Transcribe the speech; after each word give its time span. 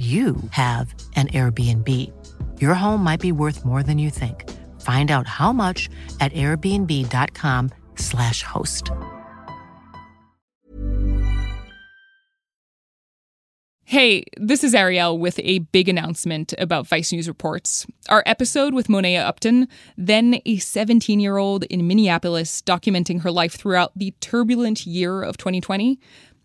you 0.00 0.36
have 0.52 0.94
an 1.14 1.28
Airbnb. 1.28 1.86
Your 2.58 2.72
home 2.72 3.04
might 3.04 3.20
be 3.20 3.32
worth 3.32 3.66
more 3.66 3.82
than 3.82 3.98
you 3.98 4.08
think. 4.08 4.48
Find 4.80 5.10
out 5.10 5.26
how 5.26 5.52
much 5.52 5.90
at 6.20 6.32
airbnb.com/slash 6.32 8.42
host. 8.42 8.90
Hey, 13.90 14.22
this 14.36 14.62
is 14.62 14.72
Arielle 14.72 15.18
with 15.18 15.40
a 15.42 15.58
big 15.58 15.88
announcement 15.88 16.54
about 16.58 16.86
Vice 16.86 17.12
News 17.12 17.26
Reports. 17.26 17.88
Our 18.08 18.22
episode 18.24 18.72
with 18.72 18.86
Monea 18.86 19.26
Upton, 19.26 19.66
then 19.98 20.40
a 20.46 20.58
17 20.58 21.18
year 21.18 21.38
old 21.38 21.64
in 21.64 21.88
Minneapolis 21.88 22.62
documenting 22.62 23.22
her 23.22 23.32
life 23.32 23.54
throughout 23.54 23.90
the 23.96 24.14
turbulent 24.20 24.86
year 24.86 25.22
of 25.22 25.38
2020 25.38 25.98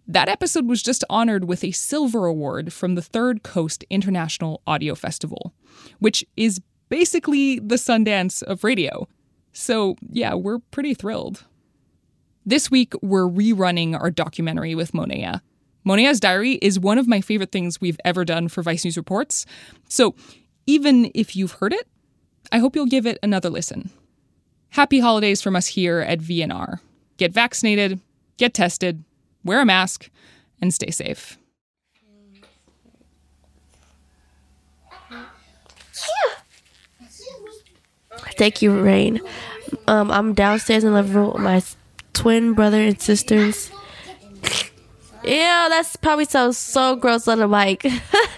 that 0.08 0.30
episode 0.30 0.68
was 0.68 0.84
just 0.84 1.04
honored 1.09 1.45
with 1.45 1.64
a 1.64 1.72
silver 1.72 2.26
award 2.26 2.72
from 2.72 2.96
the 2.96 3.02
Third 3.02 3.44
Coast 3.44 3.84
International 3.90 4.62
Audio 4.68 4.96
Festival, 4.96 5.54
which 6.00 6.23
is 6.38 6.62
basically 6.90 7.60
the 7.60 7.76
Sundance 7.76 8.44
of 8.44 8.63
radio. 8.63 9.07
So, 9.52 9.96
yeah, 10.10 10.34
we're 10.35 10.60
pretty 10.60 10.94
thrilled. 10.94 11.46
This 12.46 12.70
week, 12.70 12.94
we're 13.02 13.27
rerunning 13.27 13.99
our 13.99 14.12
documentary 14.12 14.76
with 14.76 14.91
Monea. 14.91 15.41
Monea's 15.85 16.20
diary 16.20 16.54
is 16.54 16.79
one 16.79 16.98
of 16.98 17.07
my 17.07 17.22
favorite 17.22 17.51
things 17.51 17.82
we've 17.82 17.99
ever 18.05 18.26
done 18.26 18.48
for 18.48 18.62
Vice 18.62 18.85
News 18.85 18.98
Reports. 18.98 19.46
So, 19.90 20.16
even 20.68 21.12
if 21.16 21.35
you've 21.35 21.54
heard 21.54 21.74
it, 21.74 21.88
I 22.51 22.60
hope 22.60 22.76
you'll 22.76 22.85
give 22.85 23.05
it 23.05 23.18
another 23.24 23.49
listen. 23.49 23.90
Happy 24.70 24.99
holidays 24.99 25.41
from 25.41 25.55
us 25.55 25.68
here 25.68 25.99
at 25.99 26.20
VNR. 26.20 26.79
Get 27.18 27.34
vaccinated, 27.34 27.99
get 28.38 28.54
tested, 28.54 29.04
wear 29.46 29.62
a 29.62 29.65
mask, 29.65 30.10
and 30.62 30.74
stay 30.74 30.91
safe. 30.91 31.38
Thank 38.38 38.62
you, 38.62 38.77
Rain. 38.82 39.21
Um, 39.88 40.12
I'm 40.12 40.34
downstairs 40.34 40.84
in 40.84 40.93
the 40.93 41.04
room 41.04 41.34
with 41.34 41.41
my 41.41 41.62
twin 42.13 42.54
brother 42.54 42.82
and 42.82 42.99
sisters. 42.99 43.71
Yeah, 45.23 45.68
that's 45.70 45.96
probably 45.96 46.26
sounds 46.26 46.57
so 46.57 46.96
gross 46.96 47.27
on 47.27 47.40
the 47.40 47.48
mic. 47.48 47.85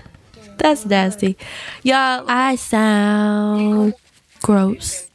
that's 0.58 0.85
nasty. 0.85 1.38
Y'all, 1.83 2.23
I 2.28 2.55
sound 2.55 3.95
gross 4.41 5.06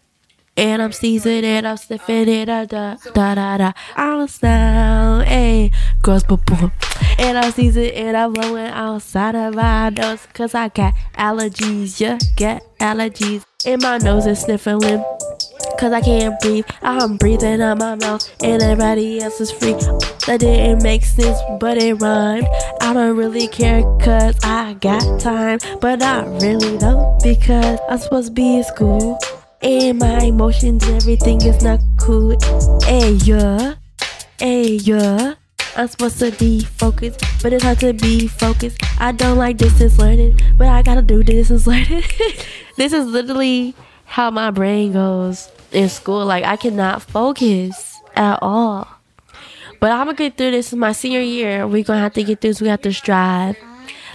and 0.56 0.82
I'm 0.82 0.92
seasoned 0.92 1.44
and 1.44 1.66
I'm 1.66 1.76
sniffing 1.76 2.28
it, 2.28 2.46
da 2.46 2.64
da 2.64 2.96
da 3.14 3.34
da 3.34 3.56
da. 3.58 3.72
I'm 3.96 4.28
sound 4.28 5.22
a 5.28 5.70
gross 6.02 6.22
bubble, 6.24 6.70
and 7.18 7.38
I'm 7.38 7.52
seasoned 7.52 7.92
and 7.92 8.16
I'm 8.16 8.32
blowing 8.32 8.66
outside 8.66 9.34
of 9.34 9.54
my 9.54 9.88
nose, 9.90 10.26
cause 10.34 10.54
I 10.54 10.68
got 10.68 10.94
allergies, 11.14 12.00
yeah, 12.00 12.18
get 12.36 12.62
allergies. 12.78 13.44
And 13.64 13.80
my 13.80 13.98
nose 13.98 14.26
is 14.26 14.40
sniffling, 14.40 15.04
cause 15.78 15.92
I 15.92 16.00
can't 16.00 16.38
breathe. 16.40 16.66
I'm 16.82 17.16
breathing 17.16 17.62
out 17.62 17.78
my 17.78 17.94
mouth, 17.94 18.28
and 18.42 18.60
everybody 18.60 19.20
else 19.20 19.40
is 19.40 19.52
free. 19.52 19.74
That 20.26 20.38
didn't 20.40 20.82
make 20.82 21.04
sense, 21.04 21.38
but 21.60 21.78
it 21.78 21.94
rhymed. 21.94 22.46
I 22.80 22.92
don't 22.92 23.16
really 23.16 23.48
care, 23.48 23.82
cause 24.00 24.36
I 24.42 24.74
got 24.74 25.20
time, 25.20 25.60
but 25.80 26.02
I 26.02 26.24
really 26.24 26.76
don't, 26.78 27.22
because 27.22 27.78
I'm 27.88 27.98
supposed 27.98 28.28
to 28.28 28.32
be 28.32 28.56
in 28.56 28.64
school 28.64 29.18
and 29.62 29.98
my 29.98 30.22
emotions 30.22 30.88
everything 30.88 31.40
is 31.42 31.62
not 31.62 31.80
cool. 32.00 32.36
Hey, 32.84 33.12
yeah, 33.24 33.74
hey, 34.38 34.76
yeah. 34.76 35.34
I'm 35.74 35.88
supposed 35.88 36.18
to 36.18 36.30
be 36.32 36.60
focused, 36.60 37.24
but 37.42 37.52
it's 37.52 37.64
hard 37.64 37.80
to 37.80 37.94
be 37.94 38.28
focused. 38.28 38.78
I 38.98 39.12
don't 39.12 39.38
like 39.38 39.56
distance 39.56 39.98
learning, 39.98 40.38
but 40.56 40.68
I 40.68 40.82
gotta 40.82 41.00
do 41.02 41.22
distance 41.22 41.66
learning. 41.66 42.02
this 42.76 42.92
is 42.92 43.06
literally 43.06 43.74
how 44.04 44.30
my 44.30 44.50
brain 44.50 44.92
goes 44.92 45.50
in 45.70 45.88
school. 45.88 46.26
Like, 46.26 46.44
I 46.44 46.56
cannot 46.56 47.02
focus 47.02 47.98
at 48.14 48.38
all. 48.42 48.86
But 49.80 49.92
I'm 49.92 50.06
gonna 50.06 50.16
get 50.16 50.36
through 50.36 50.50
this. 50.52 50.72
my 50.72 50.92
senior 50.92 51.20
year. 51.20 51.66
We're 51.66 51.84
gonna 51.84 52.00
have 52.00 52.12
to 52.14 52.22
get 52.22 52.40
through 52.40 52.50
this. 52.50 52.60
We 52.60 52.68
have 52.68 52.82
to 52.82 52.92
strive 52.92 53.56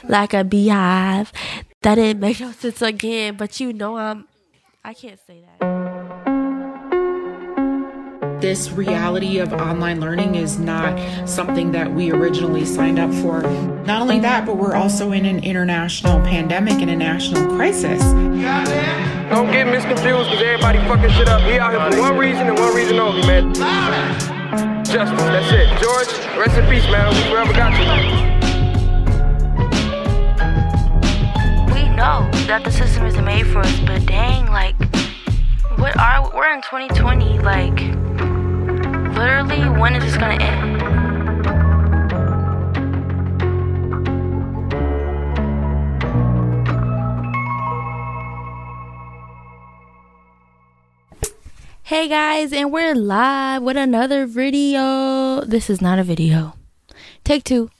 like 0.07 0.33
a 0.33 0.43
beehive. 0.43 1.33
That 1.81 1.95
didn't 1.95 2.19
make 2.19 2.39
no 2.39 2.51
sense 2.51 2.81
again, 2.81 3.35
but 3.35 3.59
you 3.59 3.73
know 3.73 3.97
I'm 3.97 4.27
I 4.87 4.93
can't 4.93 5.19
say 5.27 5.41
that. 5.41 5.59
This 8.39 8.71
reality 8.71 9.39
of 9.39 9.51
online 9.51 9.99
learning 9.99 10.35
is 10.35 10.57
not 10.57 10.97
something 11.27 11.73
that 11.73 11.93
we 11.93 12.09
originally 12.09 12.63
signed 12.63 12.97
up 12.97 13.13
for. 13.15 13.41
Not 13.85 14.01
only 14.01 14.21
that, 14.21 14.45
but 14.45 14.55
we're 14.55 14.75
also 14.75 15.11
in 15.11 15.25
an 15.25 15.43
international 15.43 16.21
pandemic 16.21 16.75
and 16.75 16.89
a 16.89 16.95
national 16.95 17.53
crisis. 17.57 18.01
Don't 18.01 19.51
get 19.51 19.67
misconfused 19.67 20.29
because 20.29 20.41
everybody 20.41 20.79
fucking 20.87 21.09
shit 21.17 21.27
up. 21.27 21.45
We 21.45 21.59
out 21.59 21.73
here 21.73 21.91
for 21.91 21.99
one 22.09 22.17
reason 22.17 22.47
and 22.47 22.57
one 22.57 22.73
reason 22.73 22.97
only, 22.97 23.27
man. 23.27 23.53
Justice, 24.85 25.19
that's 25.19 25.51
it. 25.51 25.67
George, 25.83 26.07
rest 26.37 26.57
in 26.57 26.65
peace, 26.69 26.89
man. 26.89 27.13
We 27.13 27.29
forever 27.29 27.51
got 27.51 27.77
you. 27.77 28.26
Know 31.97 32.29
that 32.45 32.63
the 32.63 32.71
system 32.71 33.07
isn't 33.07 33.25
made 33.25 33.47
for 33.47 33.57
us, 33.57 33.79
but 33.79 34.05
dang, 34.05 34.45
like, 34.51 34.75
what 35.79 35.97
are 35.97 36.31
we're 36.31 36.53
in 36.53 36.61
2020? 36.61 37.39
Like, 37.39 37.79
literally, 39.17 39.67
when 39.79 39.95
is 39.95 40.03
this 40.03 40.15
gonna 40.15 40.35
end? 40.35 40.77
Hey 51.81 52.07
guys, 52.07 52.53
and 52.53 52.71
we're 52.71 52.93
live 52.93 53.63
with 53.63 53.75
another 53.75 54.27
video. 54.27 55.41
This 55.41 55.67
is 55.67 55.81
not 55.81 55.97
a 55.97 56.03
video. 56.03 56.53
Take 57.23 57.43
two. 57.43 57.71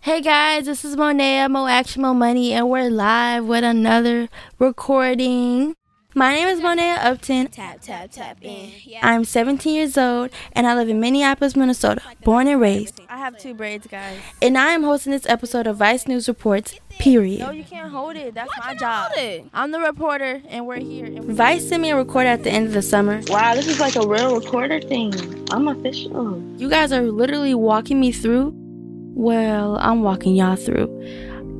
Boop. 0.00 0.04
Hey 0.04 0.20
guys, 0.20 0.66
this 0.66 0.84
is 0.84 0.96
Monea, 0.96 1.50
Mo 1.50 1.66
Action, 1.66 2.02
Mo 2.02 2.14
Money, 2.14 2.52
and 2.52 2.68
we're 2.68 2.90
live 2.90 3.44
with 3.44 3.64
another 3.64 4.28
recording. 4.58 5.76
My 6.14 6.34
name 6.34 6.48
is 6.48 6.60
Monea 6.60 6.98
Upton. 6.98 7.46
Tap, 7.48 7.80
tap, 7.80 8.10
tap 8.10 8.38
in. 8.42 8.72
Yeah. 8.82 8.98
I'm 9.02 9.24
17 9.24 9.72
years 9.72 9.96
old 9.96 10.30
and 10.52 10.66
I 10.66 10.74
live 10.74 10.88
in 10.88 10.98
Minneapolis, 10.98 11.54
Minnesota, 11.54 12.02
born 12.24 12.48
and 12.48 12.60
raised. 12.60 13.00
I 13.08 13.18
have 13.18 13.38
two 13.38 13.54
braids, 13.54 13.86
guys. 13.86 14.18
And 14.42 14.58
I 14.58 14.70
am 14.72 14.82
hosting 14.82 15.12
this 15.12 15.24
episode 15.26 15.68
of 15.68 15.76
Vice 15.76 16.08
News 16.08 16.26
Reports, 16.26 16.74
period. 16.98 17.40
No, 17.40 17.52
you 17.52 17.62
can't 17.62 17.92
hold 17.92 18.16
it. 18.16 18.34
That's 18.34 18.50
my 18.58 18.74
job. 18.74 19.12
I'm 19.54 19.70
the 19.70 19.78
reporter 19.78 20.42
and 20.48 20.66
we're 20.66 20.80
here. 20.80 21.08
Vice 21.22 21.68
sent 21.68 21.82
me 21.82 21.90
a 21.90 21.96
recorder 21.96 22.30
at 22.30 22.42
the 22.42 22.50
end 22.50 22.66
of 22.66 22.72
the 22.72 22.82
summer. 22.82 23.20
Wow, 23.28 23.54
this 23.54 23.68
is 23.68 23.78
like 23.78 23.94
a 23.94 24.06
real 24.06 24.34
recorder 24.34 24.80
thing. 24.80 25.12
I'm 25.52 25.68
official. 25.68 26.42
You 26.56 26.68
guys 26.68 26.90
are 26.90 27.02
literally 27.02 27.54
walking 27.54 28.00
me 28.00 28.10
through 28.10 28.56
well, 29.20 29.76
I'm 29.82 30.02
walking 30.02 30.34
y'all 30.34 30.56
through 30.56 30.88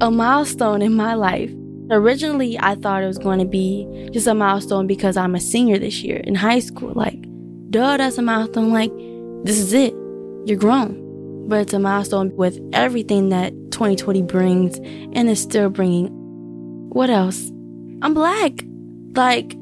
a 0.00 0.10
milestone 0.10 0.80
in 0.80 0.94
my 0.94 1.12
life. 1.12 1.50
Originally, 1.90 2.58
I 2.58 2.74
thought 2.74 3.02
it 3.02 3.06
was 3.06 3.18
going 3.18 3.38
to 3.38 3.44
be 3.44 4.08
just 4.12 4.26
a 4.26 4.34
milestone 4.34 4.86
because 4.86 5.14
I'm 5.18 5.34
a 5.34 5.40
senior 5.40 5.78
this 5.78 6.02
year 6.02 6.16
in 6.24 6.34
high 6.34 6.60
school. 6.60 6.92
Like, 6.94 7.20
duh, 7.68 7.98
that's 7.98 8.16
a 8.16 8.22
milestone. 8.22 8.72
Like, 8.72 8.90
this 9.44 9.58
is 9.58 9.74
it. 9.74 9.92
You're 10.46 10.56
grown. 10.56 11.48
But 11.48 11.60
it's 11.60 11.74
a 11.74 11.78
milestone 11.78 12.34
with 12.34 12.58
everything 12.72 13.28
that 13.28 13.52
2020 13.72 14.22
brings 14.22 14.78
and 15.12 15.28
is 15.28 15.42
still 15.42 15.68
bringing. 15.68 16.08
What 16.88 17.10
else? 17.10 17.50
I'm 18.00 18.14
black. 18.14 18.52
Like, 19.14 19.54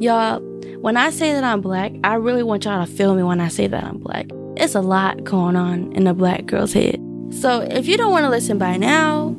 y'all, 0.00 0.40
when 0.80 0.96
I 0.96 1.10
say 1.10 1.32
that 1.32 1.44
I'm 1.44 1.60
black, 1.60 1.92
I 2.02 2.14
really 2.14 2.42
want 2.42 2.64
y'all 2.64 2.84
to 2.84 2.90
feel 2.90 3.14
me 3.14 3.22
when 3.22 3.40
I 3.40 3.46
say 3.46 3.68
that 3.68 3.84
I'm 3.84 3.98
black. 3.98 4.26
It's 4.56 4.74
a 4.74 4.80
lot 4.80 5.22
going 5.22 5.54
on 5.54 5.92
in 5.92 6.08
a 6.08 6.14
black 6.14 6.46
girl's 6.46 6.72
head. 6.72 7.05
So 7.36 7.60
if 7.60 7.86
you 7.86 7.96
don't 7.98 8.10
want 8.10 8.24
to 8.24 8.30
listen 8.30 8.58
by 8.58 8.76
now, 8.78 9.36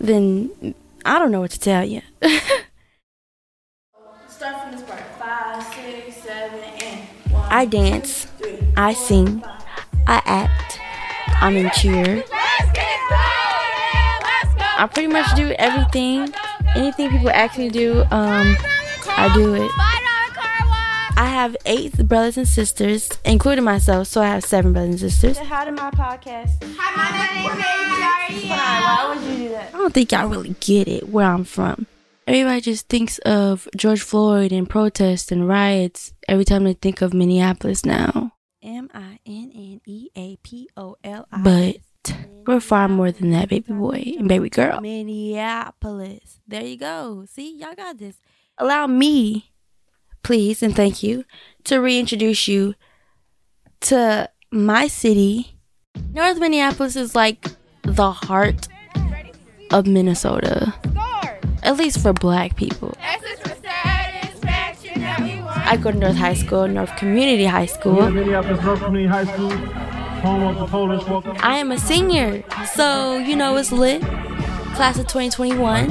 then 0.00 0.74
I 1.04 1.18
don't 1.18 1.30
know 1.30 1.40
what 1.40 1.50
to 1.52 1.60
tell 1.60 1.84
you. 1.84 2.00
Start 4.28 4.62
from 4.62 4.72
this 4.72 4.82
part. 4.82 5.00
Five, 5.18 5.62
six, 5.74 6.16
seven, 6.22 6.58
and 6.58 7.00
one, 7.30 7.52
I 7.52 7.66
dance. 7.66 8.26
Two, 8.38 8.56
three, 8.56 8.72
I 8.76 8.94
sing. 8.94 9.40
Five. 9.40 9.62
I 10.06 10.22
act. 10.24 10.80
I'm 11.40 11.56
in 11.56 11.70
cheer. 11.70 12.04
Let's 12.04 12.72
get 12.72 12.98
started. 13.06 14.22
Let's 14.22 14.54
go. 14.54 14.64
I 14.78 14.88
pretty 14.92 15.08
much 15.08 15.34
do 15.36 15.52
everything. 15.58 16.32
Anything 16.74 17.10
people 17.10 17.30
ask 17.30 17.58
me 17.58 17.68
to 17.68 17.72
do, 17.72 18.00
um, 18.10 18.56
I 19.06 19.30
do 19.34 19.54
it. 19.54 19.70
I 21.24 21.28
have 21.28 21.56
eight 21.64 21.96
brothers 22.06 22.36
and 22.36 22.46
sisters, 22.46 23.08
including 23.24 23.64
myself, 23.64 24.08
so 24.08 24.20
I 24.20 24.26
have 24.26 24.44
seven 24.44 24.74
brothers 24.74 25.02
and 25.02 25.10
sisters. 25.10 25.38
Hi 25.38 25.64
to 25.64 25.72
my 25.72 25.90
podcast. 25.90 26.62
Hi, 26.76 26.96
my 26.98 28.28
name 28.28 28.42
is 28.42 28.50
Why 28.50 29.14
would 29.14 29.26
you 29.26 29.44
do 29.44 29.48
that? 29.54 29.74
I 29.74 29.78
don't 29.78 29.94
think 29.94 30.12
y'all 30.12 30.28
really 30.28 30.54
get 30.60 30.86
it 30.86 31.08
where 31.08 31.24
I'm 31.24 31.44
from. 31.44 31.86
Everybody 32.26 32.60
just 32.60 32.90
thinks 32.90 33.16
of 33.20 33.66
George 33.74 34.02
Floyd 34.02 34.52
and 34.52 34.68
protests 34.68 35.32
and 35.32 35.48
riots 35.48 36.12
every 36.28 36.44
time 36.44 36.64
they 36.64 36.74
think 36.74 37.00
of 37.00 37.14
Minneapolis 37.14 37.86
now. 37.86 38.32
M 38.62 38.90
I 38.92 39.18
N 39.24 39.50
N 39.54 39.80
E 39.86 40.10
A 40.14 40.36
P 40.42 40.68
O 40.76 40.96
L 41.02 41.26
I. 41.32 41.40
But 41.42 42.16
we're 42.46 42.60
far 42.60 42.86
more 42.86 43.10
than 43.10 43.30
that, 43.30 43.48
baby 43.48 43.72
boy 43.72 44.12
and 44.18 44.28
baby 44.28 44.50
girl. 44.50 44.82
Minneapolis. 44.82 46.40
There 46.46 46.64
you 46.64 46.76
go. 46.76 47.24
See, 47.32 47.56
y'all 47.56 47.74
got 47.74 47.96
this. 47.96 48.16
Allow 48.58 48.88
me, 48.88 49.53
please, 50.24 50.62
and 50.62 50.74
thank 50.74 51.02
you, 51.02 51.24
to 51.64 51.78
reintroduce 51.78 52.48
you 52.48 52.74
to 53.82 54.28
my 54.50 54.88
city. 54.88 55.56
North 56.12 56.38
Minneapolis 56.38 56.96
is 56.96 57.14
like 57.14 57.46
the 57.82 58.10
heart 58.10 58.66
of 59.70 59.86
Minnesota. 59.86 60.74
At 61.62 61.76
least 61.76 62.00
for 62.02 62.12
black 62.12 62.56
people. 62.56 62.96
I 65.66 65.78
go 65.80 65.90
to 65.90 65.96
North 65.96 66.16
High 66.16 66.34
School, 66.34 66.68
North 66.68 66.94
Community 66.96 67.46
High 67.46 67.66
School. 67.66 68.10
Minneapolis 68.10 68.62
North 68.62 68.80
Community 68.80 69.08
High 69.08 69.24
School, 69.24 69.50
home 69.50 70.42
of 70.42 70.58
the 70.58 70.66
Polish 70.66 71.06
welcome. 71.06 71.36
I 71.40 71.56
am 71.58 71.72
a 71.72 71.78
senior, 71.78 72.42
so 72.74 73.16
you 73.18 73.36
know 73.36 73.56
it's 73.56 73.72
lit. 73.72 74.02
Class 74.74 74.98
of 74.98 75.06
2021. 75.06 75.90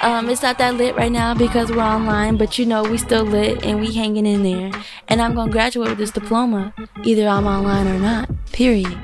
Um, 0.00 0.28
it's 0.28 0.42
not 0.42 0.58
that 0.58 0.74
lit 0.74 0.94
right 0.94 1.10
now 1.10 1.34
because 1.34 1.70
we're 1.70 1.82
online, 1.82 2.36
but 2.36 2.58
you 2.58 2.64
know 2.64 2.82
we 2.84 2.98
still 2.98 3.24
lit 3.24 3.64
and 3.64 3.80
we 3.80 3.92
hanging 3.92 4.26
in 4.26 4.42
there. 4.44 4.70
And 5.08 5.20
I'm 5.20 5.34
gonna 5.34 5.50
graduate 5.50 5.90
with 5.90 5.98
this 5.98 6.12
diploma, 6.12 6.72
either 7.04 7.26
I'm 7.26 7.46
online 7.46 7.88
or 7.88 7.98
not. 7.98 8.30
Period. 8.52 8.96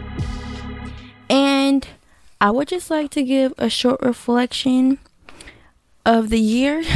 And 1.28 1.86
I 2.40 2.50
would 2.50 2.68
just 2.68 2.90
like 2.90 3.10
to 3.12 3.22
give 3.22 3.54
a 3.58 3.68
short 3.68 4.00
reflection 4.02 4.98
of 6.06 6.30
the 6.30 6.40
year. 6.40 6.82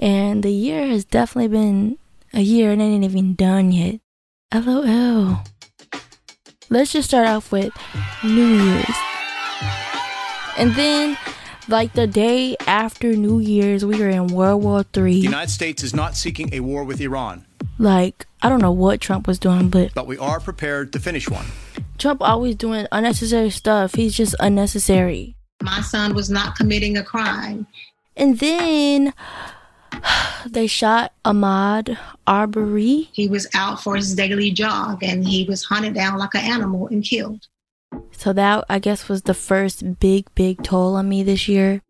And 0.00 0.42
the 0.42 0.50
year 0.50 0.86
has 0.86 1.04
definitely 1.04 1.48
been 1.48 1.98
a 2.32 2.40
year 2.40 2.72
and 2.72 2.80
it 2.80 2.86
ain't 2.86 3.04
even 3.04 3.34
done 3.34 3.70
yet. 3.70 4.00
LOL. 4.52 5.42
Let's 6.70 6.92
just 6.92 7.08
start 7.08 7.28
off 7.28 7.52
with 7.52 7.70
New 8.24 8.62
Year's. 8.64 8.96
And 10.56 10.74
then, 10.74 11.18
like 11.70 11.92
the 11.92 12.06
day 12.06 12.56
after 12.66 13.14
New 13.14 13.38
Year's, 13.38 13.84
we 13.84 13.98
were 13.98 14.08
in 14.08 14.28
World 14.28 14.62
War 14.62 14.82
Three. 14.82 15.14
The 15.14 15.20
United 15.20 15.50
States 15.50 15.82
is 15.82 15.94
not 15.94 16.16
seeking 16.16 16.52
a 16.52 16.60
war 16.60 16.84
with 16.84 17.00
Iran, 17.00 17.46
Like, 17.78 18.26
I 18.42 18.48
don't 18.48 18.60
know 18.60 18.72
what 18.72 19.00
Trump 19.00 19.26
was 19.26 19.38
doing, 19.38 19.68
but 19.68 19.94
but 19.94 20.06
we 20.06 20.18
are 20.18 20.40
prepared 20.40 20.92
to 20.92 20.98
finish 20.98 21.28
one. 21.28 21.46
Trump 21.98 22.22
always 22.22 22.56
doing 22.56 22.86
unnecessary 22.92 23.50
stuff. 23.50 23.94
He's 23.94 24.16
just 24.16 24.34
unnecessary. 24.40 25.36
My 25.62 25.80
son 25.82 26.14
was 26.14 26.30
not 26.30 26.56
committing 26.56 26.96
a 26.96 27.02
crime. 27.02 27.66
And 28.16 28.38
then 28.38 29.12
they 30.46 30.66
shot 30.66 31.12
Ahmaud 31.24 31.98
Arbery. 32.26 33.10
He 33.12 33.28
was 33.28 33.46
out 33.54 33.82
for 33.82 33.96
his 33.96 34.14
daily 34.14 34.50
jog 34.50 35.02
and 35.02 35.26
he 35.26 35.44
was 35.44 35.64
hunted 35.64 35.94
down 35.94 36.18
like 36.18 36.34
an 36.34 36.40
animal 36.40 36.88
and 36.88 37.04
killed. 37.04 37.46
So 38.20 38.34
that 38.34 38.66
I 38.68 38.80
guess 38.80 39.08
was 39.08 39.22
the 39.22 39.32
first 39.32 39.98
big, 39.98 40.26
big 40.34 40.62
toll 40.62 40.94
on 40.96 41.08
me 41.08 41.22
this 41.22 41.48
year. 41.48 41.80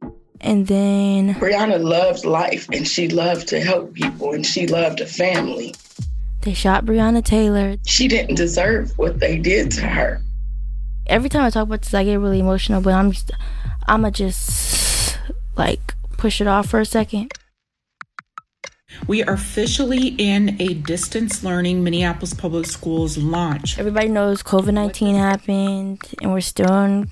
And 0.40 0.68
then 0.68 1.34
Breonna 1.34 1.82
loved 1.82 2.24
life 2.24 2.68
and 2.72 2.86
she 2.86 3.08
loved 3.08 3.48
to 3.48 3.60
help 3.60 3.94
people 3.94 4.32
and 4.32 4.46
she 4.46 4.68
loved 4.68 5.00
a 5.00 5.06
family. 5.06 5.74
they 6.42 6.54
shot 6.54 6.84
Breonna 6.84 7.24
Taylor. 7.24 7.78
She 7.84 8.06
didn't 8.06 8.36
deserve 8.36 8.96
what 8.96 9.18
they 9.18 9.38
did 9.38 9.72
to 9.72 9.80
her. 9.88 10.22
Every 11.08 11.28
time 11.28 11.42
I 11.42 11.50
talk 11.50 11.64
about 11.64 11.82
this, 11.82 11.94
I 11.94 12.04
get 12.04 12.20
really 12.20 12.38
emotional, 12.38 12.80
but 12.80 12.94
I'm 12.94 13.10
just, 13.10 13.32
I'ma 13.88 14.10
just 14.10 15.18
like 15.56 15.94
push 16.16 16.40
it 16.40 16.46
off 16.46 16.68
for 16.68 16.78
a 16.78 16.86
second. 16.86 17.32
We 19.06 19.24
are 19.24 19.32
officially 19.32 20.08
in 20.18 20.60
a 20.60 20.74
distance 20.74 21.42
learning 21.42 21.82
Minneapolis 21.82 22.34
Public 22.34 22.66
Schools 22.66 23.18
launch. 23.18 23.78
Everybody 23.78 24.08
knows 24.08 24.42
COVID 24.42 24.74
19 24.74 25.16
happened 25.16 26.02
and 26.20 26.32
we're 26.32 26.40
still 26.40 26.72
in 26.84 27.10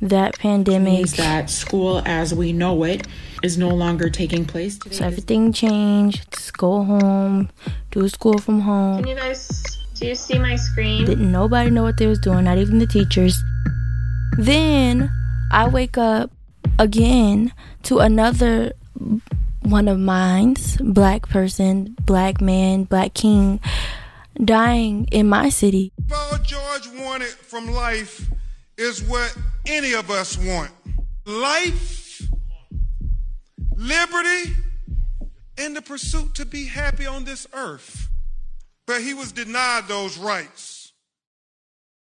that 0.00 0.38
pandemic. 0.38 0.92
means 0.92 1.12
that 1.14 1.48
school 1.48 2.02
as 2.04 2.34
we 2.34 2.52
know 2.52 2.84
it 2.84 3.06
is 3.42 3.56
no 3.56 3.68
longer 3.68 4.10
taking 4.10 4.44
place 4.44 4.78
today. 4.78 4.96
So 4.96 5.04
everything 5.04 5.52
changed. 5.52 6.30
Just 6.32 6.56
go 6.56 6.84
home, 6.84 7.50
do 7.90 8.08
school 8.08 8.38
from 8.38 8.60
home. 8.60 9.02
Can 9.02 9.08
you 9.08 9.16
guys 9.16 9.62
do 9.94 10.06
you 10.06 10.14
see 10.14 10.38
my 10.38 10.56
screen? 10.56 11.04
Didn't 11.04 11.32
nobody 11.32 11.70
know 11.70 11.82
what 11.82 11.96
they 11.96 12.06
was 12.06 12.18
doing, 12.18 12.44
not 12.44 12.58
even 12.58 12.78
the 12.78 12.86
teachers. 12.86 13.42
Then 14.36 15.10
I 15.50 15.68
wake 15.68 15.96
up 15.96 16.30
again 16.78 17.52
to 17.84 18.00
another 18.00 18.72
one 19.66 19.88
of 19.88 19.98
mine's 19.98 20.76
black 20.76 21.28
person, 21.28 21.96
black 22.06 22.40
man, 22.40 22.84
black 22.84 23.14
king 23.14 23.58
dying 24.44 25.06
in 25.10 25.28
my 25.28 25.48
city. 25.48 25.92
All 26.14 26.38
George 26.38 26.88
wanted 26.94 27.28
from 27.28 27.72
life 27.72 28.30
is 28.76 29.02
what 29.02 29.36
any 29.66 29.92
of 29.94 30.10
us 30.10 30.38
want 30.38 30.70
life, 31.24 32.22
liberty, 33.76 34.52
and 35.58 35.74
the 35.74 35.82
pursuit 35.82 36.34
to 36.36 36.46
be 36.46 36.66
happy 36.66 37.06
on 37.06 37.24
this 37.24 37.46
earth. 37.52 38.08
But 38.86 39.00
he 39.00 39.14
was 39.14 39.32
denied 39.32 39.88
those 39.88 40.16
rights. 40.16 40.75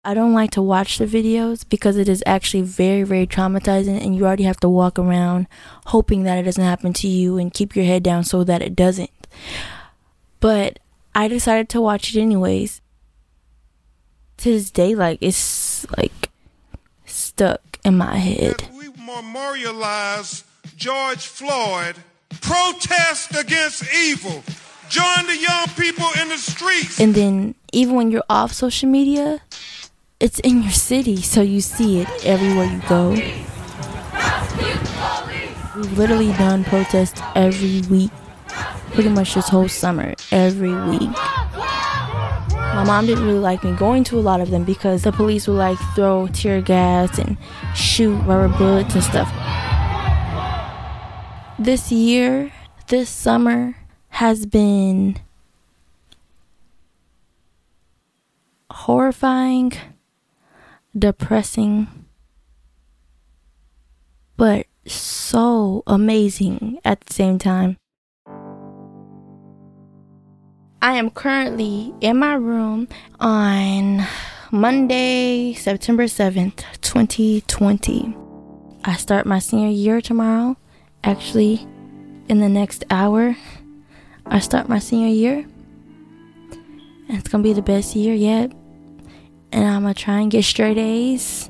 I 0.06 0.12
don't 0.12 0.34
like 0.34 0.50
to 0.50 0.62
watch 0.62 0.98
the 0.98 1.06
videos 1.06 1.66
because 1.66 1.96
it 1.96 2.08
is 2.10 2.22
actually 2.26 2.62
very, 2.62 3.04
very 3.04 3.26
traumatizing, 3.26 4.04
and 4.04 4.14
you 4.14 4.26
already 4.26 4.44
have 4.44 4.60
to 4.60 4.68
walk 4.68 4.98
around 4.98 5.46
hoping 5.86 6.24
that 6.24 6.36
it 6.36 6.42
doesn't 6.42 6.62
happen 6.62 6.92
to 6.94 7.08
you 7.08 7.38
and 7.38 7.52
keep 7.52 7.74
your 7.74 7.86
head 7.86 8.02
down 8.02 8.22
so 8.22 8.44
that 8.44 8.60
it 8.60 8.76
doesn't. 8.76 9.10
But 10.40 10.78
I 11.14 11.26
decided 11.28 11.70
to 11.70 11.80
watch 11.80 12.14
it 12.14 12.20
anyways. 12.20 12.82
To 14.38 14.50
this 14.50 14.70
day, 14.70 14.94
like, 14.94 15.18
it's 15.22 15.90
like 15.96 16.28
stuck 17.06 17.78
in 17.82 17.96
my 17.96 18.16
head. 18.16 18.68
We 18.76 18.88
memorialize 18.90 20.44
George 20.76 21.24
Floyd, 21.26 21.96
protest 22.42 23.34
against 23.38 23.84
evil, 23.94 24.42
join 24.90 25.26
the 25.26 25.36
young 25.36 25.66
people 25.78 26.08
in 26.20 26.28
the 26.28 26.36
streets. 26.36 27.00
And 27.00 27.14
then, 27.14 27.54
even 27.72 27.94
when 27.94 28.10
you're 28.10 28.24
off 28.28 28.52
social 28.52 28.90
media, 28.90 29.40
it's 30.24 30.38
in 30.38 30.62
your 30.62 30.72
city, 30.72 31.20
so 31.20 31.42
you 31.42 31.60
see 31.60 32.00
it 32.00 32.08
everywhere 32.24 32.64
you 32.64 32.80
go. 32.88 33.10
We've 35.76 35.98
literally 35.98 36.32
done 36.32 36.64
protests 36.64 37.20
every 37.34 37.82
week, 37.90 38.10
pretty 38.92 39.10
much 39.10 39.34
this 39.34 39.50
whole 39.50 39.68
summer, 39.68 40.14
every 40.32 40.72
week. 40.88 41.10
My 42.40 42.84
mom 42.86 43.04
didn't 43.04 43.26
really 43.26 43.38
like 43.38 43.62
me 43.64 43.72
going 43.72 44.02
to 44.04 44.18
a 44.18 44.22
lot 44.22 44.40
of 44.40 44.48
them 44.48 44.64
because 44.64 45.02
the 45.02 45.12
police 45.12 45.46
would 45.46 45.58
like 45.58 45.78
throw 45.94 46.26
tear 46.28 46.62
gas 46.62 47.18
and 47.18 47.36
shoot 47.74 48.16
rubber 48.20 48.48
bullets 48.56 48.94
and 48.94 49.04
stuff. 49.04 49.30
This 51.58 51.92
year, 51.92 52.50
this 52.86 53.10
summer, 53.10 53.76
has 54.08 54.46
been 54.46 55.18
horrifying, 58.70 59.72
depressing, 60.96 61.88
but 64.36 64.66
so 64.86 65.82
amazing 65.86 66.78
at 66.84 67.00
the 67.00 67.12
same 67.12 67.38
time. 67.38 67.76
I 70.82 70.96
am 70.96 71.10
currently 71.10 71.94
in 72.00 72.18
my 72.18 72.34
room 72.34 72.88
on 73.18 74.06
Monday, 74.52 75.54
September 75.54 76.04
7th, 76.04 76.62
2020. 76.82 78.14
I 78.84 78.96
start 78.96 79.24
my 79.24 79.38
senior 79.38 79.70
year 79.70 80.02
tomorrow. 80.02 80.58
Actually, 81.02 81.66
in 82.28 82.40
the 82.40 82.50
next 82.50 82.84
hour, 82.90 83.34
I 84.26 84.40
start 84.40 84.68
my 84.68 84.78
senior 84.78 85.08
year. 85.08 85.46
And 87.08 87.18
it's 87.18 87.28
gonna 87.28 87.42
be 87.42 87.54
the 87.54 87.62
best 87.62 87.96
year 87.96 88.14
yet. 88.14 88.52
And 89.54 89.68
I'm 89.68 89.82
gonna 89.82 89.94
try 89.94 90.18
and 90.18 90.32
get 90.32 90.44
straight 90.44 90.76
A's. 90.78 91.48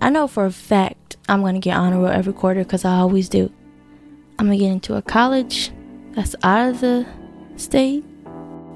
I 0.00 0.10
know 0.10 0.26
for 0.26 0.44
a 0.44 0.50
fact 0.50 1.16
I'm 1.28 1.40
gonna 1.40 1.60
get 1.60 1.76
honor 1.76 2.00
roll 2.00 2.08
every 2.08 2.32
quarter 2.32 2.64
because 2.64 2.84
I 2.84 2.96
always 2.96 3.28
do. 3.28 3.48
I'm 4.40 4.46
gonna 4.46 4.58
get 4.58 4.72
into 4.72 4.96
a 4.96 5.02
college 5.02 5.70
that's 6.16 6.34
out 6.42 6.70
of 6.70 6.80
the 6.80 7.06
state. 7.54 8.04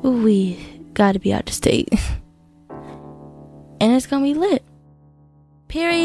Ooh, 0.04 0.22
we 0.22 0.64
gotta 0.94 1.18
be 1.18 1.32
out 1.32 1.46
the 1.46 1.52
state. 1.52 1.92
and 2.70 3.92
it's 3.92 4.06
gonna 4.06 4.22
be 4.22 4.34
lit. 4.34 4.62
Period. 5.66 5.98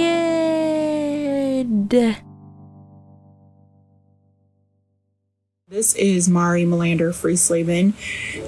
This 5.68 5.94
is 5.94 6.28
Mari 6.28 6.64
Melander 6.64 7.14
Friesleben, 7.14 7.94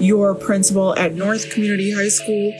your 0.00 0.34
principal 0.34 0.98
at 0.98 1.14
North 1.14 1.48
Community 1.50 1.92
High 1.92 2.08
School. 2.08 2.52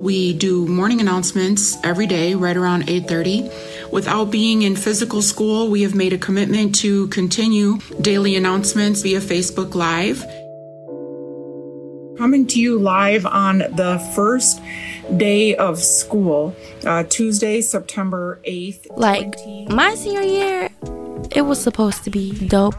We 0.00 0.32
do 0.32 0.64
morning 0.68 1.00
announcements 1.00 1.76
every 1.82 2.06
day 2.06 2.36
right 2.36 2.56
around 2.56 2.88
8:30. 2.88 3.50
Without 3.90 4.30
being 4.30 4.62
in 4.62 4.76
physical 4.76 5.22
school, 5.22 5.68
we 5.68 5.82
have 5.82 5.96
made 5.96 6.12
a 6.12 6.18
commitment 6.18 6.76
to 6.76 7.08
continue 7.08 7.78
daily 8.00 8.36
announcements 8.36 9.02
via 9.02 9.20
Facebook 9.20 9.74
Live. 9.74 10.24
Coming 12.16 12.46
to 12.46 12.60
you 12.60 12.78
live 12.78 13.26
on 13.26 13.58
the 13.58 13.98
first 14.14 14.60
day 15.16 15.56
of 15.56 15.80
school, 15.80 16.54
uh, 16.86 17.02
Tuesday, 17.02 17.60
September 17.60 18.40
8th. 18.44 18.86
Like 18.96 19.34
my 19.68 19.96
senior 19.96 20.22
year, 20.22 20.68
it 21.32 21.42
was 21.42 21.60
supposed 21.60 22.04
to 22.04 22.10
be 22.10 22.46
dope. 22.46 22.76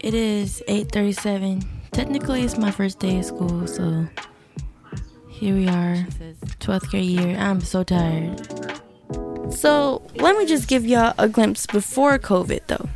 It 0.00 0.14
is 0.14 0.62
8:37. 0.68 1.64
Technically, 1.92 2.44
it's 2.44 2.56
my 2.56 2.70
first 2.70 2.98
day 2.98 3.18
of 3.18 3.26
school, 3.26 3.66
so 3.66 4.06
here 5.34 5.54
we 5.54 5.68
are, 5.68 5.96
12th 6.60 6.90
grade 6.90 7.04
year. 7.04 7.36
I'm 7.36 7.60
so 7.60 7.82
tired. 7.82 8.40
So, 9.52 10.02
let 10.16 10.36
me 10.36 10.46
just 10.46 10.68
give 10.68 10.86
y'all 10.86 11.12
a 11.18 11.28
glimpse 11.28 11.66
before 11.66 12.18
COVID 12.18 12.60
though. 12.68 12.88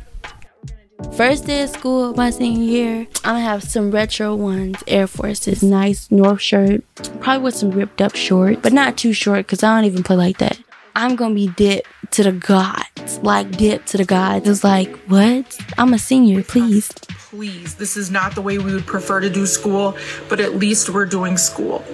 First 1.15 1.45
day 1.45 1.63
of 1.63 1.69
school, 1.69 2.13
my 2.15 2.29
senior 2.29 2.63
year, 2.63 3.07
I'm 3.23 3.35
gonna 3.35 3.41
have 3.41 3.63
some 3.63 3.91
retro 3.91 4.35
ones, 4.35 4.81
Air 4.87 5.07
Forces, 5.07 5.61
nice 5.61 6.09
North 6.11 6.41
shirt, 6.41 6.83
probably 7.19 7.43
with 7.43 7.55
some 7.55 7.71
ripped 7.71 8.01
up 8.01 8.15
shorts, 8.15 8.59
but 8.61 8.73
not 8.73 8.97
too 8.97 9.13
short 9.13 9.45
because 9.45 9.61
I 9.61 9.75
don't 9.75 9.85
even 9.85 10.03
play 10.03 10.15
like 10.15 10.37
that. 10.37 10.59
I'm 10.95 11.15
gonna 11.15 11.35
be 11.35 11.47
dipped 11.47 11.87
to 12.11 12.23
the 12.23 12.31
gods, 12.31 13.19
like 13.21 13.51
dipped 13.51 13.87
to 13.89 13.97
the 13.97 14.05
gods. 14.05 14.47
It's 14.47 14.63
like, 14.63 14.95
what? 15.07 15.57
I'm 15.77 15.93
a 15.93 15.99
senior, 15.99 16.41
please. 16.43 16.89
Please, 17.29 17.75
this 17.75 17.95
is 17.95 18.09
not 18.09 18.33
the 18.33 18.41
way 18.41 18.57
we 18.57 18.73
would 18.73 18.87
prefer 18.87 19.19
to 19.19 19.29
do 19.29 19.45
school, 19.45 19.95
but 20.29 20.39
at 20.39 20.55
least 20.55 20.89
we're 20.89 21.05
doing 21.05 21.37
school. 21.37 21.85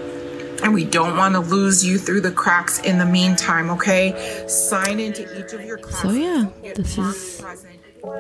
And 0.66 0.74
we 0.74 0.84
don't 0.84 1.16
want 1.16 1.36
to 1.36 1.42
lose 1.42 1.86
you 1.86 2.00
through 2.00 2.22
the 2.22 2.32
cracks 2.32 2.80
in 2.80 2.98
the 2.98 3.06
meantime, 3.06 3.70
okay? 3.70 4.48
Sign 4.48 5.00
into 5.00 5.22
each 5.40 5.54
of 5.54 5.64
your 5.64 5.78
classes. 5.78 6.02
So 6.02 6.10
yeah, 6.10 6.48
this 6.74 6.98
is 6.98 7.46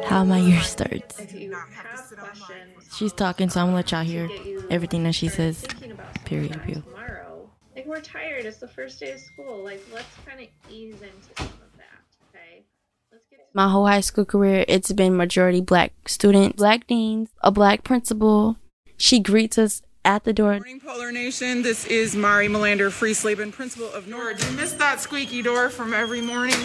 how 0.05 0.23
my 0.23 0.37
year 0.37 0.61
starts. 0.61 1.19
She's 2.95 3.13
talking, 3.13 3.49
so 3.49 3.61
I'm 3.61 3.67
gonna 3.69 3.77
let 3.77 3.91
y'all 3.91 4.03
hear 4.03 4.29
everything 4.69 5.01
that 5.05 5.15
she 5.15 5.27
says. 5.27 5.65
Period. 6.25 6.61
Period. 6.61 6.83
Tomorrow, 6.85 7.49
like 7.75 7.87
we're 7.87 7.99
tired. 8.01 8.45
It's 8.45 8.57
the 8.57 8.67
first 8.67 8.99
day 8.99 9.13
of 9.13 9.19
school. 9.19 9.63
Like 9.63 9.83
let's 9.91 10.05
kind 10.23 10.39
of 10.39 10.47
ease 10.71 11.01
into 11.01 11.35
some 11.35 11.47
of 11.47 11.77
that. 11.77 12.03
Okay. 12.29 12.63
My 13.55 13.69
whole 13.69 13.87
high 13.87 14.01
school 14.01 14.23
career, 14.23 14.65
it's 14.67 14.91
been 14.91 15.17
majority 15.17 15.61
black 15.61 15.93
students, 16.05 16.57
black 16.57 16.85
deans, 16.85 17.31
a 17.41 17.49
black 17.49 17.83
principal. 17.83 18.57
She 18.97 19.19
greets 19.19 19.57
us 19.57 19.81
at 20.05 20.23
the 20.23 20.31
door. 20.31 20.51
Morning, 20.51 20.79
Polar 20.79 21.11
Nation. 21.11 21.63
This 21.63 21.85
is 21.87 22.15
Mari 22.15 22.47
Melander 22.47 22.89
Friesleben, 22.89 23.51
principal 23.51 23.91
of 23.91 24.07
Nora. 24.07 24.35
Do 24.35 24.45
you 24.45 24.53
miss 24.53 24.71
that 24.73 25.01
squeaky 25.01 25.41
door 25.41 25.69
from 25.69 25.93
every 25.93 26.21
morning? 26.21 26.55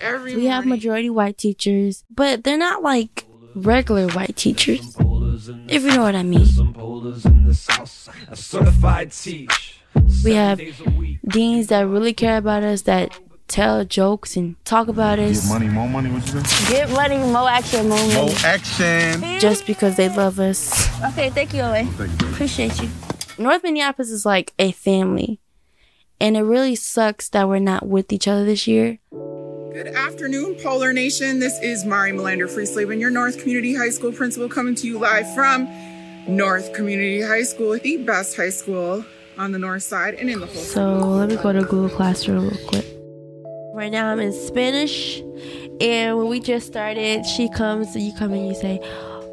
Every 0.00 0.32
morning. 0.32 0.36
We 0.36 0.46
have 0.46 0.66
majority 0.66 1.10
white 1.10 1.38
teachers, 1.38 2.04
but 2.10 2.44
they're 2.44 2.58
not 2.58 2.82
like 2.82 3.26
regular 3.54 4.08
white 4.08 4.36
teachers. 4.36 4.96
If 5.68 5.82
you 5.82 5.90
know 5.90 6.02
what 6.02 6.16
I 6.16 6.22
mean. 6.22 6.46
Certified 8.34 9.12
teach. 9.12 9.74
We 10.24 10.32
have 10.32 10.60
deans 11.28 11.68
that 11.68 11.86
really 11.86 12.12
care 12.12 12.38
about 12.38 12.62
us, 12.62 12.82
that 12.82 13.18
tell 13.48 13.84
jokes 13.84 14.36
and 14.36 14.62
talk 14.64 14.88
about 14.88 15.18
us. 15.18 15.42
Get 15.42 15.52
money, 15.52 15.68
more 15.68 15.88
money, 15.88 16.10
what 16.10 16.32
you 16.32 16.40
say? 16.40 16.72
Get 16.72 16.90
money, 16.90 17.18
more 17.18 17.48
action, 17.48 17.88
more 17.88 17.98
money. 17.98 18.14
More 18.14 18.30
action. 18.44 19.40
Just 19.40 19.66
because 19.66 19.96
they 19.96 20.08
love 20.08 20.38
us. 20.38 20.88
Okay, 21.12 21.30
thank 21.30 21.52
you, 21.54 21.62
Owen. 21.62 21.88
Appreciate 22.32 22.80
you. 22.80 22.88
North 23.38 23.62
Minneapolis 23.62 24.10
is 24.10 24.24
like 24.26 24.52
a 24.58 24.72
family. 24.72 25.40
And 26.20 26.36
it 26.36 26.42
really 26.42 26.74
sucks 26.74 27.28
that 27.30 27.48
we're 27.48 27.60
not 27.60 27.86
with 27.86 28.12
each 28.12 28.26
other 28.26 28.44
this 28.44 28.66
year. 28.66 28.98
Good 29.72 29.88
afternoon, 29.88 30.56
Polar 30.56 30.92
Nation. 30.92 31.38
This 31.38 31.58
is 31.60 31.84
Mari 31.84 32.10
Melander 32.12 32.48
Friesleben, 32.48 32.98
your 32.98 33.10
North 33.10 33.38
Community 33.40 33.76
High 33.76 33.90
School 33.90 34.10
principal, 34.10 34.48
coming 34.48 34.74
to 34.74 34.86
you 34.88 34.98
live 34.98 35.32
from 35.34 35.68
North 36.26 36.72
Community 36.72 37.22
High 37.22 37.44
School, 37.44 37.78
the 37.78 37.98
best 37.98 38.36
high 38.36 38.50
school 38.50 39.04
on 39.38 39.52
the 39.52 39.58
north 39.58 39.84
side 39.84 40.14
and 40.14 40.28
in 40.28 40.40
the 40.40 40.46
whole 40.46 40.56
So 40.56 40.98
let 40.98 41.28
me 41.28 41.36
go 41.36 41.52
to 41.52 41.60
Google 41.60 41.88
Classroom 41.88 42.48
real 42.48 42.66
quick. 42.66 42.87
Right 43.78 43.92
now 43.92 44.10
I'm 44.10 44.18
in 44.18 44.32
Spanish, 44.32 45.20
and 45.80 46.18
when 46.18 46.26
we 46.26 46.40
just 46.40 46.66
started, 46.66 47.24
she 47.24 47.48
comes 47.48 47.94
you 47.94 48.12
come 48.12 48.32
and 48.32 48.48
you 48.48 48.54
say, 48.56 48.80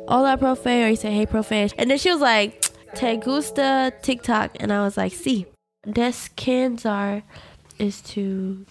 "Hola, 0.08 0.38
profe," 0.38 0.86
or 0.86 0.90
you 0.90 0.96
say, 0.96 1.12
"Hey, 1.12 1.26
profe," 1.26 1.74
and 1.80 1.90
then 1.90 1.98
she 1.98 2.12
was 2.12 2.22
like, 2.22 2.64
"Te 2.94 3.18
gusta 3.18 3.92
TikTok?" 4.04 4.52
And 4.60 4.72
I 4.72 4.84
was 4.84 4.98
like, 4.98 5.14
See, 5.14 5.48
"Sí." 5.88 5.92
Descansar 5.92 7.24
is 7.80 8.02
to, 8.14 8.68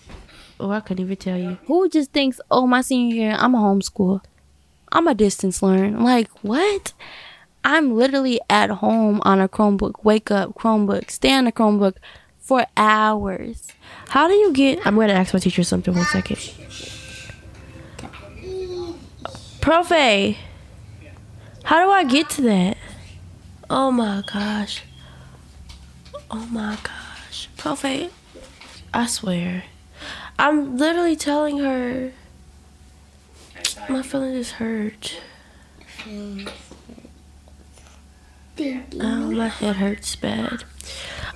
oh, 0.61 0.71
I 0.71 0.79
couldn't 0.79 1.07
even 1.07 1.17
tell 1.17 1.37
you. 1.37 1.59
Who 1.67 1.89
just 1.89 2.13
thinks, 2.13 2.41
"Oh, 2.53 2.69
my 2.69 2.81
senior 2.81 3.17
year, 3.17 3.37
I'm 3.37 3.57
a 3.57 3.59
homeschool, 3.59 4.23
I'm 4.93 5.09
a 5.09 5.15
distance 5.15 5.61
learn"? 5.61 6.05
Like 6.05 6.31
what? 6.43 6.93
I'm 7.65 7.97
literally 7.97 8.39
at 8.49 8.71
home 8.71 9.21
on 9.25 9.41
a 9.41 9.49
Chromebook. 9.49 10.05
Wake 10.05 10.31
up, 10.31 10.55
Chromebook. 10.55 11.11
Stay 11.11 11.33
on 11.33 11.47
the 11.47 11.53
Chromebook 11.53 11.97
for 12.45 12.67
hours. 12.77 13.73
How 14.09 14.29
do 14.29 14.35
you 14.35 14.53
get? 14.53 14.87
I'm 14.87 14.95
gonna 14.97 15.15
ask 15.15 15.33
my 15.33 15.41
teacher 15.41 15.65
something. 15.65 15.95
One 15.95 16.05
second. 16.05 16.39
Profe, 19.61 20.37
how 21.65 21.83
do 21.83 21.91
I 21.91 22.05
get 22.05 22.29
to 22.31 22.43
that? 22.43 22.77
Oh 23.71 23.91
my 23.91 24.23
gosh. 24.31 24.83
Oh 26.31 26.47
my 26.51 26.77
gosh. 26.83 27.49
Profe, 27.57 28.11
I 28.93 29.07
swear. 29.07 29.65
I'm 30.39 30.77
literally 30.77 31.17
telling 31.17 31.59
her 31.59 32.13
my 33.89 34.03
feeling 34.03 34.35
is 34.35 34.53
hurt. 34.53 35.19
Oh, 39.01 39.31
my 39.31 39.49
head 39.49 39.77
hurts 39.77 40.15
bad. 40.17 40.65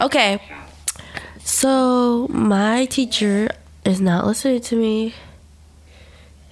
Okay. 0.00 0.40
So, 1.48 2.28
my 2.28 2.84
teacher 2.84 3.48
is 3.82 4.02
not 4.02 4.26
listening 4.26 4.60
to 4.60 4.76
me. 4.76 5.14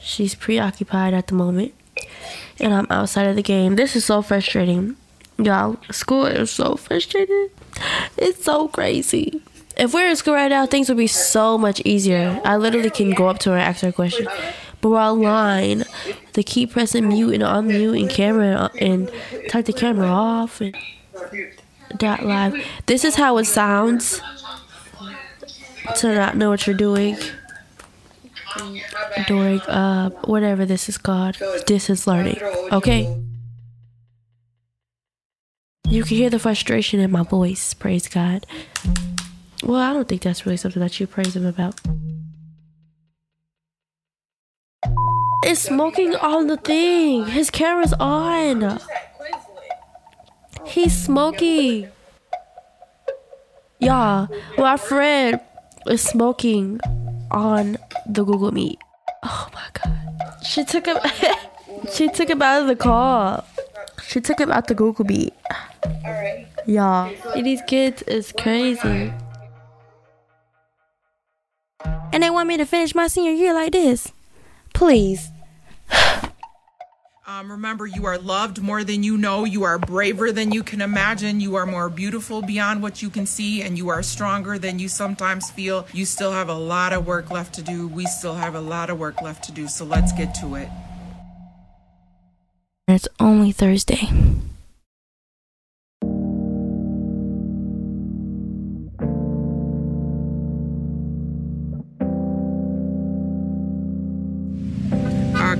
She's 0.00 0.34
preoccupied 0.34 1.12
at 1.12 1.26
the 1.26 1.34
moment. 1.34 1.74
And 2.58 2.72
I'm 2.72 2.86
outside 2.88 3.26
of 3.26 3.36
the 3.36 3.42
game. 3.42 3.76
This 3.76 3.94
is 3.94 4.06
so 4.06 4.22
frustrating. 4.22 4.96
Y'all, 5.36 5.76
school 5.90 6.24
is 6.24 6.50
so 6.50 6.76
frustrating. 6.76 7.50
It's 8.16 8.42
so 8.42 8.68
crazy. 8.68 9.42
If 9.76 9.92
we're 9.92 10.08
in 10.08 10.16
school 10.16 10.32
right 10.32 10.48
now, 10.48 10.64
things 10.64 10.88
would 10.88 10.96
be 10.96 11.06
so 11.08 11.58
much 11.58 11.82
easier. 11.84 12.40
I 12.42 12.56
literally 12.56 12.90
can 12.90 13.10
go 13.10 13.28
up 13.28 13.38
to 13.40 13.50
her 13.50 13.56
and 13.56 13.64
ask 13.64 13.82
her 13.82 13.88
a 13.88 13.92
question. 13.92 14.26
But 14.80 14.88
we're 14.88 14.98
online. 14.98 15.84
They 16.32 16.42
keep 16.42 16.72
pressing 16.72 17.06
mute 17.06 17.34
and 17.34 17.42
unmute 17.42 18.00
and 18.00 18.10
camera 18.10 18.70
and 18.80 19.12
turn 19.50 19.64
the 19.64 19.74
camera 19.74 20.08
off 20.08 20.62
and 20.62 20.74
dot 21.98 22.24
live. 22.24 22.54
This 22.86 23.04
is 23.04 23.16
how 23.16 23.36
it 23.36 23.44
sounds 23.44 24.22
to 25.96 26.14
not 26.14 26.36
know 26.36 26.50
what 26.50 26.66
you're 26.66 26.76
doing 26.76 27.16
during 29.26 29.60
uh 29.62 30.10
whatever 30.24 30.64
this 30.64 30.88
is 30.88 30.98
called 30.98 31.36
distance 31.66 32.06
learning. 32.06 32.40
Okay. 32.72 33.22
You 35.88 36.02
can 36.02 36.16
hear 36.16 36.30
the 36.30 36.38
frustration 36.38 36.98
in 36.98 37.12
my 37.12 37.22
voice. 37.22 37.74
Praise 37.74 38.08
God. 38.08 38.44
Well, 39.62 39.80
I 39.80 39.92
don't 39.92 40.08
think 40.08 40.22
that's 40.22 40.44
really 40.44 40.56
something 40.56 40.80
that 40.80 40.98
you 40.98 41.06
praise 41.06 41.36
him 41.36 41.46
about. 41.46 41.80
It's 45.44 45.60
smoking 45.60 46.16
on 46.16 46.48
the 46.48 46.56
thing. 46.56 47.26
His 47.26 47.50
camera's 47.50 47.92
on. 47.94 48.80
He's 50.64 50.96
smoking. 50.96 51.88
Y'all, 53.78 54.28
my 54.58 54.76
friend 54.76 55.40
is 55.88 56.02
smoking 56.02 56.80
on 57.30 57.78
the 58.06 58.24
Google 58.24 58.52
Meet. 58.52 58.78
Oh 59.22 59.48
my 59.52 59.66
god. 59.72 60.44
She 60.44 60.64
took 60.64 60.86
him 60.86 60.98
she 61.92 62.08
took 62.08 62.30
him 62.30 62.42
out 62.42 62.62
of 62.62 62.68
the 62.68 62.76
call. 62.76 63.44
She 64.06 64.20
took 64.20 64.38
him 64.40 64.50
out 64.50 64.68
the 64.68 64.74
Google 64.74 65.04
Meet. 65.04 65.34
Y'all. 66.66 67.12
These 67.34 67.62
kids 67.66 68.02
is 68.02 68.32
crazy. 68.32 69.12
And 72.12 72.22
they 72.22 72.30
want 72.30 72.48
me 72.48 72.56
to 72.56 72.64
finish 72.64 72.94
my 72.94 73.08
senior 73.08 73.32
year 73.32 73.52
like 73.52 73.72
this. 73.72 74.12
Please. 74.74 75.28
Um, 77.28 77.50
remember, 77.50 77.88
you 77.88 78.06
are 78.06 78.18
loved 78.18 78.62
more 78.62 78.84
than 78.84 79.02
you 79.02 79.16
know. 79.18 79.42
You 79.42 79.64
are 79.64 79.80
braver 79.80 80.30
than 80.30 80.52
you 80.52 80.62
can 80.62 80.80
imagine. 80.80 81.40
You 81.40 81.56
are 81.56 81.66
more 81.66 81.88
beautiful 81.88 82.40
beyond 82.40 82.82
what 82.82 83.02
you 83.02 83.10
can 83.10 83.26
see, 83.26 83.62
and 83.62 83.76
you 83.76 83.88
are 83.88 84.00
stronger 84.00 84.60
than 84.60 84.78
you 84.78 84.88
sometimes 84.88 85.50
feel. 85.50 85.88
You 85.92 86.04
still 86.04 86.30
have 86.30 86.48
a 86.48 86.54
lot 86.54 86.92
of 86.92 87.04
work 87.04 87.32
left 87.32 87.52
to 87.56 87.62
do. 87.62 87.88
We 87.88 88.06
still 88.06 88.34
have 88.34 88.54
a 88.54 88.60
lot 88.60 88.90
of 88.90 89.00
work 89.00 89.22
left 89.22 89.42
to 89.46 89.52
do, 89.52 89.66
so 89.66 89.84
let's 89.84 90.12
get 90.12 90.36
to 90.36 90.54
it. 90.54 90.68
It's 92.86 93.08
only 93.18 93.50
Thursday. 93.50 94.08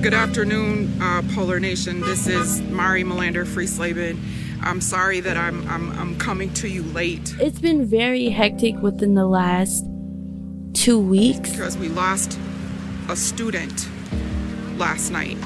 Good 0.01 0.13
afternoon, 0.13 1.01
uh, 1.01 1.21
Polar 1.33 1.59
Nation. 1.59 2.01
This 2.01 2.27
is 2.27 2.61
Mari 2.63 3.03
Melander 3.03 3.45
Friesleben. 3.45 4.19
I'm 4.61 4.81
sorry 4.81 5.19
that 5.21 5.37
I'm, 5.37 5.67
I'm 5.67 5.91
I'm 5.99 6.17
coming 6.17 6.51
to 6.55 6.67
you 6.67 6.83
late 6.83 7.35
It's 7.39 7.59
been 7.59 7.85
very 7.85 8.29
hectic 8.29 8.75
within 8.81 9.13
the 9.15 9.25
last 9.27 9.85
two 10.73 10.99
weeks. 10.99 11.51
because 11.51 11.77
we 11.77 11.89
lost 11.89 12.39
a 13.09 13.15
student 13.15 13.87
last 14.77 15.11
night 15.11 15.37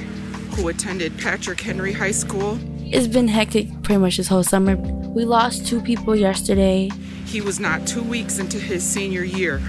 who 0.56 0.68
attended 0.68 1.18
Patrick 1.18 1.60
Henry 1.62 1.94
High 1.94 2.12
School. 2.12 2.58
It's 2.82 3.08
been 3.08 3.28
hectic 3.28 3.68
pretty 3.84 4.00
much 4.00 4.18
this 4.18 4.28
whole 4.28 4.44
summer. 4.44 4.76
We 4.76 5.24
lost 5.26 5.66
two 5.68 5.82
people 5.82 6.16
yesterday. 6.16 6.90
He 7.26 7.40
was 7.42 7.60
not 7.60 7.86
two 7.88 8.04
weeks 8.04 8.40
into 8.40 8.58
his 8.60 8.84
senior 8.84 9.24
year 9.24 9.60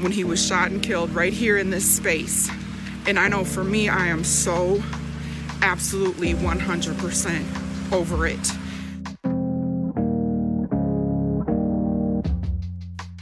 when 0.00 0.10
he 0.12 0.24
was 0.24 0.44
shot 0.44 0.70
and 0.70 0.82
killed 0.82 1.10
right 1.10 1.32
here 1.32 1.58
in 1.58 1.70
this 1.70 1.88
space. 1.88 2.50
And 3.06 3.18
I 3.18 3.28
know 3.28 3.44
for 3.44 3.64
me, 3.64 3.88
I 3.88 4.06
am 4.06 4.24
so 4.24 4.82
absolutely 5.62 6.34
100% 6.34 7.92
over 7.92 8.26
it. 8.26 8.52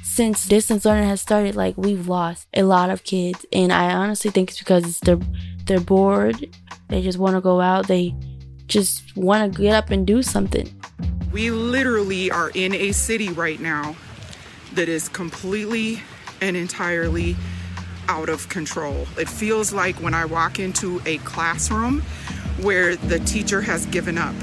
Since 0.03 0.47
distance 0.49 0.85
learning 0.85 1.09
has 1.09 1.21
started, 1.21 1.55
like 1.55 1.77
we've 1.77 2.09
lost 2.09 2.49
a 2.53 2.65
lot 2.65 2.91
of 2.91 3.05
kids, 3.05 3.47
and 3.53 3.73
I 3.73 3.93
honestly 3.93 4.33
think 4.33 4.51
it's 4.51 4.59
because 4.59 4.99
they're 5.01 5.21
they're 5.65 5.79
bored. 5.79 6.49
They 6.89 7.03
just 7.03 7.19
want 7.19 7.37
to 7.37 7.41
go 7.41 7.61
out. 7.61 7.87
They 7.87 8.15
just 8.67 9.17
want 9.17 9.53
to 9.53 9.63
get 9.63 9.75
up 9.75 9.91
and 9.91 10.07
do 10.07 10.23
something. 10.23 10.69
We 11.31 11.51
literally 11.51 12.31
are 12.31 12.51
in 12.51 12.75
a 12.75 12.93
city 12.93 13.29
right 13.29 13.61
now 13.61 13.95
that 14.75 14.89
is 14.89 15.09
completely 15.09 16.03
and 16.41 16.57
entirely 16.57 17.37
out 18.09 18.29
of 18.29 18.49
control. 18.49 19.07
It 19.17 19.29
feels 19.29 19.73
like 19.73 19.97
when 19.97 20.15
I 20.15 20.25
walk 20.25 20.59
into 20.59 21.01
a 21.07 21.19
classroom 21.19 22.03
where 22.63 22.97
the 22.97 23.19
teacher 23.21 23.61
has 23.61 23.87
given 23.87 24.19
up. 24.19 24.35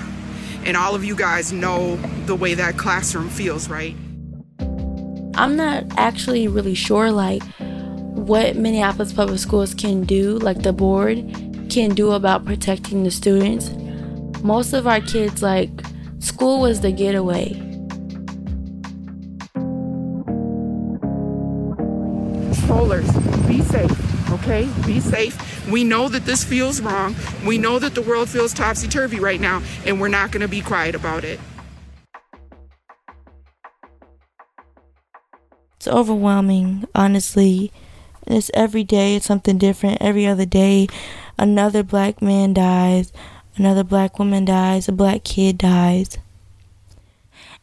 And 0.63 0.77
all 0.77 0.95
of 0.95 1.03
you 1.03 1.15
guys 1.15 1.51
know 1.51 1.97
the 2.25 2.35
way 2.35 2.53
that 2.53 2.77
classroom 2.77 3.29
feels, 3.29 3.69
right? 3.69 3.95
I'm 5.37 5.55
not 5.57 5.83
actually 5.97 6.47
really 6.47 6.75
sure 6.75 7.11
like 7.11 7.43
what 7.59 8.55
Minneapolis 8.55 9.11
Public 9.11 9.39
Schools 9.39 9.73
can 9.73 10.03
do, 10.05 10.37
like 10.39 10.63
the 10.63 10.73
board 10.73 11.17
can 11.69 11.93
do 11.93 12.11
about 12.11 12.45
protecting 12.45 13.03
the 13.03 13.11
students. 13.11 13.69
Most 14.41 14.73
of 14.73 14.87
our 14.87 15.01
kids 15.01 15.41
like 15.41 15.69
school 16.19 16.61
was 16.61 16.81
the 16.81 16.91
getaway. 16.91 17.61
Polars, 22.75 23.07
be 23.47 23.61
safe, 23.61 24.31
okay? 24.33 24.69
Be 24.85 24.99
safe. 24.99 25.65
We 25.71 25.85
know 25.85 26.09
that 26.09 26.25
this 26.25 26.43
feels 26.43 26.81
wrong. 26.81 27.15
We 27.45 27.57
know 27.57 27.79
that 27.79 27.95
the 27.95 28.01
world 28.01 28.27
feels 28.27 28.53
topsy 28.53 28.89
turvy 28.89 29.17
right 29.17 29.39
now, 29.39 29.63
and 29.85 30.01
we're 30.01 30.09
not 30.09 30.31
gonna 30.31 30.49
be 30.49 30.59
quiet 30.59 30.93
about 30.93 31.23
it. 31.23 31.39
It's 35.77 35.87
overwhelming, 35.87 36.83
honestly. 36.93 37.71
It's 38.27 38.51
every 38.53 38.83
day, 38.83 39.15
it's 39.15 39.25
something 39.25 39.57
different. 39.57 40.01
Every 40.01 40.27
other 40.27 40.45
day, 40.45 40.89
another 41.37 41.81
black 41.81 42.21
man 42.21 42.53
dies, 42.53 43.13
another 43.55 43.85
black 43.85 44.19
woman 44.19 44.43
dies, 44.43 44.89
a 44.89 44.91
black 44.91 45.23
kid 45.23 45.57
dies. 45.57 46.17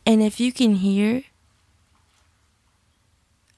And 0.07 0.23
if 0.23 0.41
you 0.41 0.53
can 0.53 0.77
hear, 0.77 1.25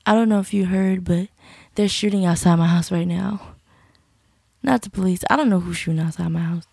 I 0.05 0.14
don't 0.14 0.29
know 0.29 0.40
if 0.40 0.53
you 0.53 0.67
heard, 0.67 1.05
but 1.05 1.29
they're 1.75 1.89
shooting 1.89 2.25
outside 2.25 2.57
my 2.57 2.67
house 2.67 2.93
right 2.93 3.07
now. 3.07 3.41
Not 4.63 4.83
the 4.83 4.91
police. 4.91 5.25
I 5.29 5.37
don't 5.37 5.51
know 5.51 5.61
who's 5.61 5.77
shooting 5.77 6.01
outside 6.01 6.29
my 6.31 6.41
house, 6.41 6.67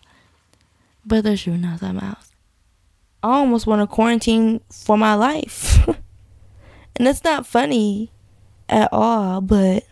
but 1.04 1.24
they're 1.24 1.36
shooting 1.36 1.64
outside 1.64 1.92
my 1.92 2.04
house. 2.04 2.32
I 3.22 3.28
almost 3.28 3.66
want 3.66 3.82
to 3.82 3.86
quarantine 3.86 4.60
for 4.70 4.96
my 4.96 5.14
life. 5.14 5.86
and 6.96 7.06
it's 7.06 7.22
not 7.22 7.46
funny 7.46 8.10
at 8.68 8.88
all, 8.92 9.40
but 9.40 9.84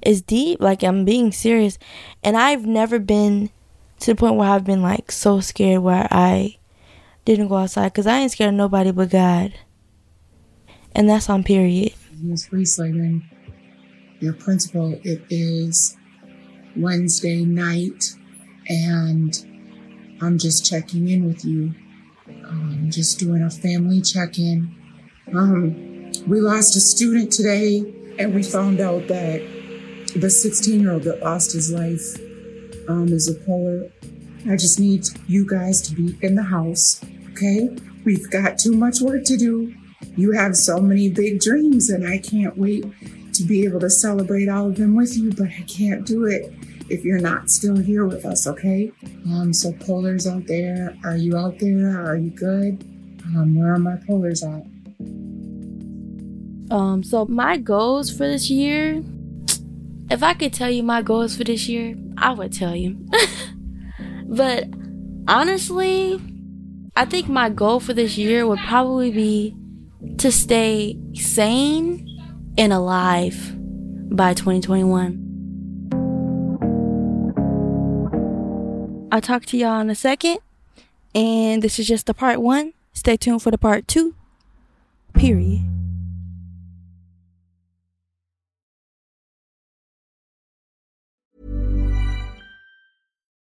it's 0.00 0.20
deep. 0.20 0.60
Like 0.60 0.82
I'm 0.82 1.04
being 1.04 1.30
serious, 1.32 1.78
and 2.22 2.36
I've 2.36 2.66
never 2.66 2.98
been 2.98 3.50
to 4.00 4.12
the 4.12 4.16
point 4.16 4.36
where 4.36 4.50
I've 4.50 4.64
been 4.64 4.82
like 4.82 5.12
so 5.12 5.40
scared 5.40 5.82
where 5.82 6.08
I 6.10 6.56
didn't 7.24 7.48
go 7.48 7.56
outside 7.56 7.92
because 7.92 8.06
I 8.06 8.18
ain't 8.18 8.32
scared 8.32 8.48
of 8.48 8.54
nobody 8.54 8.90
but 8.90 9.10
God, 9.10 9.52
and 10.94 11.08
that's 11.08 11.30
on 11.30 11.44
period. 11.44 11.92
Ms. 12.20 12.46
Friesland, 12.46 13.22
your 14.22 14.32
principal, 14.32 14.92
it 15.02 15.24
is 15.30 15.96
Wednesday 16.76 17.44
night, 17.44 18.14
and 18.68 19.44
I'm 20.20 20.38
just 20.38 20.64
checking 20.64 21.08
in 21.08 21.26
with 21.26 21.44
you. 21.44 21.74
Um, 22.46 22.86
just 22.88 23.18
doing 23.18 23.42
a 23.42 23.50
family 23.50 24.00
check 24.00 24.38
in. 24.38 24.72
Um, 25.34 26.12
we 26.28 26.40
lost 26.40 26.76
a 26.76 26.80
student 26.80 27.32
today, 27.32 27.78
and 28.18 28.32
we 28.32 28.44
found 28.44 28.80
out 28.80 29.08
that 29.08 29.42
the 30.14 30.30
16 30.30 30.80
year 30.80 30.92
old 30.92 31.02
that 31.02 31.20
lost 31.20 31.52
his 31.52 31.72
life 31.72 32.16
um, 32.88 33.08
is 33.08 33.28
a 33.28 33.34
polar. 33.44 33.90
I 34.48 34.56
just 34.56 34.78
need 34.78 35.04
you 35.26 35.48
guys 35.48 35.82
to 35.82 35.94
be 35.96 36.16
in 36.24 36.36
the 36.36 36.44
house, 36.44 37.04
okay? 37.32 37.76
We've 38.04 38.30
got 38.30 38.58
too 38.58 38.72
much 38.72 39.00
work 39.00 39.24
to 39.24 39.36
do. 39.36 39.74
You 40.16 40.32
have 40.32 40.56
so 40.56 40.78
many 40.78 41.08
big 41.08 41.40
dreams, 41.40 41.90
and 41.90 42.06
I 42.06 42.18
can't 42.18 42.56
wait 42.56 42.84
to 43.34 43.44
be 43.44 43.64
able 43.64 43.80
to 43.80 43.90
celebrate 43.90 44.48
all 44.48 44.68
of 44.68 44.76
them 44.76 44.94
with 44.94 45.16
you, 45.16 45.30
but 45.32 45.48
I 45.48 45.64
can't 45.66 46.06
do 46.06 46.26
it 46.26 46.52
if 46.88 47.04
you're 47.04 47.18
not 47.18 47.50
still 47.50 47.76
here 47.76 48.06
with 48.06 48.24
us, 48.24 48.46
okay? 48.46 48.92
Um, 49.26 49.52
so 49.52 49.72
polars 49.72 50.30
out 50.30 50.46
there, 50.46 50.96
are 51.04 51.16
you 51.16 51.36
out 51.36 51.58
there? 51.58 52.00
Are 52.00 52.16
you 52.16 52.30
good? 52.30 52.84
Um, 53.24 53.54
where 53.54 53.72
are 53.72 53.78
my 53.78 53.96
polars 53.96 54.42
at? 54.42 54.66
Um, 56.74 57.02
so 57.02 57.26
my 57.26 57.56
goals 57.58 58.10
for 58.10 58.26
this 58.26 58.50
year, 58.50 59.02
if 60.10 60.22
I 60.22 60.34
could 60.34 60.52
tell 60.52 60.70
you 60.70 60.82
my 60.82 61.02
goals 61.02 61.36
for 61.36 61.44
this 61.44 61.68
year, 61.68 61.96
I 62.16 62.32
would 62.32 62.52
tell 62.52 62.74
you. 62.74 62.98
but 64.26 64.64
honestly, 65.28 66.20
I 66.94 67.04
think 67.04 67.28
my 67.28 67.48
goal 67.48 67.80
for 67.80 67.94
this 67.94 68.18
year 68.18 68.46
would 68.46 68.58
probably 68.60 69.10
be 69.10 69.56
to 70.18 70.30
stay 70.32 70.98
sane 71.14 72.11
and 72.56 72.72
alive 72.72 73.54
by 74.14 74.34
2021. 74.34 75.22
I'll 79.10 79.20
talk 79.20 79.44
to 79.46 79.56
y'all 79.58 79.80
in 79.80 79.90
a 79.90 79.94
second. 79.94 80.38
And 81.14 81.62
this 81.62 81.78
is 81.78 81.86
just 81.86 82.06
the 82.06 82.14
part 82.14 82.40
one. 82.40 82.72
Stay 82.94 83.16
tuned 83.16 83.42
for 83.42 83.50
the 83.50 83.58
part 83.58 83.86
two. 83.86 84.14
Period. 85.14 85.81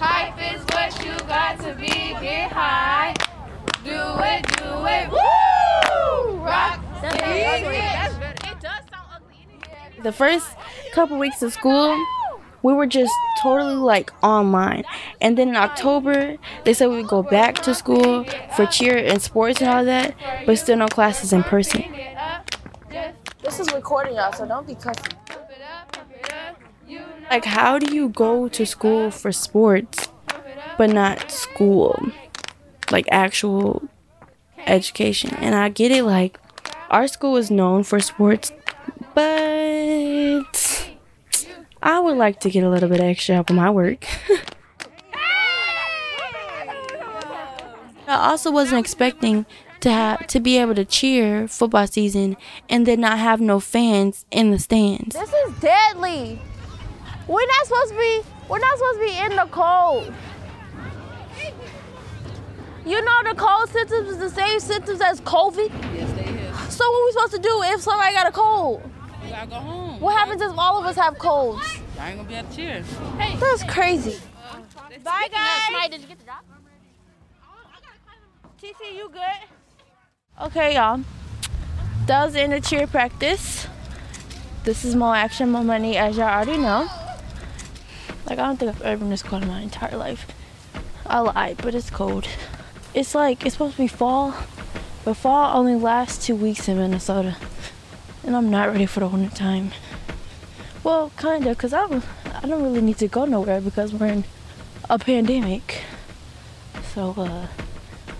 Hype 0.00 0.54
is 0.54 0.62
what 0.72 1.04
you 1.04 1.12
got 1.28 1.60
to 1.60 1.74
be. 1.74 1.86
Get 1.86 2.50
high. 2.50 3.14
Do 3.84 3.92
it, 3.92 4.46
do 4.56 4.86
it. 4.86 5.10
Woo! 5.10 6.36
Rock. 6.38 6.80
The 10.02 10.12
first 10.12 10.46
couple 10.92 11.18
weeks 11.18 11.42
of 11.42 11.52
school, 11.52 11.94
we 12.62 12.72
were 12.72 12.86
just 12.86 13.12
totally 13.42 13.74
like 13.74 14.10
online. 14.24 14.84
And 15.20 15.36
then 15.36 15.50
in 15.50 15.56
October, 15.56 16.38
they 16.64 16.72
said 16.72 16.88
we 16.88 16.96
would 16.96 17.08
go 17.08 17.22
back 17.22 17.56
to 17.56 17.74
school 17.74 18.24
for 18.56 18.64
cheer 18.64 18.96
and 18.96 19.20
sports 19.20 19.60
and 19.60 19.68
all 19.68 19.84
that, 19.84 20.14
but 20.46 20.56
still 20.56 20.78
no 20.78 20.88
classes 20.88 21.34
in 21.34 21.42
person. 21.42 21.84
This 23.42 23.60
is 23.60 23.70
recording 23.74 24.14
y'all, 24.14 24.32
so 24.32 24.46
don't 24.46 24.66
be 24.66 24.74
cussing. 24.74 25.19
Like, 27.30 27.44
how 27.44 27.78
do 27.78 27.94
you 27.94 28.08
go 28.08 28.48
to 28.48 28.66
school 28.66 29.12
for 29.12 29.30
sports, 29.30 30.08
but 30.76 30.90
not 30.90 31.30
school? 31.30 32.10
Like, 32.90 33.06
actual 33.12 33.88
education. 34.66 35.36
And 35.36 35.54
I 35.54 35.68
get 35.68 35.92
it, 35.92 36.02
like, 36.02 36.40
our 36.90 37.06
school 37.06 37.36
is 37.36 37.48
known 37.48 37.84
for 37.84 38.00
sports, 38.00 38.50
but 39.14 40.90
I 41.80 42.00
would 42.00 42.16
like 42.16 42.40
to 42.40 42.50
get 42.50 42.64
a 42.64 42.68
little 42.68 42.88
bit 42.88 42.98
extra 42.98 43.36
help 43.36 43.50
with 43.50 43.56
my 43.56 43.70
work. 43.70 44.04
I 48.08 48.28
also 48.30 48.50
wasn't 48.50 48.80
expecting 48.80 49.46
to 49.82 49.90
have 49.92 50.26
to 50.26 50.40
be 50.40 50.58
able 50.58 50.74
to 50.74 50.84
cheer 50.84 51.46
football 51.46 51.86
season 51.86 52.36
and 52.68 52.84
then 52.86 53.00
not 53.02 53.20
have 53.20 53.40
no 53.40 53.60
fans 53.60 54.26
in 54.32 54.50
the 54.50 54.58
stands. 54.58 55.14
This 55.14 55.32
is 55.32 55.60
deadly. 55.60 56.40
We're 57.30 57.46
not 57.46 57.64
supposed 57.64 57.90
to 57.90 57.96
be. 57.96 58.22
We're 58.48 58.58
not 58.58 58.76
supposed 58.76 58.98
to 58.98 59.06
be 59.06 59.18
in 59.18 59.36
the 59.36 59.46
cold. 59.52 60.12
You 62.84 63.04
know 63.04 63.22
the 63.22 63.36
cold 63.36 63.68
symptoms 63.68 64.08
is 64.08 64.18
the 64.18 64.30
same 64.30 64.58
symptoms 64.58 65.00
as 65.00 65.20
COVID. 65.20 65.70
Yes, 65.94 66.12
they 66.14 66.24
is. 66.24 66.74
So 66.74 66.90
what 66.90 67.06
we 67.06 67.12
supposed 67.12 67.34
to 67.34 67.38
do 67.38 67.62
if 67.66 67.82
somebody 67.82 68.14
got 68.14 68.26
a 68.26 68.32
cold? 68.32 68.82
You 69.22 69.30
gotta 69.30 69.46
go 69.46 69.54
home. 69.54 70.00
What 70.00 70.16
happens 70.16 70.42
if 70.42 70.58
all 70.58 70.80
of 70.80 70.86
us 70.86 70.96
have 70.96 71.18
colds? 71.18 71.62
I 72.00 72.10
ain't 72.10 72.16
gonna 72.16 72.28
be 72.28 72.34
able 72.34 72.48
to 72.48 72.56
cheer. 72.56 72.82
Hey, 73.16 73.36
that's 73.38 73.62
crazy. 73.62 74.18
Bye 75.04 75.28
guys. 75.30 75.90
Did 75.90 76.00
you 76.00 76.08
get 76.08 76.18
the 76.18 76.24
job? 76.24 76.42
TC, 78.60 78.96
you 78.96 79.08
good? 79.08 80.46
Okay, 80.46 80.74
y'all. 80.74 81.00
That 82.06 82.24
was 82.24 82.34
in 82.34 82.50
the 82.50 82.56
end 82.56 82.64
of 82.64 82.68
cheer 82.68 82.88
practice. 82.88 83.68
This 84.64 84.84
is 84.84 84.96
more 84.96 85.14
action, 85.14 85.52
more 85.52 85.62
money, 85.62 85.96
as 85.96 86.16
y'all 86.16 86.26
already 86.26 86.58
know. 86.58 86.88
Like, 88.30 88.38
I 88.38 88.46
don't 88.46 88.58
think 88.58 88.70
I've 88.70 88.82
ever 88.82 89.00
been 89.00 89.10
this 89.10 89.24
cold 89.24 89.42
in 89.42 89.48
my 89.48 89.60
entire 89.60 89.96
life. 89.96 90.24
I 91.04 91.18
lied, 91.18 91.56
but 91.56 91.74
it's 91.74 91.90
cold. 91.90 92.28
It's 92.94 93.12
like, 93.12 93.44
it's 93.44 93.56
supposed 93.56 93.74
to 93.74 93.82
be 93.82 93.88
fall, 93.88 94.32
but 95.04 95.14
fall 95.14 95.58
only 95.58 95.74
lasts 95.74 96.24
two 96.24 96.36
weeks 96.36 96.68
in 96.68 96.76
Minnesota. 96.76 97.36
And 98.22 98.36
I'm 98.36 98.48
not 98.48 98.68
ready 98.68 98.86
for 98.86 99.00
the 99.00 99.08
winter 99.08 99.34
time. 99.34 99.72
Well, 100.84 101.10
kinda, 101.18 101.52
cause 101.56 101.72
I 101.72 101.88
don't, 101.88 102.04
I 102.40 102.46
don't 102.46 102.62
really 102.62 102.80
need 102.80 102.98
to 102.98 103.08
go 103.08 103.24
nowhere 103.24 103.60
because 103.60 103.92
we're 103.92 104.06
in 104.06 104.24
a 104.88 104.96
pandemic. 104.96 105.82
So, 106.94 107.14
uh, 107.16 107.48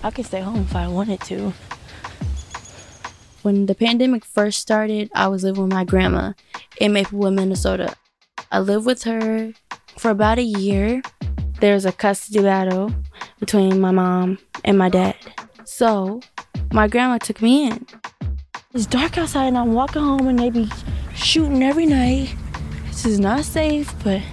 I 0.03 0.11
could 0.11 0.25
stay 0.25 0.41
home 0.41 0.63
if 0.63 0.75
I 0.75 0.89
wanted 0.89 1.21
to. 1.21 1.53
When 3.43 3.65
the 3.65 3.75
pandemic 3.75 4.25
first 4.25 4.59
started, 4.59 5.09
I 5.15 5.29
was 5.29 5.45
living 5.45 5.63
with 5.63 5.71
my 5.71 5.85
grandma 5.85 6.33
in 6.81 6.91
Maplewood, 6.91 7.31
Minnesota. 7.33 7.95
I 8.51 8.59
lived 8.59 8.85
with 8.85 9.03
her 9.03 9.53
for 10.01 10.09
about 10.09 10.39
a 10.39 10.43
year. 10.43 10.99
There 11.59 11.75
was 11.75 11.85
a 11.85 11.91
custody 11.91 12.41
battle 12.41 12.91
between 13.39 13.79
my 13.79 13.91
mom 13.91 14.39
and 14.65 14.75
my 14.75 14.89
dad. 14.89 15.15
So, 15.63 16.21
my 16.73 16.87
grandma 16.87 17.19
took 17.19 17.39
me 17.39 17.67
in. 17.67 17.85
It's 18.73 18.87
dark 18.87 19.19
outside 19.19 19.45
and 19.45 19.57
I'm 19.59 19.73
walking 19.73 20.01
home 20.01 20.27
and 20.27 20.39
they 20.39 20.49
be 20.49 20.67
shooting 21.13 21.61
every 21.61 21.85
night. 21.85 22.35
This 22.87 23.05
is 23.05 23.19
not 23.19 23.45
safe, 23.45 23.93
but 24.03 24.23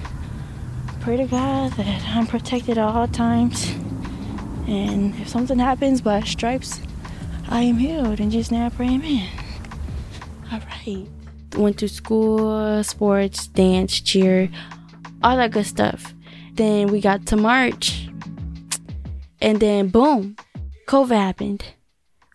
pray 1.00 1.18
to 1.18 1.26
God 1.26 1.72
that 1.72 2.02
I'm 2.16 2.26
protected 2.26 2.78
at 2.78 2.96
all 2.96 3.06
times. 3.06 3.70
And 4.66 5.14
if 5.16 5.28
something 5.28 5.58
happens 5.58 6.00
by 6.00 6.22
stripes, 6.22 6.80
I 7.50 7.60
am 7.60 7.76
healed. 7.76 8.20
And 8.20 8.32
just 8.32 8.50
now, 8.50 8.70
pray, 8.70 8.86
amen. 8.88 9.28
All 10.50 10.60
right. 10.60 11.06
Went 11.58 11.78
to 11.80 11.88
school, 11.88 12.82
sports, 12.84 13.48
dance, 13.48 14.00
cheer, 14.00 14.48
all 15.22 15.36
that 15.36 15.50
good 15.50 15.66
stuff. 15.66 16.14
Then 16.54 16.88
we 16.88 17.00
got 17.00 17.26
to 17.26 17.36
March. 17.36 18.08
And 19.40 19.60
then, 19.60 19.88
boom, 19.88 20.36
COVID 20.86 21.16
happened. 21.16 21.64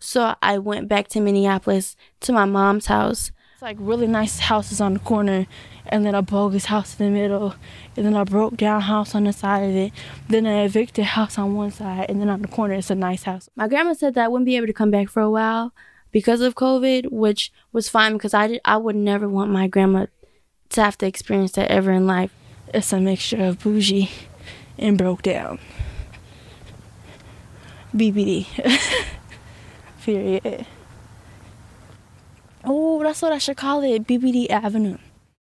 So 0.00 0.34
I 0.42 0.58
went 0.58 0.88
back 0.88 1.08
to 1.08 1.20
Minneapolis 1.20 1.96
to 2.20 2.32
my 2.32 2.44
mom's 2.44 2.86
house. 2.86 3.32
It's 3.54 3.62
like 3.62 3.76
really 3.80 4.06
nice 4.06 4.38
houses 4.38 4.80
on 4.80 4.94
the 4.94 5.00
corner, 5.00 5.46
and 5.86 6.04
then 6.04 6.14
a 6.14 6.22
bogus 6.22 6.66
house 6.66 6.98
in 6.98 7.06
the 7.06 7.20
middle, 7.20 7.54
and 7.96 8.04
then 8.04 8.14
a 8.14 8.24
broke 8.24 8.56
down 8.56 8.82
house 8.82 9.14
on 9.14 9.24
the 9.24 9.32
side 9.32 9.60
of 9.60 9.74
it, 9.74 9.92
then 10.28 10.46
an 10.46 10.64
evicted 10.64 11.04
house 11.04 11.38
on 11.38 11.54
one 11.54 11.70
side, 11.70 12.06
and 12.08 12.20
then 12.20 12.28
on 12.28 12.42
the 12.42 12.48
corner 12.48 12.74
it's 12.74 12.90
a 12.90 12.94
nice 12.94 13.22
house. 13.22 13.48
My 13.56 13.68
grandma 13.68 13.94
said 13.94 14.14
that 14.14 14.24
I 14.24 14.28
wouldn't 14.28 14.46
be 14.46 14.56
able 14.56 14.66
to 14.66 14.72
come 14.72 14.90
back 14.90 15.08
for 15.08 15.22
a 15.22 15.30
while 15.30 15.72
because 16.10 16.40
of 16.40 16.54
COVID, 16.54 17.10
which 17.10 17.52
was 17.72 17.88
fine 17.88 18.14
because 18.14 18.34
I 18.34 18.46
did, 18.46 18.60
I 18.64 18.76
would 18.76 18.96
never 18.96 19.28
want 19.28 19.50
my 19.50 19.68
grandma 19.68 20.06
to 20.70 20.82
have 20.82 20.98
to 20.98 21.06
experience 21.06 21.52
that 21.52 21.70
ever 21.70 21.92
in 21.92 22.06
life. 22.06 22.30
It's 22.74 22.92
a 22.92 22.98
mixture 22.98 23.44
of 23.44 23.60
bougie 23.60 24.10
and 24.76 24.98
broke 24.98 25.22
down. 25.22 25.60
BBD. 27.94 28.48
Period. 30.02 30.66
Oh, 32.64 33.00
that's 33.00 33.22
what 33.22 33.30
I 33.30 33.38
should 33.38 33.56
call 33.56 33.84
it 33.84 34.08
BBD 34.08 34.50
Avenue. 34.50 34.98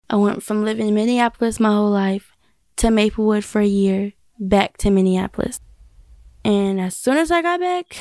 I 0.09 0.15
went 0.15 0.41
from 0.41 0.65
living 0.65 0.87
in 0.87 0.95
Minneapolis 0.95 1.59
my 1.59 1.69
whole 1.69 1.91
life 1.91 2.35
to 2.77 2.89
Maplewood 2.89 3.45
for 3.45 3.61
a 3.61 3.67
year, 3.67 4.13
back 4.39 4.77
to 4.77 4.89
Minneapolis. 4.89 5.59
And 6.43 6.81
as 6.81 6.95
soon 6.95 7.17
as 7.17 7.29
I 7.29 7.43
got 7.43 7.59
back, 7.59 7.95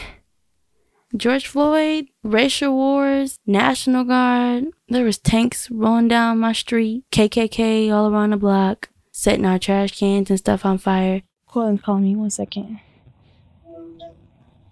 George 1.15 1.47
Floyd, 1.47 2.07
racial 2.23 2.73
wars, 2.73 3.41
National 3.47 4.05
Guard, 4.05 4.69
there 4.89 5.05
was 5.05 5.19
tanks 5.19 5.71
rolling 5.71 6.09
down 6.09 6.39
my 6.39 6.55
street, 6.55 7.05
KKK 7.11 7.93
all 7.93 8.11
around 8.11 8.31
the 8.31 8.39
block, 8.39 8.89
setting 9.19 9.45
our 9.45 9.59
trash 9.59 9.99
cans 9.99 10.31
and 10.31 10.39
stuff 10.39 10.65
on 10.65 10.79
fire. 10.79 11.23
Colin's 11.49 11.81
calling 11.81 12.05
me 12.05 12.15
one 12.15 12.31
second. 12.31 12.79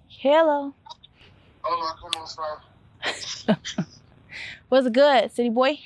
Hello. 0.06 0.72
Hola, 1.62 1.96
¿cómo 2.00 2.22
está? 2.22 3.66
What's 4.68 4.88
good, 4.90 5.32
city 5.32 5.48
boy? 5.48 5.80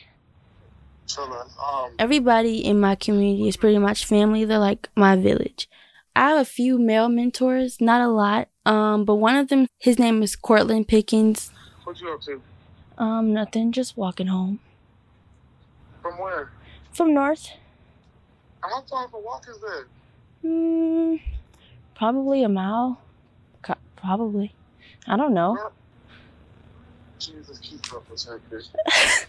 Chillin'. 1.07 1.49
Um, 1.59 1.93
Everybody 1.99 2.59
in 2.63 2.79
my 2.79 2.97
community 2.97 3.49
is 3.49 3.57
pretty 3.57 3.79
much 3.79 4.05
family. 4.05 4.45
They're 4.45 4.59
like 4.59 4.91
my 4.95 5.17
village. 5.17 5.67
I 6.15 6.29
have 6.29 6.41
a 6.41 6.45
few 6.45 6.79
male 6.79 7.09
mentors, 7.09 7.81
not 7.81 8.03
a 8.03 8.09
lot. 8.09 8.49
Um, 8.67 9.07
but 9.07 9.15
one 9.15 9.37
of 9.37 9.49
them, 9.49 9.69
his 9.79 9.99
name 9.99 10.23
is 10.23 10.37
Cortland 10.37 10.87
Pickens. 10.87 11.51
what 11.85 11.99
you 11.99 12.13
up 12.13 12.21
to? 12.23 12.43
Um, 12.99 13.33
nothing, 13.33 13.73
just 13.73 13.97
walking 13.97 14.27
home. 14.27 14.61
From 16.03 16.19
where? 16.19 16.51
From 16.93 17.15
North. 17.15 17.53
How 18.63 18.83
far 18.83 19.07
of 19.07 19.15
a 19.15 19.19
walk 19.19 19.47
is 19.49 19.59
that? 19.61 19.85
Hmm, 20.43 21.17
probably 21.95 22.43
a 22.43 22.49
mile. 22.49 23.01
Co- 23.63 23.75
Probably. 23.97 24.55
I 25.07 25.17
don't 25.17 25.35
know. 25.35 25.71
Jesus, 27.19 27.59
keep 27.59 27.93
up 27.93 28.09
with 28.11 28.23
her. 28.25 28.41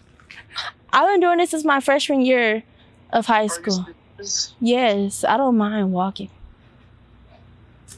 I've 0.94 1.08
been 1.08 1.20
doing 1.20 1.38
this 1.38 1.52
since 1.52 1.66
my 1.66 1.80
freshman 1.80 2.22
year 2.22 2.64
of 3.12 3.26
high 3.26 3.48
school. 3.48 3.86
Yes, 4.60 5.24
I 5.24 5.38
don't 5.38 5.58
mind 5.58 5.92
walking. 5.92 6.30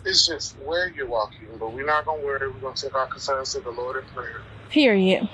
It's 0.06 0.28
just 0.28 0.58
where 0.60 0.90
you're 0.90 1.08
walking, 1.08 1.48
but 1.60 1.72
we're 1.74 1.86
not 1.86 2.06
gonna 2.06 2.24
worry. 2.24 2.50
We're 2.50 2.60
gonna 2.60 2.76
take 2.76 2.96
our 2.96 3.08
concerns 3.08 3.54
to 3.54 3.60
the 3.62 3.70
Lord 3.72 3.98
in 3.98 4.10
prayer. 4.14 4.42
Period. 4.70 5.30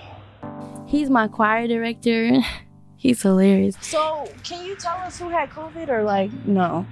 He's 0.88 1.10
my 1.10 1.28
choir 1.28 1.68
director. 1.68 2.40
He's 3.00 3.22
hilarious. 3.22 3.78
So, 3.80 4.30
can 4.44 4.66
you 4.66 4.76
tell 4.76 4.98
us 4.98 5.18
who 5.18 5.30
had 5.30 5.50
COVID 5.52 5.88
or 5.88 6.04
like 6.04 6.32
no? 6.46 6.86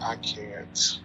I 0.00 0.14
can't. 0.16 1.00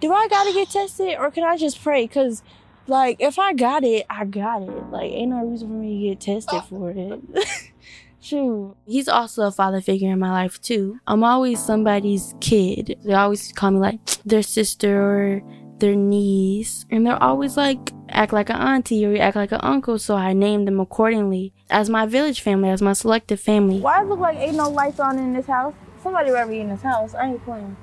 Do 0.00 0.12
I 0.12 0.26
gotta 0.26 0.52
get 0.52 0.70
tested 0.70 1.16
or 1.18 1.30
can 1.30 1.44
I 1.44 1.56
just 1.56 1.80
pray? 1.80 2.06
Cause 2.08 2.42
like 2.88 3.16
if 3.20 3.38
I 3.38 3.54
got 3.54 3.84
it, 3.84 4.06
I 4.10 4.24
got 4.24 4.62
it. 4.62 4.90
Like 4.90 5.12
ain't 5.12 5.30
no 5.30 5.46
reason 5.46 5.68
for 5.68 5.74
me 5.74 6.00
to 6.00 6.08
get 6.10 6.20
tested 6.20 6.62
oh. 6.62 6.66
for 6.68 6.90
it. 6.90 7.70
Shoot. 8.20 8.74
He's 8.86 9.06
also 9.06 9.42
a 9.42 9.52
father 9.52 9.80
figure 9.80 10.10
in 10.10 10.18
my 10.18 10.32
life 10.32 10.60
too. 10.60 10.98
I'm 11.06 11.22
always 11.22 11.64
somebody's 11.64 12.34
kid. 12.40 12.98
They 13.04 13.14
always 13.14 13.52
call 13.52 13.70
me 13.70 13.78
like 13.78 14.04
their 14.24 14.42
sister 14.42 15.00
or 15.00 15.42
their 15.78 15.94
niece. 15.94 16.86
And 16.90 17.06
they're 17.06 17.22
always 17.22 17.56
like, 17.56 17.92
act 18.08 18.32
like 18.32 18.48
an 18.48 18.56
auntie 18.56 19.04
or 19.04 19.20
act 19.20 19.36
like 19.36 19.52
an 19.52 19.60
uncle. 19.62 19.98
So 19.98 20.16
I 20.16 20.32
name 20.32 20.64
them 20.64 20.80
accordingly 20.80 21.52
as 21.70 21.88
my 21.90 22.06
village 22.06 22.40
family, 22.40 22.68
as 22.70 22.82
my 22.82 22.92
selective 22.92 23.40
family. 23.40 23.80
Why 23.80 24.02
it 24.02 24.08
look 24.08 24.20
like 24.20 24.36
ain't 24.38 24.56
no 24.56 24.68
lights 24.70 25.00
on 25.00 25.18
in 25.18 25.32
this 25.32 25.46
house? 25.46 25.74
Somebody 26.02 26.30
ever 26.30 26.52
in 26.52 26.68
this 26.68 26.82
house. 26.82 27.14
I 27.14 27.30
ain't 27.30 27.44
playing. 27.44 27.76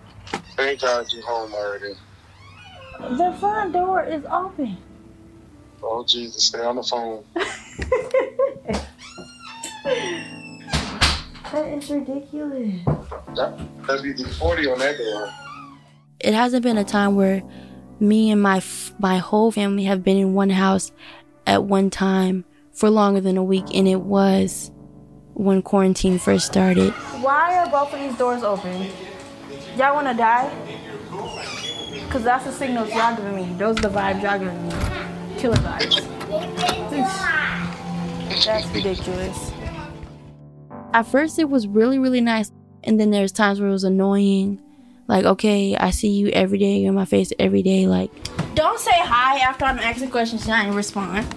Thank 0.56 0.82
God 0.82 1.12
you 1.12 1.22
home 1.24 1.54
already. 1.54 1.94
The 3.18 3.36
front 3.40 3.74
door 3.74 4.04
is 4.04 4.24
open. 4.26 4.78
Oh 5.82 6.04
Jesus, 6.06 6.46
stay 6.46 6.62
on 6.62 6.76
the 6.76 6.84
phone. 6.84 7.24
That 11.52 11.68
is 11.68 11.90
ridiculous. 11.90 12.86
That 13.36 13.58
WD 13.84 14.34
forty 14.36 14.68
on 14.70 14.80
that 14.80 14.98
door. 14.98 15.30
It 16.22 16.34
hasn't 16.34 16.64
been 16.64 16.78
a 16.78 16.86
time 16.86 17.16
where 17.18 17.44
me 18.00 18.32
and 18.32 18.42
my 18.42 18.58
f- 18.58 18.94
my 19.00 19.18
whole 19.18 19.52
family 19.52 19.84
have 19.84 20.02
been 20.02 20.16
in 20.16 20.34
one 20.34 20.50
house 20.50 20.94
at 21.46 21.66
one 21.66 21.90
time 21.90 22.46
for 22.74 22.90
longer 22.90 23.22
than 23.22 23.38
a 23.38 23.44
week, 23.44 23.66
and 23.74 23.88
it 23.88 24.02
was 24.02 24.72
when 25.34 25.62
quarantine 25.62 26.20
first 26.20 26.46
started. 26.46 26.92
Why 27.22 27.58
are 27.58 27.70
both 27.70 27.94
of 27.94 28.00
these 28.00 28.18
doors 28.18 28.44
open? 28.44 28.88
Y'all 29.78 29.96
wanna 29.96 30.14
die? 30.14 30.50
Cause 32.10 32.24
that's 32.24 32.44
the 32.46 32.52
signals 32.52 32.90
y'all 32.90 33.16
giving 33.16 33.36
me. 33.36 33.54
Those 33.58 33.78
are 33.80 33.82
the 33.82 33.90
vibes 33.90 34.22
y'all 34.22 34.38
giving 34.38 34.68
me. 34.68 34.74
Killer 35.38 35.56
vibes. 35.56 36.08
That's 38.46 38.68
ridiculous. 38.74 39.52
At 40.94 41.04
first, 41.04 41.40
it 41.40 41.50
was 41.50 41.68
really, 41.68 42.00
really 42.00 42.22
nice. 42.22 42.52
And 42.84 43.00
then 43.00 43.12
there's 43.12 43.32
times 43.32 43.60
where 43.60 43.70
it 43.70 43.74
was 43.74 43.84
annoying. 43.84 44.62
Like, 45.08 45.26
okay, 45.26 45.76
I 45.76 45.92
see 45.92 46.10
you 46.10 46.30
every 46.30 46.58
day, 46.58 46.78
you're 46.80 46.90
in 46.90 46.96
my 46.96 47.06
face 47.06 47.32
every 47.40 47.64
day. 47.64 47.88
Like, 47.88 48.12
Don't 48.56 48.80
say 48.80 48.92
hi 48.94 49.40
after 49.40 49.66
I'm 49.66 49.80
asking 49.80 50.10
questions 50.10 50.44
and 50.44 50.54
I 50.54 50.74
respond. 50.76 51.28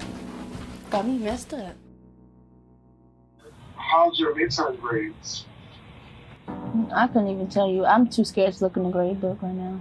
Got 0.91 1.07
me 1.07 1.19
messed 1.19 1.55
up. 1.55 1.75
How's 3.77 4.19
your 4.19 4.35
midterm 4.35 4.81
grades? 4.81 5.45
I 6.95 7.07
couldn't 7.07 7.29
even 7.29 7.49
tell 7.49 7.69
you. 7.69 7.85
I'm 7.85 8.09
too 8.09 8.25
scared 8.25 8.55
to 8.55 8.65
look 8.65 8.77
in 8.77 8.85
the 8.85 8.91
grade 8.91 9.21
book 9.21 9.41
right 9.43 9.55
now. 9.55 9.81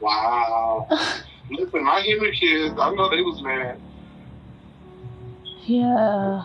Wow. 0.00 0.88
Listen, 1.50 1.84
my 1.84 2.00
human 2.00 2.32
kids, 2.32 2.74
I 2.78 2.94
know 2.94 3.10
they 3.10 3.22
was 3.22 3.42
mad. 3.42 3.80
Yeah, 5.64 6.44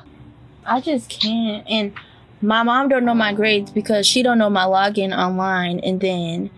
I 0.65 0.81
just 0.81 1.09
can't. 1.09 1.67
And 1.67 1.93
my 2.41 2.63
mom 2.63 2.89
don't 2.89 3.05
know 3.05 3.13
my 3.13 3.33
grades 3.33 3.71
because 3.71 4.07
she 4.07 4.23
don't 4.23 4.37
know 4.37 4.49
my 4.49 4.63
login 4.63 5.17
online. 5.17 5.79
And 5.79 5.99
then 5.99 6.49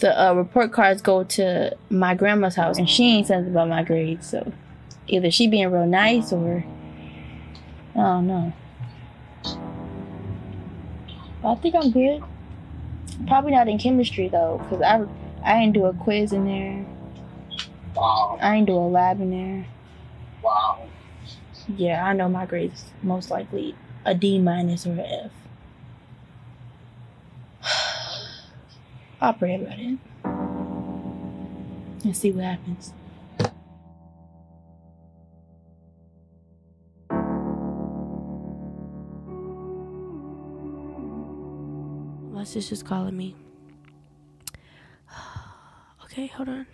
the 0.00 0.22
uh, 0.22 0.34
report 0.34 0.72
cards 0.72 1.00
go 1.02 1.24
to 1.24 1.76
my 1.88 2.14
grandma's 2.14 2.56
house, 2.56 2.78
and 2.78 2.88
she 2.88 3.04
ain't 3.04 3.26
said 3.26 3.46
about 3.46 3.68
my 3.68 3.82
grades. 3.82 4.28
So 4.28 4.52
either 5.08 5.30
she 5.30 5.46
being 5.48 5.70
real 5.70 5.86
nice 5.86 6.32
or 6.32 6.64
I 7.94 7.98
don't 7.98 8.26
know. 8.26 8.52
But 11.42 11.52
I 11.52 11.54
think 11.56 11.74
I'm 11.74 11.90
good. 11.90 12.22
Probably 13.26 13.52
not 13.52 13.68
in 13.68 13.78
chemistry 13.78 14.28
though, 14.28 14.64
cause 14.68 14.82
I 14.82 15.04
I 15.44 15.60
didn't 15.60 15.74
do 15.74 15.86
a 15.86 15.94
quiz 15.94 16.32
in 16.32 16.44
there. 16.44 16.86
Wow. 17.94 18.38
I 18.40 18.54
didn't 18.54 18.66
do 18.66 18.76
a 18.76 18.88
lab 18.88 19.20
in 19.20 19.30
there. 19.30 19.66
Wow. 20.42 20.86
Yeah, 21.76 22.04
I 22.04 22.12
know 22.12 22.28
my 22.28 22.46
grades 22.46 22.84
most 23.02 23.30
likely 23.30 23.74
a 24.04 24.14
D 24.14 24.38
minus 24.38 24.86
or 24.86 24.94
a 24.94 25.24
F. 25.24 25.30
I'll 29.20 29.34
pray 29.34 29.56
about 29.56 29.78
it 29.78 29.98
and 32.04 32.16
see 32.16 32.30
what 32.32 32.44
happens. 32.44 32.92
My 42.48 42.52
sister's 42.52 42.82
calling 42.82 43.14
me. 43.14 43.36
Okay, 46.04 46.28
hold 46.28 46.48
on. 46.48 46.66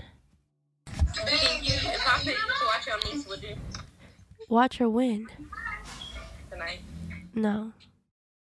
If 0.86 1.08
I 1.10 1.24
paid 1.24 1.66
you 1.66 1.74
to 1.74 2.64
watch 2.64 2.86
your 2.86 2.98
niece, 3.12 3.26
would 3.26 3.42
you? 3.42 3.56
Watch 4.48 4.78
her 4.78 4.88
win. 4.88 5.26
Tonight. 6.48 6.78
No. 7.34 7.72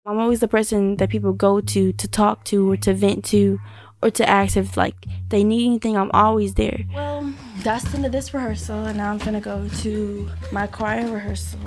I'm 0.04 0.18
always 0.18 0.40
the 0.40 0.48
person 0.48 0.96
that 0.96 1.10
people 1.10 1.32
go 1.32 1.60
to 1.60 1.92
to 1.92 2.08
talk 2.08 2.44
to 2.46 2.72
or 2.72 2.76
to 2.78 2.92
vent 2.92 3.24
to 3.26 3.60
or 4.02 4.10
to 4.10 4.28
ask 4.28 4.56
if 4.56 4.76
like 4.76 4.96
they 5.28 5.44
need 5.44 5.66
anything. 5.66 5.96
I'm 5.96 6.10
always 6.12 6.54
there. 6.54 6.80
Well, 6.92 7.32
that's 7.62 7.84
the 7.84 7.98
end 7.98 8.06
of 8.06 8.10
this 8.10 8.34
rehearsal, 8.34 8.84
and 8.86 8.96
now 8.98 9.12
I'm 9.12 9.18
gonna 9.18 9.40
go 9.40 9.68
to 9.68 10.28
my 10.50 10.66
choir 10.66 11.08
rehearsal. 11.08 11.60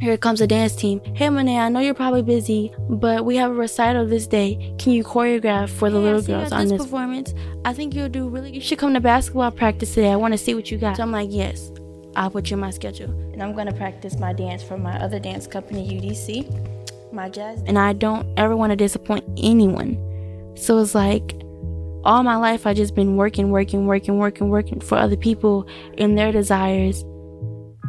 Here 0.00 0.16
comes 0.16 0.40
a 0.40 0.46
dance 0.46 0.74
team. 0.74 1.00
Hey 1.14 1.30
Monet, 1.30 1.56
I 1.58 1.68
know 1.68 1.78
you're 1.78 1.94
probably 1.94 2.22
busy, 2.22 2.74
but 2.90 3.24
we 3.24 3.36
have 3.36 3.52
a 3.52 3.54
recital 3.54 4.04
this 4.06 4.26
day. 4.26 4.74
Can 4.78 4.92
you 4.92 5.04
choreograph 5.04 5.68
for 5.70 5.88
the 5.88 5.98
Hey, 5.98 6.02
little 6.04 6.22
girls 6.22 6.52
on 6.52 6.62
this 6.62 6.72
this 6.72 6.82
performance? 6.82 7.32
I 7.64 7.72
think 7.72 7.94
you'll 7.94 8.08
do 8.08 8.28
really. 8.28 8.52
You 8.52 8.60
should 8.60 8.78
come 8.78 8.92
to 8.94 9.00
basketball 9.00 9.52
practice 9.52 9.94
today. 9.94 10.10
I 10.10 10.16
want 10.16 10.34
to 10.34 10.38
see 10.38 10.54
what 10.54 10.70
you 10.70 10.78
got. 10.78 10.96
So 10.96 11.04
I'm 11.04 11.12
like, 11.12 11.28
yes, 11.30 11.70
I'll 12.16 12.28
put 12.30 12.50
you 12.50 12.54
in 12.54 12.60
my 12.60 12.70
schedule. 12.70 13.10
And 13.32 13.42
I'm 13.42 13.54
gonna 13.54 13.72
practice 13.72 14.18
my 14.18 14.32
dance 14.32 14.64
for 14.64 14.76
my 14.76 14.98
other 14.98 15.20
dance 15.20 15.46
company, 15.46 15.88
UDC, 16.00 17.12
my 17.12 17.28
jazz. 17.28 17.62
and 17.66 17.78
I 17.78 17.92
don't 17.92 18.26
ever 18.36 18.56
want 18.56 18.70
to 18.70 18.76
disappoint 18.76 19.24
anyone. 19.36 19.96
So 20.56 20.78
it's 20.80 20.94
like 20.96 21.40
all 22.02 22.24
my 22.24 22.36
life 22.36 22.66
I've 22.66 22.76
just 22.76 22.96
been 22.96 23.16
working, 23.16 23.50
working, 23.50 23.86
working, 23.86 24.18
working, 24.18 24.48
working 24.50 24.80
for 24.80 24.98
other 24.98 25.16
people 25.16 25.66
and 25.98 26.18
their 26.18 26.32
desires. 26.32 27.04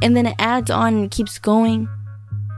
And 0.01 0.15
then 0.15 0.25
it 0.25 0.35
adds 0.39 0.69
on 0.69 0.93
and 0.95 1.11
keeps 1.11 1.39
going 1.39 1.87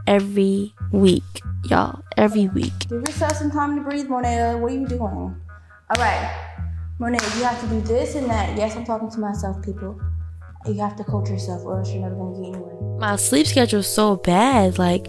every 0.08 0.74
week, 0.92 1.24
y'all. 1.66 2.02
Every 2.18 2.48
week. 2.48 2.74
Give 2.90 3.02
yourself 3.02 3.34
some 3.34 3.52
time 3.52 3.76
to 3.76 3.82
breathe, 3.84 4.08
Monet. 4.08 4.56
What 4.56 4.72
are 4.72 4.76
you 4.76 4.88
doing? 4.88 5.02
All 5.02 5.36
right, 5.98 6.58
Monet, 7.00 7.20
you 7.38 7.44
have 7.44 7.60
to 7.62 7.68
do 7.68 7.82
this 7.82 8.16
and 8.16 8.30
that. 8.30 8.58
Yes, 8.58 8.76
I'm 8.76 8.86
talking 8.86 9.10
to 9.12 9.20
myself, 9.20 9.64
people. 9.64 10.00
You 10.66 10.74
have 10.82 10.96
to 10.98 11.04
coach 11.04 11.30
yourself, 11.30 11.64
or 11.64 11.80
else 11.80 11.92
you're 11.92 12.02
never 12.02 12.16
gonna 12.16 12.36
get 12.38 12.48
anywhere. 12.56 13.00
My 13.00 13.16
sleep 13.16 13.48
schedule 13.48 13.80
is 13.80 13.88
so 13.88 14.16
bad. 14.18 14.80
Like 14.80 15.08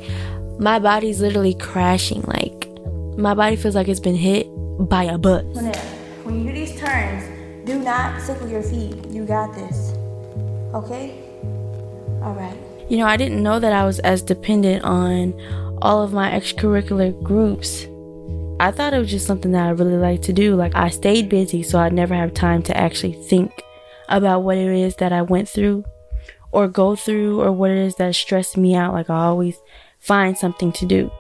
my 0.61 0.79
body's 0.79 1.21
literally 1.21 1.55
crashing. 1.55 2.23
Like 2.23 2.69
my 3.17 3.35
body 3.35 3.57
feels 3.57 3.75
like 3.75 3.88
it's 3.88 4.01
been 4.01 4.14
hit 4.14 4.47
by 4.88 5.05
a 5.05 5.19
bus. 5.19 5.45
Monet, 5.55 5.79
when 6.25 6.41
you 6.41 6.49
do 6.49 6.53
these 6.53 6.79
turns, 6.79 7.25
do 7.67 7.79
not 7.79 8.21
sickle 8.21 8.49
your 8.49 8.62
feet. 8.62 9.07
You 9.09 9.25
got 9.25 9.55
this. 9.55 9.95
Okay? 10.75 11.28
All 12.22 12.35
right. 12.35 12.57
You 12.88 12.98
know, 12.98 13.07
I 13.07 13.16
didn't 13.16 13.42
know 13.42 13.59
that 13.61 13.72
I 13.72 13.85
was 13.85 13.98
as 14.00 14.22
dependent 14.22 14.85
on 14.85 15.35
all 15.83 16.02
of 16.02 16.12
my 16.12 16.31
extracurricular 16.31 17.22
groups. 17.22 17.87
I 18.61 18.72
thought 18.72 18.92
it 18.92 18.98
was 18.98 19.11
just 19.11 19.26
something 19.26 19.52
that 19.52 19.66
I 19.66 19.70
really 19.70 19.96
liked 19.96 20.24
to 20.24 20.33
do. 20.33 20.57
Like, 20.57 20.74
I 20.74 20.88
stayed 20.88 21.28
busy, 21.28 21.62
so 21.62 21.78
I'd 21.78 21.92
never 21.92 22.14
have 22.14 22.35
time 22.35 22.62
to 22.64 22.76
actually 22.76 23.12
think 23.12 23.62
about 24.09 24.42
what 24.42 24.57
it 24.57 24.68
is 24.68 24.96
that 24.96 25.12
I 25.12 25.22
went 25.22 25.48
through 25.48 25.85
or 26.50 26.66
go 26.66 26.96
through 26.96 27.40
or 27.40 27.52
what 27.52 27.70
it 27.70 27.78
is 27.78 27.94
that 27.96 28.14
stressed 28.14 28.57
me 28.57 28.74
out. 28.74 28.94
Like, 28.94 29.11
I 29.11 29.24
always 29.24 29.61
find 30.00 30.37
something 30.37 30.72
to 30.72 30.87
do. 30.87 31.11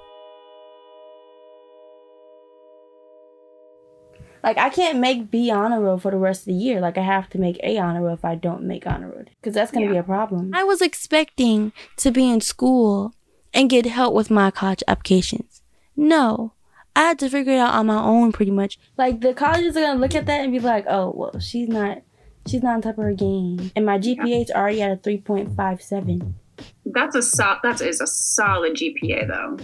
Like, 4.48 4.56
I 4.56 4.70
can't 4.70 4.98
make 4.98 5.30
B 5.30 5.50
honor 5.50 5.78
roll 5.78 5.98
for 5.98 6.10
the 6.10 6.16
rest 6.16 6.40
of 6.40 6.46
the 6.46 6.54
year. 6.54 6.80
Like, 6.80 6.96
I 6.96 7.02
have 7.02 7.28
to 7.30 7.38
make 7.38 7.60
A 7.62 7.76
honor 7.76 8.00
roll 8.00 8.14
if 8.14 8.24
I 8.24 8.34
don't 8.34 8.62
make 8.62 8.86
honor 8.86 9.10
roll. 9.10 9.24
Because 9.42 9.52
that's 9.52 9.70
going 9.70 9.86
to 9.86 9.92
be 9.92 9.98
a 9.98 10.02
problem. 10.02 10.52
I 10.54 10.64
was 10.64 10.80
expecting 10.80 11.72
to 11.98 12.10
be 12.10 12.30
in 12.30 12.40
school 12.40 13.12
and 13.52 13.68
get 13.68 13.84
help 13.84 14.14
with 14.14 14.30
my 14.30 14.50
college 14.50 14.82
applications. 14.88 15.60
No. 15.96 16.54
I 16.96 17.02
had 17.02 17.18
to 17.18 17.28
figure 17.28 17.52
it 17.52 17.58
out 17.58 17.74
on 17.74 17.88
my 17.88 18.00
own 18.02 18.32
pretty 18.32 18.50
much. 18.50 18.78
Like 18.96 19.20
the 19.20 19.34
colleges 19.34 19.76
are 19.76 19.82
gonna 19.82 20.00
look 20.00 20.14
at 20.14 20.24
that 20.24 20.40
and 20.40 20.50
be 20.50 20.60
like, 20.60 20.86
oh 20.88 21.12
well 21.14 21.38
she's 21.38 21.68
not 21.68 22.02
she's 22.48 22.62
not 22.62 22.74
on 22.74 22.80
top 22.82 22.96
of 22.96 23.04
her 23.04 23.12
game. 23.12 23.70
And 23.76 23.84
my 23.84 23.98
GPA 23.98 24.44
is 24.44 24.50
already 24.50 24.80
at 24.80 24.90
a 24.92 24.96
three 24.96 25.18
point 25.18 25.54
five 25.54 25.80
seven. 25.82 26.36
That's 26.86 27.14
a 27.14 27.22
so- 27.22 27.58
that 27.62 27.80
is 27.82 28.00
a 28.00 28.06
solid 28.06 28.74
GPA 28.74 29.28
though. 29.28 29.58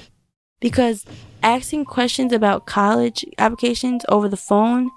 Because 0.61 1.05
asking 1.43 1.85
questions 1.85 2.33
about 2.33 2.67
college 2.67 3.25
applications 3.39 4.05
over 4.09 4.29
the 4.29 4.37
phone 4.37 4.91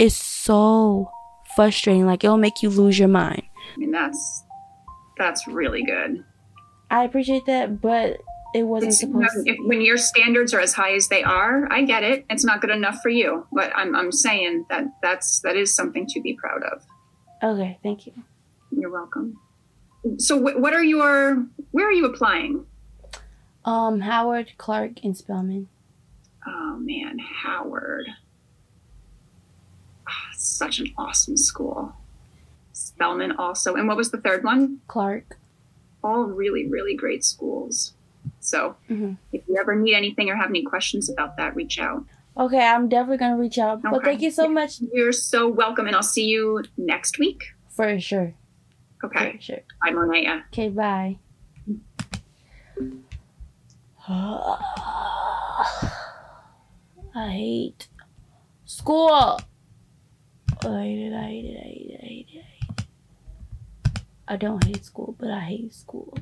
is 0.00 0.16
so 0.16 1.10
frustrating. 1.54 2.06
Like 2.06 2.24
it'll 2.24 2.36
make 2.36 2.62
you 2.62 2.68
lose 2.68 2.98
your 2.98 3.08
mind. 3.08 3.42
I 3.74 3.78
mean 3.78 3.90
that's 3.90 4.44
that's 5.18 5.46
really 5.46 5.84
good. 5.84 6.24
I 6.90 7.04
appreciate 7.04 7.46
that, 7.46 7.80
but 7.80 8.18
it 8.54 8.62
wasn't 8.64 8.92
It's, 8.92 9.00
supposed 9.00 9.46
if, 9.46 9.56
when 9.60 9.80
your 9.82 9.96
standards 9.96 10.54
are 10.54 10.60
as 10.60 10.72
high 10.72 10.94
as 10.94 11.08
they 11.08 11.22
are, 11.22 11.70
I 11.72 11.82
get 11.82 12.02
it. 12.02 12.24
It's 12.30 12.44
not 12.44 12.60
good 12.60 12.70
enough 12.70 13.00
for 13.02 13.08
you, 13.08 13.46
but 13.52 13.72
I'm 13.74 13.94
I'm 13.94 14.12
saying 14.12 14.66
that 14.70 14.84
that's 15.02 15.40
that 15.40 15.56
is 15.56 15.74
something 15.74 16.06
to 16.08 16.20
be 16.20 16.34
proud 16.34 16.62
of. 16.62 16.82
Okay, 17.42 17.78
thank 17.82 18.06
you. 18.06 18.12
You're 18.70 18.90
welcome. 18.90 19.36
So 20.18 20.38
wh- 20.38 20.60
what 20.60 20.72
are 20.74 20.84
your 20.84 21.46
where 21.70 21.88
are 21.88 21.92
you 21.92 22.06
applying? 22.06 22.66
Um, 23.66 24.00
Howard, 24.00 24.52
Clark, 24.58 25.04
and 25.04 25.16
Spelman. 25.16 25.68
Oh 26.46 26.76
man, 26.80 27.18
Howard. 27.18 28.06
Ah, 30.08 30.30
Such 30.34 30.78
an 30.78 30.92
awesome 30.96 31.36
school. 31.36 31.94
Spelman 32.72 33.32
also. 33.32 33.74
And 33.74 33.88
what 33.88 33.96
was 33.96 34.10
the 34.12 34.18
third 34.20 34.44
one? 34.44 34.80
Clark. 34.86 35.36
All 36.04 36.24
really, 36.24 36.66
really 36.68 36.94
great 36.94 37.24
schools. 37.24 37.92
So 38.40 38.76
Mm-hmm. 38.88 39.14
if 39.32 39.42
you 39.48 39.56
ever 39.58 39.74
need 39.74 39.94
anything 39.94 40.30
or 40.30 40.36
have 40.36 40.50
any 40.50 40.62
questions 40.62 41.10
about 41.10 41.36
that, 41.36 41.56
reach 41.56 41.78
out. 41.80 42.04
Okay, 42.38 42.64
I'm 42.64 42.88
definitely 42.88 43.16
gonna 43.16 43.36
reach 43.38 43.58
out. 43.58 43.82
But 43.82 43.94
Okay. 43.94 44.04
thank 44.04 44.20
you 44.22 44.30
so 44.30 44.46
much. 44.48 44.80
You're 44.92 45.10
so 45.12 45.48
welcome, 45.48 45.86
and 45.88 45.96
I'll 45.96 46.02
see 46.02 46.26
you 46.26 46.62
next 46.76 47.18
week. 47.18 47.42
For 47.70 47.98
sure. 47.98 48.34
Okay. 49.02 49.32
For 49.36 49.42
sure. 49.42 49.60
Bye, 49.82 49.90
Monet. 49.90 50.42
Okay, 50.52 50.68
bye. 50.68 51.18
I 54.08 55.66
hate 57.14 57.88
school. 58.64 59.10
I 59.10 60.82
hate 60.82 61.06
it, 61.06 61.12
I 61.12 61.22
hate 61.22 61.44
it, 61.44 61.58
I 61.58 61.66
hate 61.66 61.90
it, 61.90 62.00
I 62.00 62.06
hate 62.06 62.28
it, 62.30 62.38
I 62.38 62.42
hate 62.44 62.76
it. 62.76 63.64
I 64.28 64.36
don't 64.36 64.62
hate 64.62 64.84
school, 64.84 65.16
but 65.18 65.30
I 65.30 65.40
hate 65.40 65.74
school. 65.74 66.16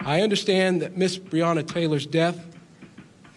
I 0.00 0.22
understand 0.22 0.82
that 0.82 0.96
Miss 0.96 1.18
Breonna 1.18 1.64
Taylor's 1.64 2.06
death 2.06 2.44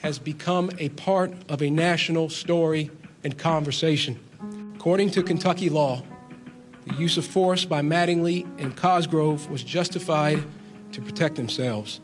has 0.01 0.17
become 0.17 0.71
a 0.79 0.89
part 0.89 1.33
of 1.49 1.61
a 1.61 1.69
national 1.69 2.29
story 2.29 2.89
and 3.23 3.37
conversation. 3.37 4.19
According 4.75 5.11
to 5.11 5.21
Kentucky 5.21 5.69
law, 5.69 6.01
the 6.89 6.95
use 6.95 7.17
of 7.17 7.25
force 7.25 7.65
by 7.65 7.81
Mattingly 7.81 8.45
and 8.59 8.75
Cosgrove 8.75 9.49
was 9.49 9.63
justified 9.63 10.43
to 10.91 11.01
protect 11.01 11.35
themselves. 11.35 12.01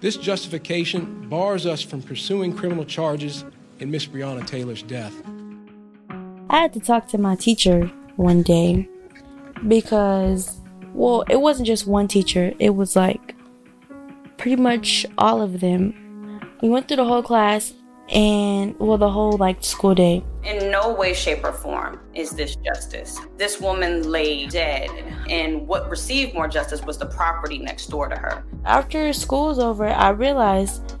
This 0.00 0.16
justification 0.16 1.28
bars 1.28 1.66
us 1.66 1.80
from 1.82 2.02
pursuing 2.02 2.56
criminal 2.56 2.84
charges 2.84 3.44
in 3.78 3.90
Miss 3.90 4.06
Breonna 4.06 4.46
Taylor's 4.46 4.82
death. 4.82 5.14
I 6.48 6.58
had 6.58 6.72
to 6.72 6.80
talk 6.80 7.06
to 7.08 7.18
my 7.18 7.36
teacher 7.36 7.86
one 8.16 8.42
day 8.42 8.88
because, 9.68 10.58
well, 10.92 11.24
it 11.28 11.40
wasn't 11.40 11.66
just 11.66 11.86
one 11.86 12.08
teacher, 12.08 12.52
it 12.58 12.70
was 12.70 12.96
like 12.96 13.36
pretty 14.38 14.60
much 14.60 15.06
all 15.18 15.40
of 15.40 15.60
them. 15.60 15.94
We 16.62 16.68
went 16.68 16.88
through 16.88 16.96
the 16.96 17.04
whole 17.04 17.22
class 17.22 17.74
and, 18.10 18.78
well, 18.78 18.98
the 18.98 19.10
whole 19.10 19.36
like 19.36 19.62
school 19.62 19.94
day. 19.94 20.24
In 20.42 20.70
no 20.70 20.92
way, 20.94 21.14
shape, 21.14 21.44
or 21.44 21.52
form 21.52 22.00
is 22.14 22.30
this 22.30 22.56
justice. 22.56 23.18
This 23.36 23.60
woman 23.60 24.10
lay 24.10 24.46
dead, 24.46 24.90
and 25.28 25.66
what 25.68 25.88
received 25.88 26.34
more 26.34 26.48
justice 26.48 26.82
was 26.82 26.98
the 26.98 27.06
property 27.06 27.58
next 27.58 27.86
door 27.86 28.08
to 28.08 28.16
her. 28.16 28.44
After 28.64 29.12
school 29.12 29.46
was 29.46 29.58
over, 29.58 29.86
I 29.86 30.10
realized 30.10 30.96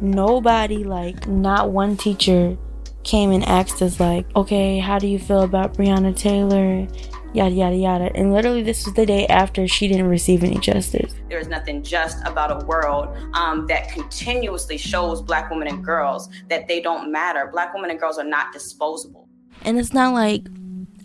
nobody, 0.00 0.84
like, 0.84 1.26
not 1.26 1.70
one 1.70 1.96
teacher 1.96 2.56
came 3.02 3.32
and 3.32 3.44
asked 3.44 3.82
us, 3.82 4.00
like, 4.00 4.26
okay, 4.34 4.78
how 4.78 4.98
do 4.98 5.06
you 5.06 5.18
feel 5.18 5.42
about 5.42 5.74
Breonna 5.74 6.16
Taylor? 6.16 6.86
Yada, 7.34 7.52
yada, 7.52 7.74
yada. 7.74 8.10
And 8.14 8.32
literally, 8.32 8.62
this 8.62 8.84
was 8.84 8.94
the 8.94 9.04
day 9.04 9.26
after 9.26 9.66
she 9.66 9.88
didn't 9.88 10.06
receive 10.06 10.44
any 10.44 10.56
justice. 10.58 11.12
There 11.28 11.40
is 11.40 11.48
nothing 11.48 11.82
just 11.82 12.24
about 12.24 12.62
a 12.62 12.64
world 12.64 13.08
um, 13.34 13.66
that 13.66 13.88
continuously 13.88 14.78
shows 14.78 15.20
black 15.20 15.50
women 15.50 15.66
and 15.66 15.84
girls 15.84 16.28
that 16.48 16.68
they 16.68 16.80
don't 16.80 17.10
matter. 17.10 17.50
Black 17.52 17.74
women 17.74 17.90
and 17.90 17.98
girls 17.98 18.18
are 18.18 18.24
not 18.24 18.52
disposable. 18.52 19.28
And 19.62 19.80
it's 19.80 19.92
not 19.92 20.14
like 20.14 20.46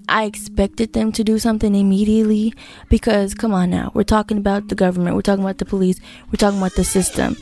I 0.08 0.26
expected 0.26 0.94
them 0.94 1.12
to 1.14 1.24
do 1.24 1.40
something 1.40 1.74
immediately 1.74 2.54
because, 2.90 3.34
come 3.34 3.52
on 3.52 3.72
now, 3.72 3.92
we're 3.96 4.04
talking 4.04 4.38
about 4.38 4.68
the 4.68 4.76
government, 4.76 5.16
we're 5.16 5.24
talking 5.24 5.44
about 5.44 5.58
the 5.58 5.66
police, 5.66 6.00
we're 6.28 6.38
talking 6.38 6.60
about 6.60 6.76
the 6.76 6.84
system. 6.84 7.38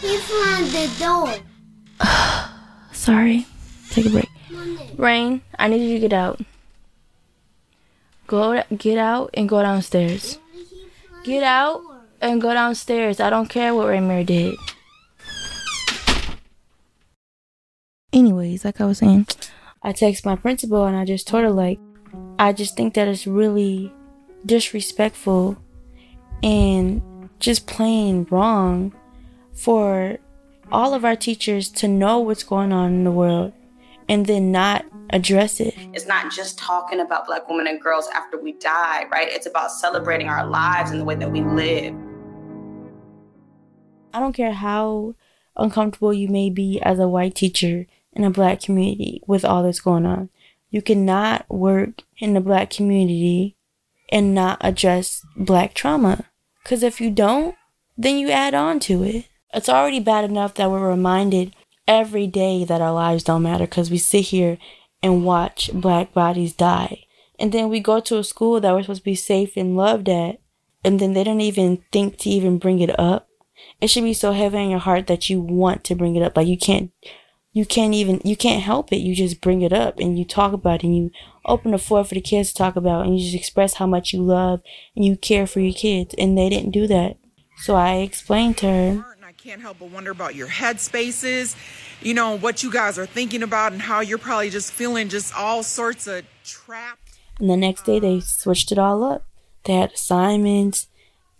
He 0.00 0.16
found 0.18 0.66
the 0.66 0.90
door. 0.98 1.34
Sorry. 2.92 3.46
Take 3.90 4.06
a 4.06 4.10
break. 4.10 4.28
Rain, 4.96 5.42
I 5.60 5.68
need 5.68 5.86
you 5.86 5.94
to 5.94 6.00
get 6.00 6.12
out. 6.12 6.40
Go, 8.32 8.62
get 8.78 8.96
out 8.96 9.28
and 9.34 9.46
go 9.46 9.60
downstairs. 9.60 10.38
Get 11.22 11.42
out 11.42 11.82
and 12.18 12.40
go 12.40 12.54
downstairs. 12.54 13.20
I 13.20 13.28
don't 13.28 13.50
care 13.50 13.74
what 13.74 13.88
Raymir 13.88 14.24
did. 14.24 14.54
Anyways, 18.10 18.64
like 18.64 18.80
I 18.80 18.86
was 18.86 18.96
saying, 18.96 19.26
I 19.82 19.92
text 19.92 20.24
my 20.24 20.34
principal 20.34 20.86
and 20.86 20.96
I 20.96 21.04
just 21.04 21.28
told 21.28 21.44
her 21.44 21.50
like, 21.50 21.78
I 22.38 22.54
just 22.54 22.74
think 22.74 22.94
that 22.94 23.06
it's 23.06 23.26
really 23.26 23.92
disrespectful 24.46 25.58
and 26.42 27.28
just 27.38 27.66
plain 27.66 28.26
wrong 28.30 28.94
for 29.52 30.16
all 30.70 30.94
of 30.94 31.04
our 31.04 31.16
teachers 31.16 31.68
to 31.68 31.86
know 31.86 32.20
what's 32.20 32.44
going 32.44 32.72
on 32.72 32.94
in 32.94 33.04
the 33.04 33.10
world 33.10 33.52
and 34.08 34.26
then 34.26 34.52
not 34.52 34.84
address 35.10 35.60
it. 35.60 35.74
It's 35.92 36.06
not 36.06 36.32
just 36.32 36.58
talking 36.58 37.00
about 37.00 37.26
black 37.26 37.48
women 37.48 37.66
and 37.66 37.80
girls 37.80 38.08
after 38.14 38.40
we 38.40 38.52
die, 38.52 39.06
right? 39.10 39.28
It's 39.28 39.46
about 39.46 39.70
celebrating 39.70 40.28
our 40.28 40.46
lives 40.46 40.90
and 40.90 41.00
the 41.00 41.04
way 41.04 41.14
that 41.14 41.30
we 41.30 41.42
live. 41.42 41.94
I 44.14 44.20
don't 44.20 44.32
care 44.34 44.52
how 44.52 45.14
uncomfortable 45.56 46.12
you 46.12 46.28
may 46.28 46.50
be 46.50 46.80
as 46.80 46.98
a 46.98 47.08
white 47.08 47.34
teacher 47.34 47.86
in 48.12 48.24
a 48.24 48.30
black 48.30 48.60
community 48.60 49.22
with 49.26 49.44
all 49.44 49.62
that's 49.62 49.80
going 49.80 50.06
on. 50.06 50.28
You 50.70 50.82
cannot 50.82 51.44
work 51.50 52.02
in 52.18 52.34
the 52.34 52.40
black 52.40 52.70
community 52.70 53.56
and 54.10 54.34
not 54.34 54.58
address 54.60 55.24
black 55.36 55.74
trauma. 55.74 56.26
Because 56.62 56.82
if 56.82 57.00
you 57.00 57.10
don't, 57.10 57.54
then 57.96 58.18
you 58.18 58.30
add 58.30 58.54
on 58.54 58.80
to 58.80 59.02
it. 59.02 59.28
It's 59.52 59.68
already 59.68 60.00
bad 60.00 60.24
enough 60.24 60.54
that 60.54 60.70
we're 60.70 60.88
reminded 60.88 61.54
every 61.86 62.26
day 62.26 62.64
that 62.64 62.80
our 62.80 62.92
lives 62.92 63.24
don't 63.24 63.42
matter 63.42 63.64
because 63.66 63.90
we 63.90 63.98
sit 63.98 64.26
here 64.26 64.58
and 65.02 65.24
watch 65.24 65.70
black 65.72 66.12
bodies 66.12 66.52
die. 66.52 67.04
And 67.38 67.52
then 67.52 67.68
we 67.68 67.80
go 67.80 68.00
to 68.00 68.18
a 68.18 68.24
school 68.24 68.60
that 68.60 68.72
we're 68.72 68.82
supposed 68.82 69.00
to 69.00 69.04
be 69.04 69.14
safe 69.14 69.56
and 69.56 69.76
loved 69.76 70.08
at, 70.08 70.40
and 70.84 71.00
then 71.00 71.12
they 71.12 71.24
don't 71.24 71.40
even 71.40 71.82
think 71.90 72.18
to 72.18 72.30
even 72.30 72.58
bring 72.58 72.80
it 72.80 72.98
up. 72.98 73.28
It 73.80 73.88
should 73.88 74.04
be 74.04 74.14
so 74.14 74.32
heavy 74.32 74.58
on 74.58 74.70
your 74.70 74.78
heart 74.78 75.06
that 75.08 75.28
you 75.28 75.40
want 75.40 75.84
to 75.84 75.94
bring 75.94 76.14
it 76.14 76.22
up. 76.22 76.36
Like 76.36 76.46
you 76.46 76.58
can't, 76.58 76.92
you 77.52 77.64
can't 77.64 77.94
even, 77.94 78.20
you 78.24 78.36
can't 78.36 78.62
help 78.62 78.92
it. 78.92 78.98
You 78.98 79.14
just 79.14 79.40
bring 79.40 79.62
it 79.62 79.72
up 79.72 79.98
and 79.98 80.18
you 80.18 80.24
talk 80.24 80.52
about 80.52 80.80
it 80.80 80.84
and 80.84 80.96
you 80.96 81.10
open 81.46 81.72
the 81.72 81.78
floor 81.78 82.04
for 82.04 82.14
the 82.14 82.20
kids 82.20 82.50
to 82.50 82.54
talk 82.54 82.76
about 82.76 83.04
and 83.04 83.18
you 83.18 83.24
just 83.24 83.36
express 83.36 83.74
how 83.74 83.86
much 83.86 84.12
you 84.12 84.22
love 84.22 84.60
and 84.94 85.04
you 85.04 85.16
care 85.16 85.46
for 85.46 85.60
your 85.60 85.74
kids. 85.74 86.14
And 86.16 86.38
they 86.38 86.48
didn't 86.48 86.70
do 86.70 86.86
that. 86.86 87.18
So 87.58 87.74
I 87.74 87.96
explained 87.96 88.58
to 88.58 88.66
her. 88.66 89.11
I 89.42 89.48
can't 89.48 89.60
help 89.60 89.80
but 89.80 89.90
wonder 89.90 90.12
about 90.12 90.36
your 90.36 90.46
head 90.46 90.78
spaces, 90.78 91.56
you 92.00 92.14
know, 92.14 92.38
what 92.38 92.62
you 92.62 92.70
guys 92.70 92.96
are 92.96 93.06
thinking 93.06 93.42
about 93.42 93.72
and 93.72 93.82
how 93.82 93.98
you're 93.98 94.18
probably 94.18 94.50
just 94.50 94.72
feeling 94.72 95.08
just 95.08 95.34
all 95.34 95.64
sorts 95.64 96.06
of 96.06 96.24
trapped. 96.44 97.18
And 97.40 97.50
the 97.50 97.56
next 97.56 97.84
day 97.84 97.98
they 97.98 98.20
switched 98.20 98.70
it 98.70 98.78
all 98.78 99.02
up. 99.02 99.24
They 99.64 99.72
had 99.72 99.94
assignments, 99.94 100.86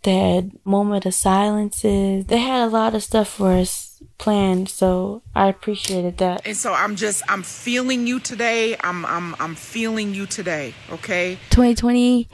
they 0.03 0.19
had 0.19 0.59
moment 0.65 1.07
of 1.07 1.15
silences. 1.15 2.27
They 2.27 2.39
had 2.39 2.67
a 2.67 2.71
lot 2.71 2.97
of 2.97 3.05
stuff 3.05 3.29
for 3.29 3.53
us 3.53 4.03
planned, 4.19 4.69
so 4.69 5.23
I 5.33 5.47
appreciated 5.47 6.19
that. 6.19 6.45
And 6.45 6.57
so 6.57 6.73
I'm 6.73 6.97
just 6.97 7.23
I'm 7.29 7.45
feeling 7.45 8.09
you 8.09 8.19
today. 8.19 8.77
I'm 8.81 9.07
I'm 9.07 9.37
I'm 9.39 9.55
feeling 9.55 10.13
you 10.13 10.27
today, 10.27 10.75
okay? 10.91 11.39
2020 11.51 12.29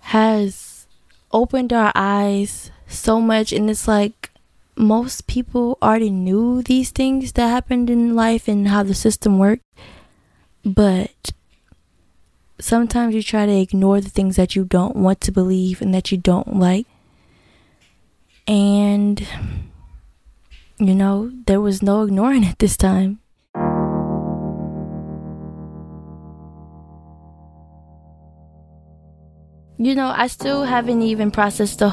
has 0.00 0.86
opened 1.30 1.72
our 1.72 1.92
eyes 1.94 2.70
so 2.86 3.22
much 3.22 3.54
and 3.54 3.70
it's 3.70 3.88
like 3.88 4.31
most 4.82 5.26
people 5.26 5.78
already 5.80 6.10
knew 6.10 6.62
these 6.62 6.90
things 6.90 7.32
that 7.32 7.48
happened 7.48 7.88
in 7.88 8.14
life 8.14 8.48
and 8.48 8.68
how 8.68 8.82
the 8.82 8.94
system 8.94 9.38
worked 9.38 9.62
but 10.64 11.32
sometimes 12.58 13.14
you 13.14 13.22
try 13.22 13.46
to 13.46 13.52
ignore 13.52 14.00
the 14.00 14.10
things 14.10 14.36
that 14.36 14.54
you 14.54 14.64
don't 14.64 14.96
want 14.96 15.20
to 15.20 15.32
believe 15.32 15.80
and 15.80 15.94
that 15.94 16.12
you 16.12 16.18
don't 16.18 16.56
like 16.56 16.86
and 18.46 19.26
you 20.78 20.94
know 20.94 21.30
there 21.46 21.60
was 21.60 21.82
no 21.82 22.02
ignoring 22.02 22.44
it 22.44 22.58
this 22.58 22.76
time 22.76 23.18
you 29.82 29.96
know, 29.96 30.12
I 30.14 30.28
still 30.28 30.62
haven't 30.62 31.02
even 31.02 31.30
processed 31.32 31.80
the. 31.80 31.92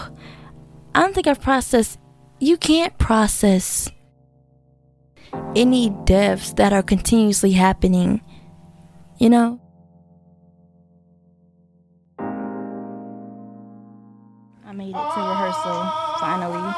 I 0.93 1.01
don't 1.01 1.15
think 1.15 1.27
I've 1.27 1.41
processed. 1.41 1.97
You 2.41 2.55
can't 2.55 2.97
process 2.97 3.89
any 5.57 5.89
deaths 6.05 6.53
that 6.53 6.71
are 6.71 6.81
continuously 6.81 7.51
happening. 7.51 8.21
You 9.17 9.29
know? 9.29 9.59
I 14.65 14.71
made 14.73 14.89
it 14.89 14.93
to 14.93 15.19
rehearsal, 15.19 15.91
finally. 16.21 16.73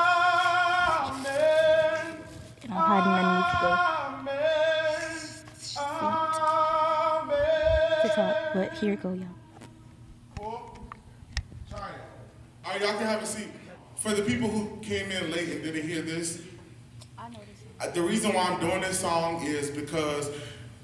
And 2.63 2.73
I'm 2.73 2.81
hiding 2.81 3.13
underneath 3.21 3.61
the 3.61 3.73
seat 5.59 5.85
to 8.01 8.09
talk, 8.15 8.35
but 8.55 8.73
here 8.79 8.95
go, 8.95 9.13
y'all. 9.13 9.27
All 10.39 11.79
right, 12.65 12.81
y'all 12.81 12.97
can 12.97 13.05
have 13.05 13.21
a 13.21 13.25
seat. 13.27 13.60
For 14.01 14.15
the 14.15 14.23
people 14.23 14.49
who 14.49 14.77
came 14.81 15.11
in 15.11 15.31
late 15.31 15.47
and 15.49 15.63
didn't 15.63 15.87
hear 15.87 16.01
this, 16.01 16.41
the 17.93 18.01
reason 18.01 18.33
why 18.33 18.45
I'm 18.45 18.59
doing 18.59 18.81
this 18.81 18.99
song 18.99 19.45
is 19.45 19.69
because 19.69 20.31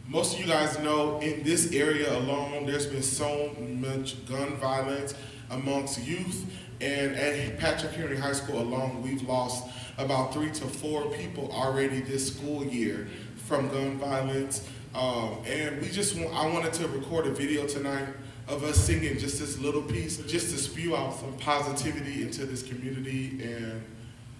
most 0.07 0.35
of 0.35 0.39
you 0.39 0.45
guys 0.45 0.77
know 0.77 1.19
in 1.19 1.41
this 1.41 1.71
area 1.73 2.15
alone, 2.15 2.67
there's 2.67 2.85
been 2.85 3.01
so 3.01 3.55
much 3.59 4.23
gun 4.27 4.55
violence 4.57 5.15
amongst 5.49 5.99
youth 6.05 6.45
And 6.79 7.15
at 7.15 7.57
Patrick 7.57 7.93
Henry 7.93 8.17
High 8.17 8.33
School 8.33 8.61
alone, 8.61 9.01
we've 9.01 9.23
lost 9.23 9.67
about 9.97 10.31
three 10.31 10.51
to 10.51 10.65
four 10.65 11.09
people 11.09 11.51
already 11.51 12.01
this 12.01 12.27
school 12.27 12.63
year 12.63 13.07
from 13.47 13.69
gun 13.69 13.97
violence. 13.97 14.67
Um, 14.93 15.39
and 15.47 15.81
we 15.81 15.89
just 15.89 16.15
want, 16.15 16.35
I 16.35 16.47
wanted 16.47 16.73
to 16.73 16.87
record 16.89 17.25
a 17.25 17.31
video 17.31 17.65
tonight 17.65 18.09
of 18.47 18.63
us 18.63 18.77
singing 18.77 19.17
just 19.17 19.39
this 19.39 19.59
little 19.59 19.81
piece, 19.81 20.17
just 20.17 20.51
to 20.51 20.57
spew 20.57 20.95
out 20.95 21.15
some 21.15 21.33
positivity 21.37 22.21
into 22.21 22.45
this 22.45 22.63
community 22.63 23.39
and 23.41 23.83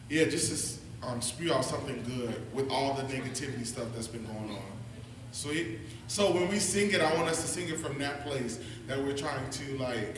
yeah, 0.10 0.24
just 0.26 0.80
to 1.01 1.08
um, 1.08 1.22
spew 1.22 1.53
out 1.53 1.66
something 1.66 2.01
good 2.03 2.53
with 2.53 2.70
all 2.70 2.93
the 2.93 3.03
negativity 3.03 3.66
stuff 3.66 3.88
that's 3.93 4.08
been 4.08 4.26
going 4.26 4.51
on. 4.51 4.78
Sweet. 5.32 5.80
So 6.08 6.32
when 6.32 6.47
we 6.47 6.58
sing 6.58 6.91
it, 6.91 7.01
I 7.01 7.14
want 7.16 7.28
us 7.28 7.41
to 7.41 7.47
sing 7.47 7.68
it 7.70 7.78
from 7.80 7.99
that 7.99 8.26
place 8.26 8.60
that 8.88 8.97
we're 8.97 9.18
trying 9.18 9.49
to 9.49 9.78
like. 9.78 10.18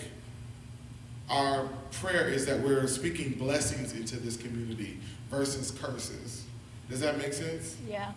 Our 1.30 1.68
prayer 1.92 2.28
is 2.28 2.46
that 2.46 2.60
we're 2.60 2.88
speaking 2.88 3.34
blessings 3.34 3.94
into 3.94 4.18
this 4.18 4.38
community 4.38 5.00
versus 5.30 5.72
curses. 5.72 6.46
Does 6.90 7.02
that 7.02 7.18
make 7.18 7.34
sense? 7.34 7.76
Yeah. 7.88 8.12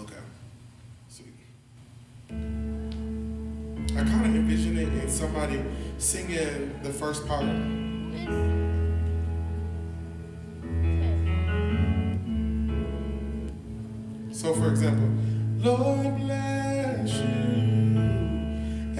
Okay. 0.00 0.14
Sweet. 1.08 2.77
I 3.98 4.04
kind 4.04 4.26
of 4.26 4.34
envision 4.36 4.78
it 4.78 4.86
in 5.02 5.10
somebody 5.10 5.60
singing 5.98 6.78
the 6.84 6.90
first 6.90 7.26
part. 7.26 7.42
So, 14.30 14.54
for 14.54 14.70
example, 14.70 15.10
Lord 15.58 16.16
bless 16.18 17.12
you 17.12 17.98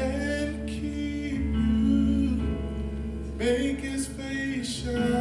and 0.02 0.68
keep 0.68 1.44
you, 1.44 2.58
make 3.36 3.78
his 3.78 4.08
face 4.08 4.82
shine 4.82 5.17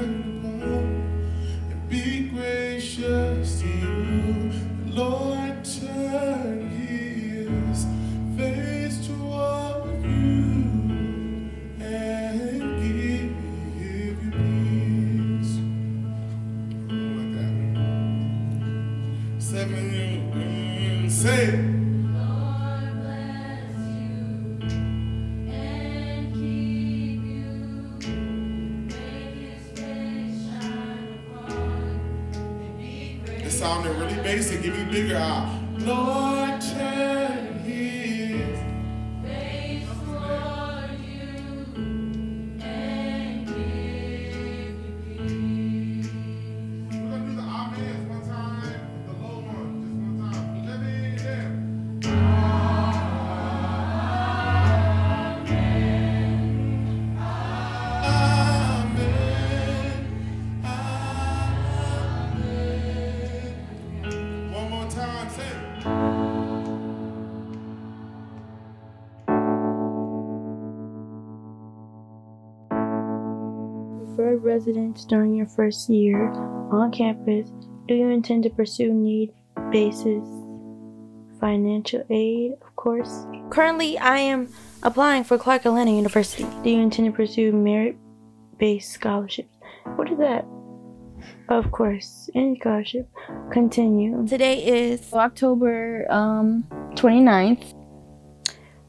For 74.48 74.54
residents 74.54 75.04
during 75.04 75.36
your 75.36 75.45
first 75.45 75.89
year 75.89 76.32
on 76.72 76.89
campus, 76.91 77.50
do 77.86 77.93
you 77.93 78.08
intend 78.08 78.43
to 78.43 78.50
pursue 78.50 78.93
need 78.93 79.34
basis 79.74 80.24
financial 81.38 82.06
aid, 82.10 82.54
of 82.62 82.74
course? 82.78 83.26
Currently, 83.50 83.98
I 83.98 84.20
am 84.20 84.48
applying 84.84 85.26
for 85.26 85.38
Clark 85.38 85.66
Atlanta 85.66 85.91
University. 85.91 86.45
Do 86.64 86.70
you 86.70 86.80
intend 86.80 87.12
to 87.12 87.12
pursue 87.12 87.52
merit 87.52 87.98
based 88.58 88.93
scholarships? 88.93 89.54
What 89.98 90.10
is 90.10 90.18
that? 90.20 90.45
Of 91.50 91.70
course, 91.74 92.30
any 92.34 92.58
scholarship. 92.58 93.10
Continue. 93.52 94.26
Today 94.28 94.64
is 94.66 95.12
October 95.12 96.10
um 96.10 96.64
29th. 96.95 97.74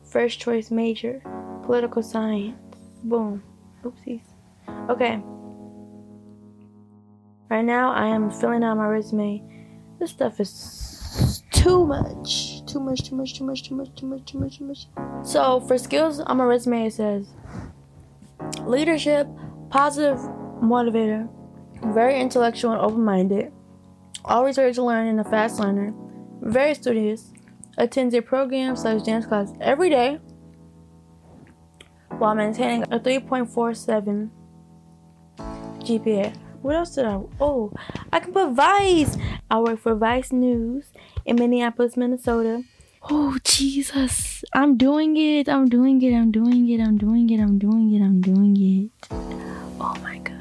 first 0.04 0.38
choice 0.38 0.70
major, 0.70 1.20
political 1.64 2.04
science. 2.04 2.56
Boom. 3.02 3.42
Oopsies. 3.82 4.22
Okay. 4.88 5.20
Right 7.50 7.64
now, 7.64 7.92
I 7.92 8.08
am 8.08 8.30
filling 8.30 8.62
out 8.62 8.76
my 8.76 8.86
resume. 8.86 9.42
This 9.98 10.10
stuff 10.10 10.38
is 10.38 11.42
too 11.50 11.86
much. 11.86 12.66
Too 12.66 12.78
much, 12.78 13.08
too 13.08 13.16
much, 13.16 13.38
too 13.38 13.44
much, 13.44 13.66
too 13.66 13.74
much, 13.74 13.94
too 13.96 14.06
much, 14.06 14.24
too 14.26 14.38
much, 14.38 14.58
too 14.58 14.64
much. 14.64 14.86
So, 15.22 15.60
for 15.60 15.78
skills 15.78 16.20
on 16.20 16.36
my 16.36 16.44
resume, 16.44 16.86
it 16.86 16.92
says 16.92 17.28
leadership, 18.60 19.26
positive 19.70 20.18
motivator, 20.62 21.28
very 21.94 22.20
intellectual 22.20 22.72
and 22.72 22.80
open 22.82 23.02
minded, 23.02 23.50
always 24.26 24.58
ready 24.58 24.74
to 24.74 24.82
learn 24.82 25.06
and 25.06 25.20
a 25.20 25.24
fast 25.24 25.58
learner, 25.58 25.94
very 26.42 26.74
studious, 26.74 27.32
attends 27.78 28.14
a 28.14 28.20
program 28.20 28.76
slash 28.76 29.02
dance 29.02 29.24
class 29.24 29.52
every 29.60 29.88
day 29.88 30.18
while 32.18 32.34
maintaining 32.34 32.82
a 32.92 33.00
3.47 33.00 34.28
GPA. 35.80 36.47
What 36.62 36.74
else 36.74 36.94
did 36.94 37.04
I? 37.04 37.20
Oh, 37.40 37.72
I 38.12 38.20
can 38.20 38.32
put 38.32 38.52
Vice. 38.52 39.16
I 39.50 39.60
work 39.60 39.78
for 39.78 39.94
Vice 39.94 40.32
News 40.32 40.92
in 41.24 41.36
Minneapolis, 41.36 41.96
Minnesota. 41.96 42.64
Oh, 43.10 43.38
Jesus. 43.44 44.44
I'm 44.52 44.76
doing 44.76 45.16
it. 45.16 45.48
I'm 45.48 45.68
doing 45.68 46.02
it. 46.02 46.14
I'm 46.14 46.32
doing 46.32 46.68
it. 46.68 46.80
I'm 46.80 46.98
doing 46.98 47.30
it. 47.30 47.40
I'm 47.40 47.58
doing 47.58 47.94
it. 47.94 48.02
I'm 48.02 48.20
doing 48.20 48.56
it. 48.56 48.90
Oh 49.80 49.94
my 50.02 50.18
God. 50.18 50.34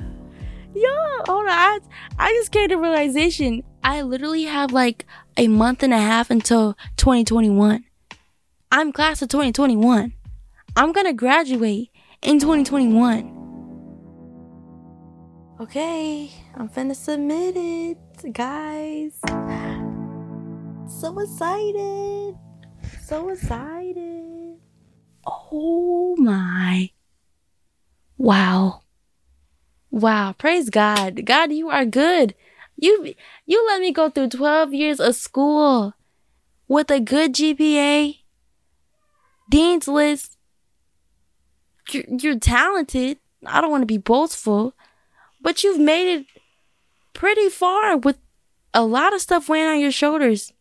Yo, 0.73 0.89
hold 1.27 1.45
on. 1.45 1.49
I, 1.49 1.79
I 2.17 2.31
just 2.33 2.51
came 2.51 2.69
to 2.69 2.75
realization. 2.75 3.63
I 3.83 4.01
literally 4.01 4.43
have 4.45 4.71
like 4.71 5.05
a 5.37 5.47
month 5.47 5.83
and 5.83 5.93
a 5.93 5.97
half 5.97 6.31
until 6.31 6.75
2021. 6.97 7.85
I'm 8.71 8.91
class 8.91 9.21
of 9.21 9.29
2021. 9.29 10.13
I'm 10.75 10.91
gonna 10.91 11.13
graduate 11.13 11.89
in 12.21 12.39
2021. 12.39 13.36
Okay, 15.59 16.29
I'm 16.53 16.69
finna 16.69 16.95
submit 16.95 17.55
it, 17.57 17.97
guys. 18.31 19.19
So 20.87 21.17
excited. 21.17 22.37
So 23.03 23.29
excited. 23.29 24.59
Oh 25.25 26.15
my. 26.19 26.91
Wow. 28.19 28.81
Wow, 29.89 30.35
praise 30.37 30.69
God. 30.69 31.25
God, 31.25 31.51
you 31.51 31.69
are 31.69 31.85
good. 31.85 32.35
You 32.75 33.15
you 33.47 33.65
let 33.65 33.81
me 33.81 33.91
go 33.91 34.11
through 34.11 34.29
12 34.29 34.75
years 34.75 34.99
of 34.99 35.15
school 35.15 35.95
with 36.67 36.91
a 36.91 36.99
good 36.99 37.33
GPA. 37.33 38.19
Dean's 39.49 39.87
list. 39.87 40.37
You're, 41.89 42.03
you're 42.07 42.39
talented. 42.39 43.17
I 43.43 43.59
don't 43.59 43.71
want 43.71 43.81
to 43.81 43.87
be 43.87 43.97
boastful, 43.97 44.73
but 45.41 45.63
you've 45.63 45.79
made 45.79 46.11
it 46.11 46.25
pretty 47.13 47.49
far 47.49 47.97
with 47.97 48.17
a 48.73 48.83
lot 48.83 49.13
of 49.13 49.21
stuff 49.21 49.49
weighing 49.49 49.67
on 49.67 49.79
your 49.79 49.91
shoulders. 49.91 50.53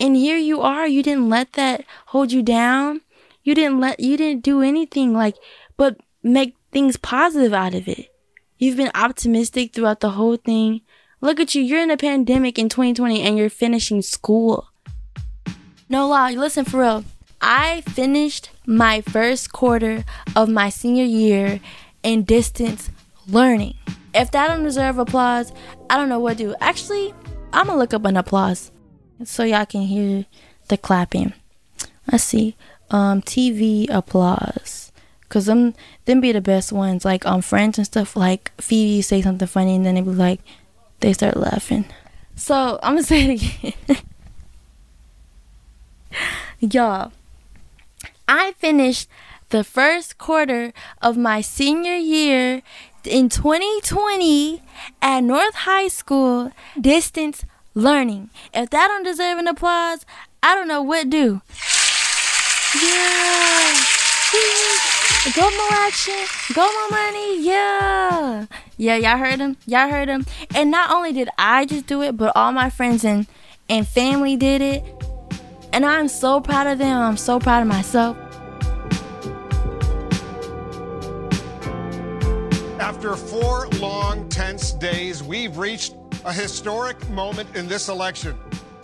And 0.00 0.16
here 0.16 0.36
you 0.36 0.60
are. 0.60 0.86
You 0.86 1.02
didn't 1.02 1.28
let 1.28 1.54
that 1.54 1.84
hold 2.06 2.32
you 2.32 2.42
down. 2.42 3.00
You 3.42 3.54
didn't 3.54 3.80
let 3.80 4.00
you 4.00 4.16
didn't 4.16 4.44
do 4.44 4.62
anything 4.62 5.12
like 5.12 5.36
but 5.76 5.96
make 6.22 6.56
things 6.72 6.96
positive 6.96 7.54
out 7.54 7.74
of 7.74 7.88
it. 7.88 8.12
You've 8.58 8.76
been 8.76 8.90
optimistic 8.94 9.72
throughout 9.72 10.00
the 10.00 10.10
whole 10.10 10.36
thing. 10.36 10.82
Look 11.20 11.40
at 11.40 11.54
you. 11.54 11.62
You're 11.62 11.82
in 11.82 11.90
a 11.90 11.96
pandemic 11.96 12.58
in 12.58 12.68
2020 12.68 13.22
and 13.22 13.38
you're 13.38 13.50
finishing 13.50 14.02
school. 14.02 14.68
No 15.88 16.08
lie. 16.08 16.32
Listen 16.32 16.64
for 16.64 16.80
real. 16.80 17.04
I 17.40 17.82
finished 17.82 18.50
my 18.66 19.00
first 19.00 19.52
quarter 19.52 20.04
of 20.34 20.48
my 20.48 20.68
senior 20.68 21.04
year 21.04 21.60
in 22.02 22.24
distance 22.24 22.90
learning. 23.28 23.74
If 24.14 24.30
that 24.32 24.48
don't 24.48 24.64
deserve 24.64 24.98
applause, 24.98 25.52
I 25.88 25.96
don't 25.96 26.08
know 26.08 26.18
what 26.18 26.38
do. 26.38 26.54
Actually, 26.60 27.14
I'm 27.52 27.66
gonna 27.66 27.78
look 27.78 27.94
up 27.94 28.04
an 28.04 28.16
applause 28.16 28.70
so 29.24 29.44
y'all 29.44 29.66
can 29.66 29.82
hear 29.82 30.26
the 30.68 30.76
clapping. 30.76 31.32
Let's 32.10 32.24
see. 32.24 32.56
Um, 32.90 33.22
TV 33.22 33.86
applause. 33.90 34.92
Cause 35.28 35.44
them 35.44 35.74
them 36.06 36.22
be 36.22 36.32
the 36.32 36.40
best 36.40 36.72
ones. 36.72 37.04
Like 37.04 37.26
on 37.26 37.42
Friends 37.42 37.76
and 37.76 37.86
stuff. 37.86 38.16
Like 38.16 38.50
Phoebe 38.60 39.02
say 39.02 39.20
something 39.20 39.46
funny 39.46 39.76
and 39.76 39.84
then 39.84 39.96
they 39.96 40.00
be 40.00 40.10
like, 40.10 40.40
they 41.00 41.12
start 41.12 41.36
laughing. 41.36 41.84
So 42.34 42.78
I'm 42.82 42.94
gonna 42.94 43.02
say 43.04 43.34
it 43.34 43.42
again. 43.42 44.02
Y'all, 46.72 47.12
I 48.26 48.52
finished 48.52 49.08
the 49.50 49.64
first 49.64 50.18
quarter 50.18 50.72
of 51.00 51.16
my 51.16 51.40
senior 51.40 51.94
year 51.94 52.62
in 53.04 53.28
2020 53.28 54.62
at 55.00 55.20
North 55.20 55.54
High 55.54 55.88
School 55.88 56.52
distance 56.80 57.44
learning. 57.74 58.30
If 58.52 58.70
that 58.70 58.88
don't 58.88 59.04
deserve 59.04 59.38
an 59.38 59.48
applause, 59.48 60.04
I 60.42 60.54
don't 60.54 60.68
know 60.68 60.82
what 60.82 61.10
do. 61.10 61.40
Yeah. 62.82 63.74
Go 65.34 65.42
more 65.42 65.72
action, 65.72 66.14
go 66.54 66.62
more 66.62 66.90
money, 66.90 67.42
yeah. 67.42 68.46
Yeah, 68.76 68.96
y'all 68.96 69.18
heard 69.18 69.40
him. 69.40 69.56
Y'all 69.66 69.88
heard 69.88 70.08
him. 70.08 70.26
And 70.54 70.70
not 70.70 70.90
only 70.90 71.12
did 71.12 71.28
I 71.38 71.64
just 71.64 71.86
do 71.86 72.02
it, 72.02 72.16
but 72.16 72.32
all 72.36 72.52
my 72.52 72.70
friends 72.70 73.04
and 73.04 73.26
and 73.68 73.86
family 73.86 74.36
did 74.36 74.62
it. 74.62 74.84
And 75.72 75.84
I'm 75.84 76.08
so 76.08 76.40
proud 76.40 76.66
of 76.66 76.78
them. 76.78 76.96
I'm 76.96 77.16
so 77.16 77.38
proud 77.38 77.62
of 77.62 77.68
myself. 77.68 78.16
After 82.88 83.16
four 83.16 83.68
long, 83.80 84.26
tense 84.30 84.72
days, 84.72 85.22
we've 85.22 85.58
reached 85.58 85.94
a 86.24 86.32
historic 86.32 86.96
moment 87.10 87.54
in 87.54 87.68
this 87.68 87.90
election. 87.90 88.34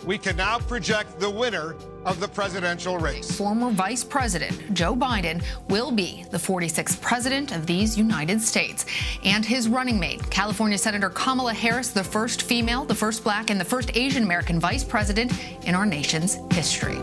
We 0.05 0.19
can 0.19 0.37
now 0.37 0.59
project 0.59 1.19
the 1.19 1.31
winner 1.31 1.75
of 2.05 2.19
the 2.19 2.27
presidential 2.27 2.99
race. 2.99 3.35
Former 3.35 3.71
Vice 3.71 4.03
President 4.03 4.75
Joe 4.75 4.95
Biden 4.95 5.43
will 5.69 5.91
be 5.91 6.23
the 6.29 6.37
46th 6.37 7.01
president 7.01 7.51
of 7.51 7.65
these 7.65 7.97
United 7.97 8.43
States. 8.43 8.85
And 9.23 9.43
his 9.43 9.67
running 9.67 9.99
mate, 9.99 10.29
California 10.29 10.77
Senator 10.77 11.09
Kamala 11.09 11.55
Harris, 11.55 11.89
the 11.89 12.03
first 12.03 12.43
female, 12.43 12.85
the 12.85 12.93
first 12.93 13.23
black, 13.23 13.49
and 13.49 13.59
the 13.59 13.65
first 13.65 13.89
Asian 13.97 14.21
American 14.21 14.59
vice 14.59 14.83
president 14.83 15.33
in 15.65 15.73
our 15.73 15.87
nation's 15.87 16.35
history. 16.53 16.99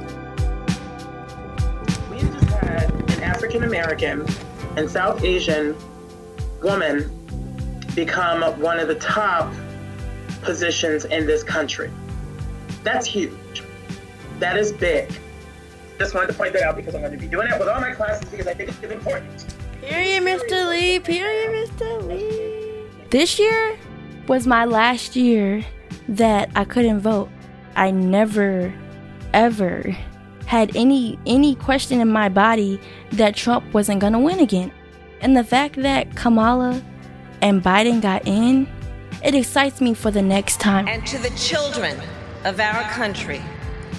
We 2.08 2.20
have 2.20 2.32
just 2.32 2.48
had 2.62 2.92
an 2.92 3.22
African 3.24 3.64
American 3.64 4.24
and 4.76 4.88
South 4.88 5.24
Asian 5.24 5.76
woman 6.62 7.10
become 7.94 8.42
one 8.60 8.78
of 8.78 8.88
the 8.88 8.94
top 8.96 9.52
positions 10.42 11.04
in 11.06 11.26
this 11.26 11.42
country. 11.42 11.90
That's 12.82 13.06
huge. 13.06 13.62
That 14.38 14.56
is 14.56 14.72
big. 14.72 15.12
Just 15.98 16.14
wanted 16.14 16.28
to 16.28 16.34
point 16.34 16.52
that 16.54 16.62
out 16.62 16.76
because 16.76 16.94
I'm 16.94 17.00
going 17.00 17.12
to 17.12 17.18
be 17.18 17.28
doing 17.28 17.48
it 17.48 17.58
with 17.58 17.68
all 17.68 17.80
my 17.80 17.92
classes 17.92 18.28
because 18.28 18.46
I 18.46 18.54
think 18.54 18.70
it 18.70 18.84
is 18.84 18.90
important. 18.90 19.54
Period, 19.82 20.22
Mr. 20.22 20.68
Lee. 20.68 20.98
Period, 20.98 21.68
Mr. 21.68 22.02
Lee. 22.08 22.84
This 23.10 23.38
year 23.38 23.78
was 24.26 24.46
my 24.46 24.64
last 24.64 25.14
year 25.14 25.64
that 26.08 26.50
I 26.56 26.64
couldn't 26.64 27.00
vote. 27.00 27.28
I 27.76 27.90
never, 27.90 28.72
ever 29.32 29.96
had 30.46 30.76
any 30.76 31.18
any 31.24 31.54
question 31.54 32.00
in 32.00 32.08
my 32.08 32.28
body 32.28 32.78
that 33.12 33.34
Trump 33.34 33.72
wasn't 33.72 34.00
gonna 34.00 34.20
win 34.20 34.38
again. 34.40 34.72
And 35.22 35.36
the 35.36 35.44
fact 35.44 35.76
that 35.76 36.16
Kamala 36.16 36.82
and 37.40 37.62
Biden 37.62 38.02
got 38.02 38.26
in, 38.26 38.68
it 39.24 39.36
excites 39.36 39.80
me 39.80 39.94
for 39.94 40.10
the 40.10 40.20
next 40.20 40.58
time. 40.60 40.88
And 40.88 41.06
to 41.06 41.18
the 41.18 41.30
children 41.30 41.96
of 42.44 42.58
our 42.58 42.82
country, 42.90 43.40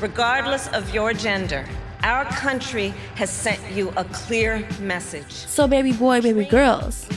regardless 0.02 0.68
of 0.68 0.94
your 0.94 1.14
gender, 1.14 1.66
our 2.04 2.26
country 2.26 2.90
has 3.16 3.30
sent 3.30 3.60
you 3.72 3.94
a 3.96 4.04
clear 4.04 4.68
message. 4.82 5.32
So, 5.32 5.66
baby 5.66 5.94
boy, 5.94 6.20
baby 6.20 6.44
girls, 6.44 7.08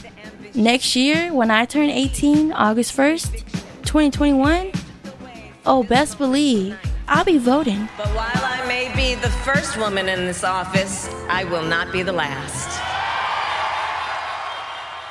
next 0.54 0.94
year 0.94 1.34
when 1.34 1.50
I 1.50 1.64
turn 1.64 1.90
18, 1.90 2.52
August 2.52 2.96
1st, 2.96 3.44
2021, 3.82 4.70
oh, 5.66 5.82
best 5.82 6.16
believe 6.18 6.78
I'll 7.08 7.24
be 7.24 7.38
voting. 7.38 7.88
But 7.96 8.06
while 8.08 8.30
I 8.34 8.64
may 8.68 8.94
be 8.94 9.20
the 9.20 9.30
first 9.30 9.76
woman 9.76 10.08
in 10.08 10.26
this 10.26 10.44
office, 10.44 11.08
I 11.28 11.42
will 11.44 11.62
not 11.62 11.92
be 11.92 12.02
the 12.02 12.12
last. 12.12 12.75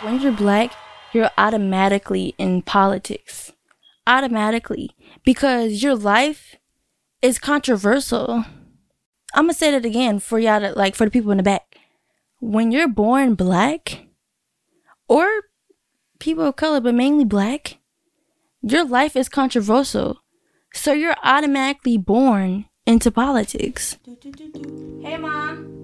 When 0.02 0.20
you're 0.20 0.32
black, 0.32 0.74
you're 1.14 1.32
automatically 1.38 2.36
in 2.38 2.62
politics. 2.62 3.54
Automatically. 4.06 4.92
Because 5.24 5.82
your 5.82 5.96
life 5.96 6.56
is 7.22 7.40
controversial. 7.40 8.46
I'm 9.34 9.46
gonna 9.46 9.54
say 9.54 9.72
that 9.72 9.86
again 9.86 10.20
for 10.20 10.38
y'all 10.40 10.60
to, 10.60 10.74
like, 10.74 10.96
for 10.96 11.06
the 11.06 11.12
people 11.12 11.32
in 11.32 11.38
the 11.38 11.44
back. 11.44 11.78
When 12.40 12.72
you're 12.72 12.88
born 12.88 13.36
black, 13.36 14.06
or 15.08 15.28
people 16.20 16.46
of 16.46 16.56
color, 16.56 16.82
but 16.82 16.96
mainly 16.96 17.26
black, 17.26 17.78
your 18.62 18.86
life 18.86 19.16
is 19.16 19.30
controversial. 19.30 20.22
So 20.74 20.92
you're 20.92 21.16
automatically 21.24 21.98
born 21.98 22.66
into 22.86 23.12
politics. 23.12 23.98
Hey, 25.02 25.18
mom. 25.18 25.75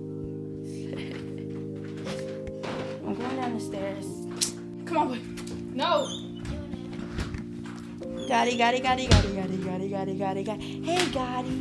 Stairs. 3.61 4.05
Come 4.85 4.97
on, 4.97 5.07
boy. 5.09 5.19
No. 5.73 6.07
Gotti, 8.27 8.57
Gotti, 8.57 8.81
Gotti, 8.81 9.07
Gotti, 9.07 9.31
Gotti, 9.35 9.57
Gotti, 9.57 9.87
Gotti, 9.89 10.17
Gotti, 10.17 10.43
Gotti. 10.43 10.85
Hey, 10.85 11.05
Gotti. 11.11 11.55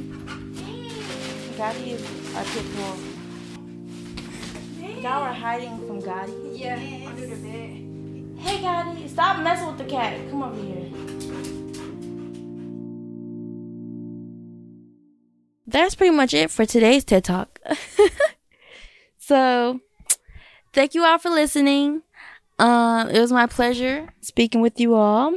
Gotti 1.56 1.86
is 1.92 2.02
a 2.34 2.42
pit 2.52 2.66
bull. 2.74 2.96
Y'all 5.02 5.22
are 5.22 5.32
hiding 5.32 5.78
from 5.86 6.00
Gotti? 6.02 6.58
Yeah, 6.58 6.76
under 7.08 7.26
the 7.26 7.36
bed. 7.36 7.70
Hey, 8.38 8.58
Gotti, 8.62 9.08
stop 9.08 9.42
messing 9.42 9.66
with 9.66 9.78
the 9.78 9.84
cat. 9.84 10.18
Come 10.30 10.42
over 10.42 10.60
here. 10.60 10.90
That's 15.66 15.94
pretty 15.94 16.14
much 16.16 16.34
it 16.34 16.50
for 16.50 16.66
today's 16.66 17.04
TED 17.04 17.24
Talk. 17.24 17.60
so, 19.18 19.80
thank 20.72 20.94
you 20.94 21.04
all 21.04 21.18
for 21.18 21.30
listening. 21.30 22.02
Um, 22.58 23.08
it 23.08 23.20
was 23.20 23.32
my 23.32 23.46
pleasure 23.46 24.08
speaking 24.20 24.60
with 24.60 24.78
you 24.80 24.94
all. 24.94 25.34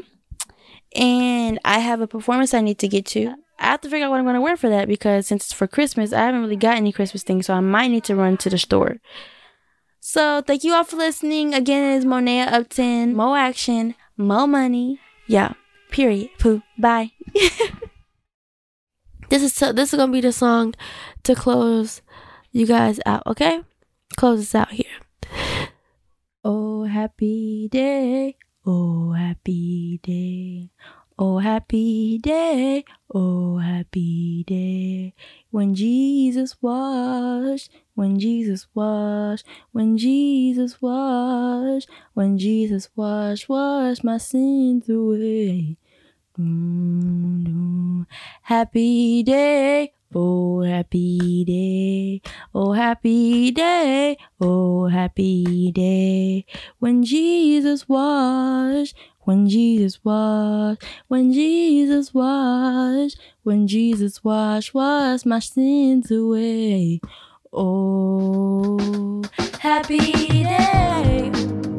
And 0.95 1.59
I 1.65 1.79
have 1.79 2.01
a 2.01 2.07
performance 2.07 2.53
I 2.53 2.61
need 2.61 2.79
to 2.79 2.87
get 2.87 3.05
to. 3.07 3.33
I 3.59 3.67
have 3.67 3.81
to 3.81 3.89
figure 3.89 4.05
out 4.05 4.11
what 4.11 4.19
I'm 4.19 4.25
going 4.25 4.35
to 4.35 4.41
wear 4.41 4.57
for 4.57 4.69
that 4.69 4.87
because 4.87 5.27
since 5.27 5.45
it's 5.45 5.53
for 5.53 5.67
Christmas, 5.67 6.11
I 6.11 6.21
haven't 6.21 6.41
really 6.41 6.55
got 6.55 6.75
any 6.75 6.91
Christmas 6.91 7.23
things, 7.23 7.45
so 7.45 7.53
I 7.53 7.61
might 7.61 7.87
need 7.87 8.03
to 8.05 8.15
run 8.15 8.37
to 8.37 8.49
the 8.49 8.57
store. 8.57 8.97
So 9.99 10.41
thank 10.41 10.63
you 10.63 10.73
all 10.73 10.83
for 10.83 10.97
listening. 10.97 11.53
Again, 11.53 11.93
it 11.93 11.97
is 11.97 12.05
Monea 12.05 12.51
Upton. 12.51 13.15
Mo 13.15 13.35
action, 13.35 13.95
mo 14.17 14.45
money. 14.45 14.99
Yeah. 15.27 15.53
Period. 15.91 16.29
Pooh. 16.39 16.61
Bye. 16.77 17.11
this 19.29 19.41
is 19.41 19.53
so, 19.53 19.71
this 19.71 19.93
is 19.93 19.97
gonna 19.97 20.11
be 20.11 20.19
the 20.19 20.33
song 20.33 20.75
to 21.23 21.35
close 21.35 22.01
you 22.51 22.67
guys 22.67 22.99
out. 23.05 23.23
Okay, 23.25 23.61
close 24.17 24.41
us 24.41 24.55
out 24.55 24.71
here. 24.71 25.02
Oh 26.45 26.83
happy 26.83 27.69
day. 27.69 28.35
Oh 28.65 29.13
happy 29.13 29.99
day. 30.03 30.69
Oh 31.17 31.37
happy 31.39 32.17
day. 32.17 32.83
Oh 33.13 33.59
happy 33.59 34.43
day. 34.43 35.13
When 35.51 35.73
Jesus 35.73 36.57
washed, 36.61 37.71
when 37.95 38.19
Jesus 38.19 38.67
washed, 38.75 39.45
when 39.71 39.97
Jesus 39.97 40.81
washed, 40.81 41.89
when 42.13 42.37
Jesus 42.37 42.89
washed, 42.93 43.47
washed 43.47 44.03
my 44.03 44.17
sins 44.17 44.89
away. 44.89 45.77
Mm, 46.37 48.05
Happy 48.41 49.23
day, 49.23 49.93
oh 50.15 50.61
happy 50.61 51.43
day, 51.45 52.21
oh 52.53 52.73
happy 52.73 53.51
day, 53.51 54.17
oh 54.39 54.87
happy 54.87 55.71
day. 55.71 56.45
When 56.79 57.03
Jesus 57.03 57.87
washed, 57.87 58.95
when 59.21 59.47
Jesus 59.47 59.99
washed, 60.03 60.83
when 61.07 61.31
Jesus 61.31 62.13
washed, 62.13 63.17
when 63.43 63.67
Jesus 63.67 64.23
washed, 64.23 64.73
washed 64.73 65.25
my 65.25 65.39
sins 65.39 66.11
away. 66.11 66.99
Oh, 67.51 69.23
happy 69.59 70.43
day. 70.43 71.72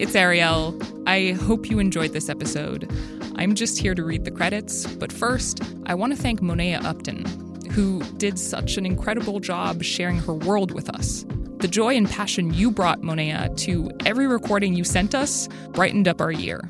It's 0.00 0.12
Arielle. 0.12 0.80
I 1.06 1.32
hope 1.32 1.68
you 1.68 1.78
enjoyed 1.78 2.14
this 2.14 2.30
episode. 2.30 2.90
I'm 3.36 3.54
just 3.54 3.78
here 3.78 3.94
to 3.94 4.02
read 4.02 4.24
the 4.24 4.30
credits, 4.30 4.86
but 4.86 5.12
first, 5.12 5.60
I 5.84 5.94
want 5.94 6.16
to 6.16 6.18
thank 6.18 6.40
Monea 6.40 6.82
Upton, 6.82 7.26
who 7.72 8.02
did 8.16 8.38
such 8.38 8.78
an 8.78 8.86
incredible 8.86 9.40
job 9.40 9.82
sharing 9.82 10.16
her 10.20 10.32
world 10.32 10.72
with 10.72 10.88
us. 10.88 11.26
The 11.58 11.68
joy 11.68 11.98
and 11.98 12.08
passion 12.08 12.54
you 12.54 12.70
brought, 12.70 13.02
Monea, 13.02 13.54
to 13.58 13.90
every 14.06 14.26
recording 14.26 14.72
you 14.72 14.84
sent 14.84 15.14
us 15.14 15.50
brightened 15.72 16.08
up 16.08 16.22
our 16.22 16.32
year. 16.32 16.66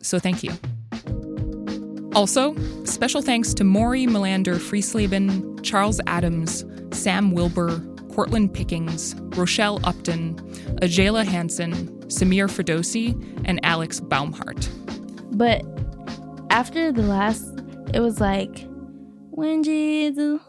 So 0.00 0.18
thank 0.18 0.42
you. 0.42 0.52
Also, 2.14 2.56
special 2.86 3.20
thanks 3.20 3.52
to 3.52 3.62
Maury 3.62 4.06
Melander 4.06 4.56
Friesleben, 4.56 5.62
Charles 5.62 6.00
Adams, 6.06 6.64
Sam 6.92 7.32
Wilbur, 7.32 7.78
Cortland 8.14 8.54
Pickings, 8.54 9.14
Rochelle 9.36 9.80
Upton, 9.84 10.36
Ajayla 10.80 11.26
Hansen, 11.26 11.99
Samir 12.10 12.48
Ferdowsi, 12.48 13.14
and 13.44 13.60
Alex 13.64 14.00
Baumhart. 14.00 14.68
But 15.36 15.64
after 16.50 16.92
the 16.92 17.02
last, 17.02 17.46
it 17.94 18.00
was 18.00 18.20
like, 18.20 18.66
when 19.30 19.62
Jesus. 19.62 20.40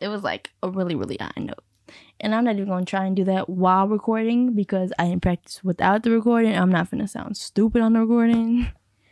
It 0.00 0.08
was 0.08 0.22
like 0.22 0.50
a 0.62 0.70
really, 0.70 0.94
really 0.94 1.16
high 1.20 1.32
note. 1.38 1.64
And 2.20 2.34
I'm 2.34 2.44
not 2.44 2.54
even 2.54 2.68
going 2.68 2.84
to 2.84 2.90
try 2.90 3.04
and 3.06 3.16
do 3.16 3.24
that 3.24 3.48
while 3.48 3.88
recording 3.88 4.54
because 4.54 4.92
I 4.98 5.08
didn't 5.08 5.22
practice 5.22 5.64
without 5.64 6.02
the 6.02 6.10
recording. 6.10 6.56
I'm 6.56 6.70
not 6.70 6.90
going 6.90 7.00
to 7.00 7.08
sound 7.08 7.36
stupid 7.36 7.82
on 7.82 7.94
the 7.94 8.00
recording 8.00 8.68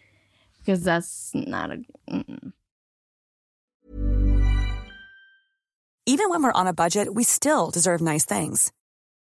because 0.59 0.85
that's 0.85 1.33
not 1.35 1.73
a. 1.73 1.83
Mm-mm. 2.11 2.53
Even 6.09 6.31
when 6.31 6.43
we're 6.43 6.53
on 6.53 6.69
a 6.69 6.73
budget, 6.73 7.15
we 7.15 7.25
still 7.25 7.71
deserve 7.71 8.01
nice 8.01 8.25
things. 8.25 8.73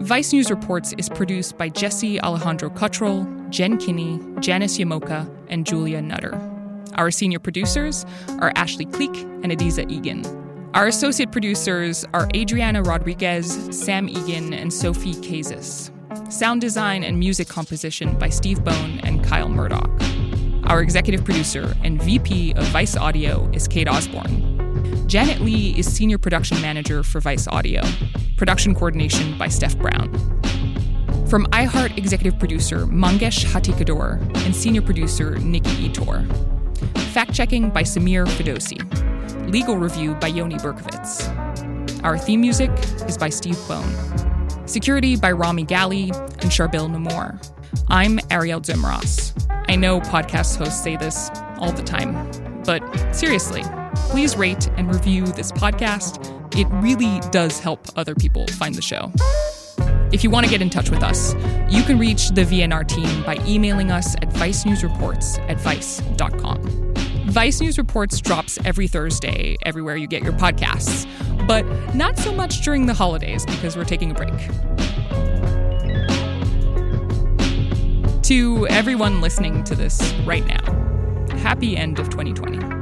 Vice 0.00 0.32
News 0.32 0.50
Reports 0.50 0.94
is 0.96 1.10
produced 1.10 1.58
by 1.58 1.68
Jesse 1.68 2.18
Alejandro 2.22 2.70
Cottrell, 2.70 3.28
Jen 3.50 3.76
Kinney, 3.76 4.18
Janice 4.40 4.78
Llamoca, 4.78 5.30
and 5.48 5.66
Julia 5.66 6.00
Nutter. 6.00 6.40
Our 6.94 7.10
senior 7.10 7.38
producers 7.38 8.06
are 8.38 8.50
Ashley 8.56 8.86
Cleek 8.86 9.14
and 9.42 9.52
Adizah 9.52 9.84
Eghan. 9.90 10.24
Our 10.72 10.86
associate 10.86 11.32
producers 11.32 12.06
are 12.14 12.26
Adriana 12.34 12.82
Rodriguez, 12.82 13.68
Sam 13.70 14.08
Egan, 14.08 14.54
and 14.54 14.72
Sophie 14.72 15.14
Kazis. 15.14 15.90
Sound 16.32 16.62
design 16.62 17.04
and 17.04 17.18
music 17.18 17.48
composition 17.48 18.18
by 18.18 18.30
Steve 18.30 18.64
Bone 18.64 19.00
and 19.02 19.22
Kyle 19.22 19.50
Murdoch. 19.50 19.90
Our 20.64 20.80
executive 20.80 21.26
producer 21.26 21.76
and 21.84 22.02
VP 22.02 22.54
of 22.54 22.64
Vice 22.68 22.96
Audio 22.96 23.50
is 23.52 23.68
Kate 23.68 23.88
Osborne. 23.88 24.59
Janet 25.10 25.40
Lee 25.40 25.76
is 25.76 25.92
senior 25.92 26.18
production 26.18 26.60
manager 26.62 27.02
for 27.02 27.20
Vice 27.20 27.48
Audio. 27.48 27.82
Production 28.36 28.76
coordination 28.76 29.36
by 29.36 29.48
Steph 29.48 29.76
Brown. 29.76 30.08
From 31.28 31.46
iHeart 31.46 31.98
executive 31.98 32.38
producer 32.38 32.86
Mangesh 32.86 33.44
Hattikudur 33.44 34.20
and 34.46 34.54
senior 34.54 34.82
producer 34.82 35.36
Nikki 35.40 35.88
Ettore. 35.88 36.24
Fact 37.12 37.34
checking 37.34 37.70
by 37.70 37.82
Samir 37.82 38.24
Ferdowsi. 38.24 38.78
Legal 39.50 39.76
review 39.76 40.14
by 40.14 40.28
Yoni 40.28 40.54
Berkovitz. 40.58 41.26
Our 42.04 42.16
theme 42.16 42.42
music 42.42 42.70
is 43.08 43.18
by 43.18 43.30
Steve 43.30 43.58
Bone. 43.66 43.92
Security 44.68 45.16
by 45.16 45.32
Rami 45.32 45.64
Gali 45.64 46.16
and 46.40 46.52
Sharbil 46.52 46.88
Namor. 46.88 47.44
I'm 47.88 48.18
Arielle 48.28 48.62
Duhaime-Ross. 48.62 49.34
I 49.66 49.74
know 49.74 50.00
podcast 50.02 50.56
hosts 50.56 50.80
say 50.80 50.96
this 50.96 51.30
all 51.58 51.72
the 51.72 51.82
time, 51.82 52.14
but 52.64 52.80
seriously, 53.12 53.64
please 53.94 54.36
rate 54.36 54.68
and 54.76 54.92
review 54.92 55.26
this 55.26 55.52
podcast. 55.52 56.26
It 56.56 56.66
really 56.82 57.20
does 57.30 57.60
help 57.60 57.86
other 57.96 58.14
people 58.14 58.46
find 58.48 58.74
the 58.74 58.82
show. 58.82 59.12
If 60.12 60.24
you 60.24 60.30
want 60.30 60.44
to 60.44 60.50
get 60.50 60.60
in 60.60 60.70
touch 60.70 60.90
with 60.90 61.02
us, 61.02 61.34
you 61.68 61.82
can 61.84 61.98
reach 61.98 62.30
the 62.30 62.42
VNR 62.42 62.86
team 62.86 63.22
by 63.22 63.36
emailing 63.46 63.90
us 63.90 64.16
at 64.16 64.30
vicenewsreports 64.30 65.38
at 65.48 65.60
vice.com. 65.60 66.90
Vice 67.26 67.60
News 67.60 67.78
Reports 67.78 68.20
drops 68.20 68.58
every 68.64 68.88
Thursday 68.88 69.56
everywhere 69.62 69.94
you 69.94 70.08
get 70.08 70.24
your 70.24 70.32
podcasts, 70.32 71.06
but 71.46 71.64
not 71.94 72.18
so 72.18 72.32
much 72.32 72.62
during 72.62 72.86
the 72.86 72.94
holidays 72.94 73.46
because 73.46 73.76
we're 73.76 73.84
taking 73.84 74.10
a 74.10 74.14
break. 74.14 74.34
To 78.24 78.66
everyone 78.68 79.20
listening 79.20 79.62
to 79.64 79.76
this 79.76 80.12
right 80.24 80.46
now, 80.46 80.62
happy 81.38 81.76
end 81.76 82.00
of 82.00 82.10
2020. 82.10 82.79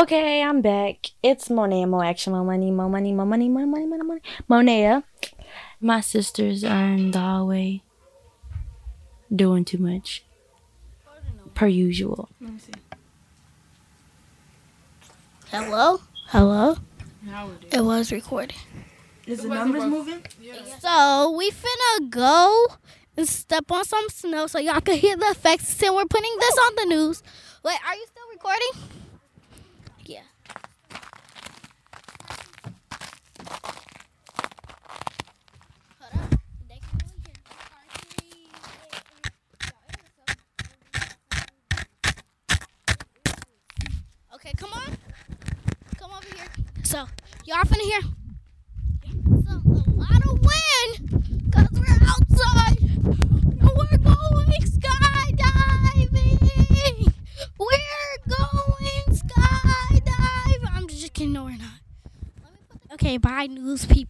Okay, 0.00 0.42
I'm 0.42 0.62
back. 0.62 1.10
It's 1.22 1.48
Monea, 1.48 1.86
Mo 1.86 2.00
Action, 2.00 2.32
Mo 2.32 2.42
Money, 2.42 2.70
Mo 2.70 2.88
Money, 2.88 3.12
Mo 3.12 3.26
Money, 3.26 3.50
Mo 3.50 3.66
Money, 3.66 3.86
Mo 3.86 3.98
Money, 3.98 4.22
Monea. 4.48 4.96
Uh, 4.96 5.02
my 5.78 6.00
sisters 6.00 6.64
are 6.64 6.86
in 6.86 7.10
the 7.10 7.18
hallway 7.18 7.82
doing 9.30 9.66
too 9.66 9.76
much. 9.76 10.24
Per 11.52 11.66
usual. 11.66 12.30
Hello? 15.50 16.00
Hello? 16.28 16.78
How 17.28 17.50
It 17.70 17.82
was 17.82 18.10
recording. 18.10 18.56
Is 19.26 19.42
the 19.42 19.48
numbers 19.48 19.84
moving? 19.84 20.24
So 20.78 21.34
we 21.36 21.50
finna 21.50 22.08
go 22.08 22.68
and 23.18 23.28
step 23.28 23.70
on 23.70 23.84
some 23.84 24.08
snow 24.08 24.46
so 24.46 24.60
y'all 24.60 24.80
can 24.80 24.96
hear 24.96 25.18
the 25.18 25.26
effects. 25.26 25.82
And 25.82 25.94
we're 25.94 26.06
putting 26.06 26.34
this 26.40 26.58
on 26.58 26.72
the 26.76 26.86
news. 26.86 27.22
Wait, 27.62 27.76
are 27.86 27.94
you 27.94 28.06
still 28.06 28.28
recording? 28.32 29.00
Yeah. 30.10 30.22
Okay, 44.34 44.52
come 44.56 44.72
on. 44.72 44.96
Come 45.96 46.10
over 46.10 46.26
here. 46.34 46.46
So, 46.82 47.06
y'all 47.50 47.64
finna 47.64 47.82
hear. 47.82 48.00
So, 49.42 49.52
a 49.66 49.90
lot 49.98 50.24
of 50.24 50.38
wind 50.38 50.92
because 51.50 51.72
we're 51.72 52.00
outside. 52.06 52.78
We're 53.60 53.98
going 53.98 54.60
skydiving. 54.70 56.20
We're 57.58 58.18
going 58.28 59.06
skydiving. 59.10 60.72
I'm 60.76 60.86
just 60.86 61.12
kidding. 61.12 61.32
No, 61.32 61.44
we're 61.46 61.58
not. 61.58 61.80
Okay, 62.92 63.16
bye, 63.16 63.46
news 63.46 63.84
people. 63.84 64.09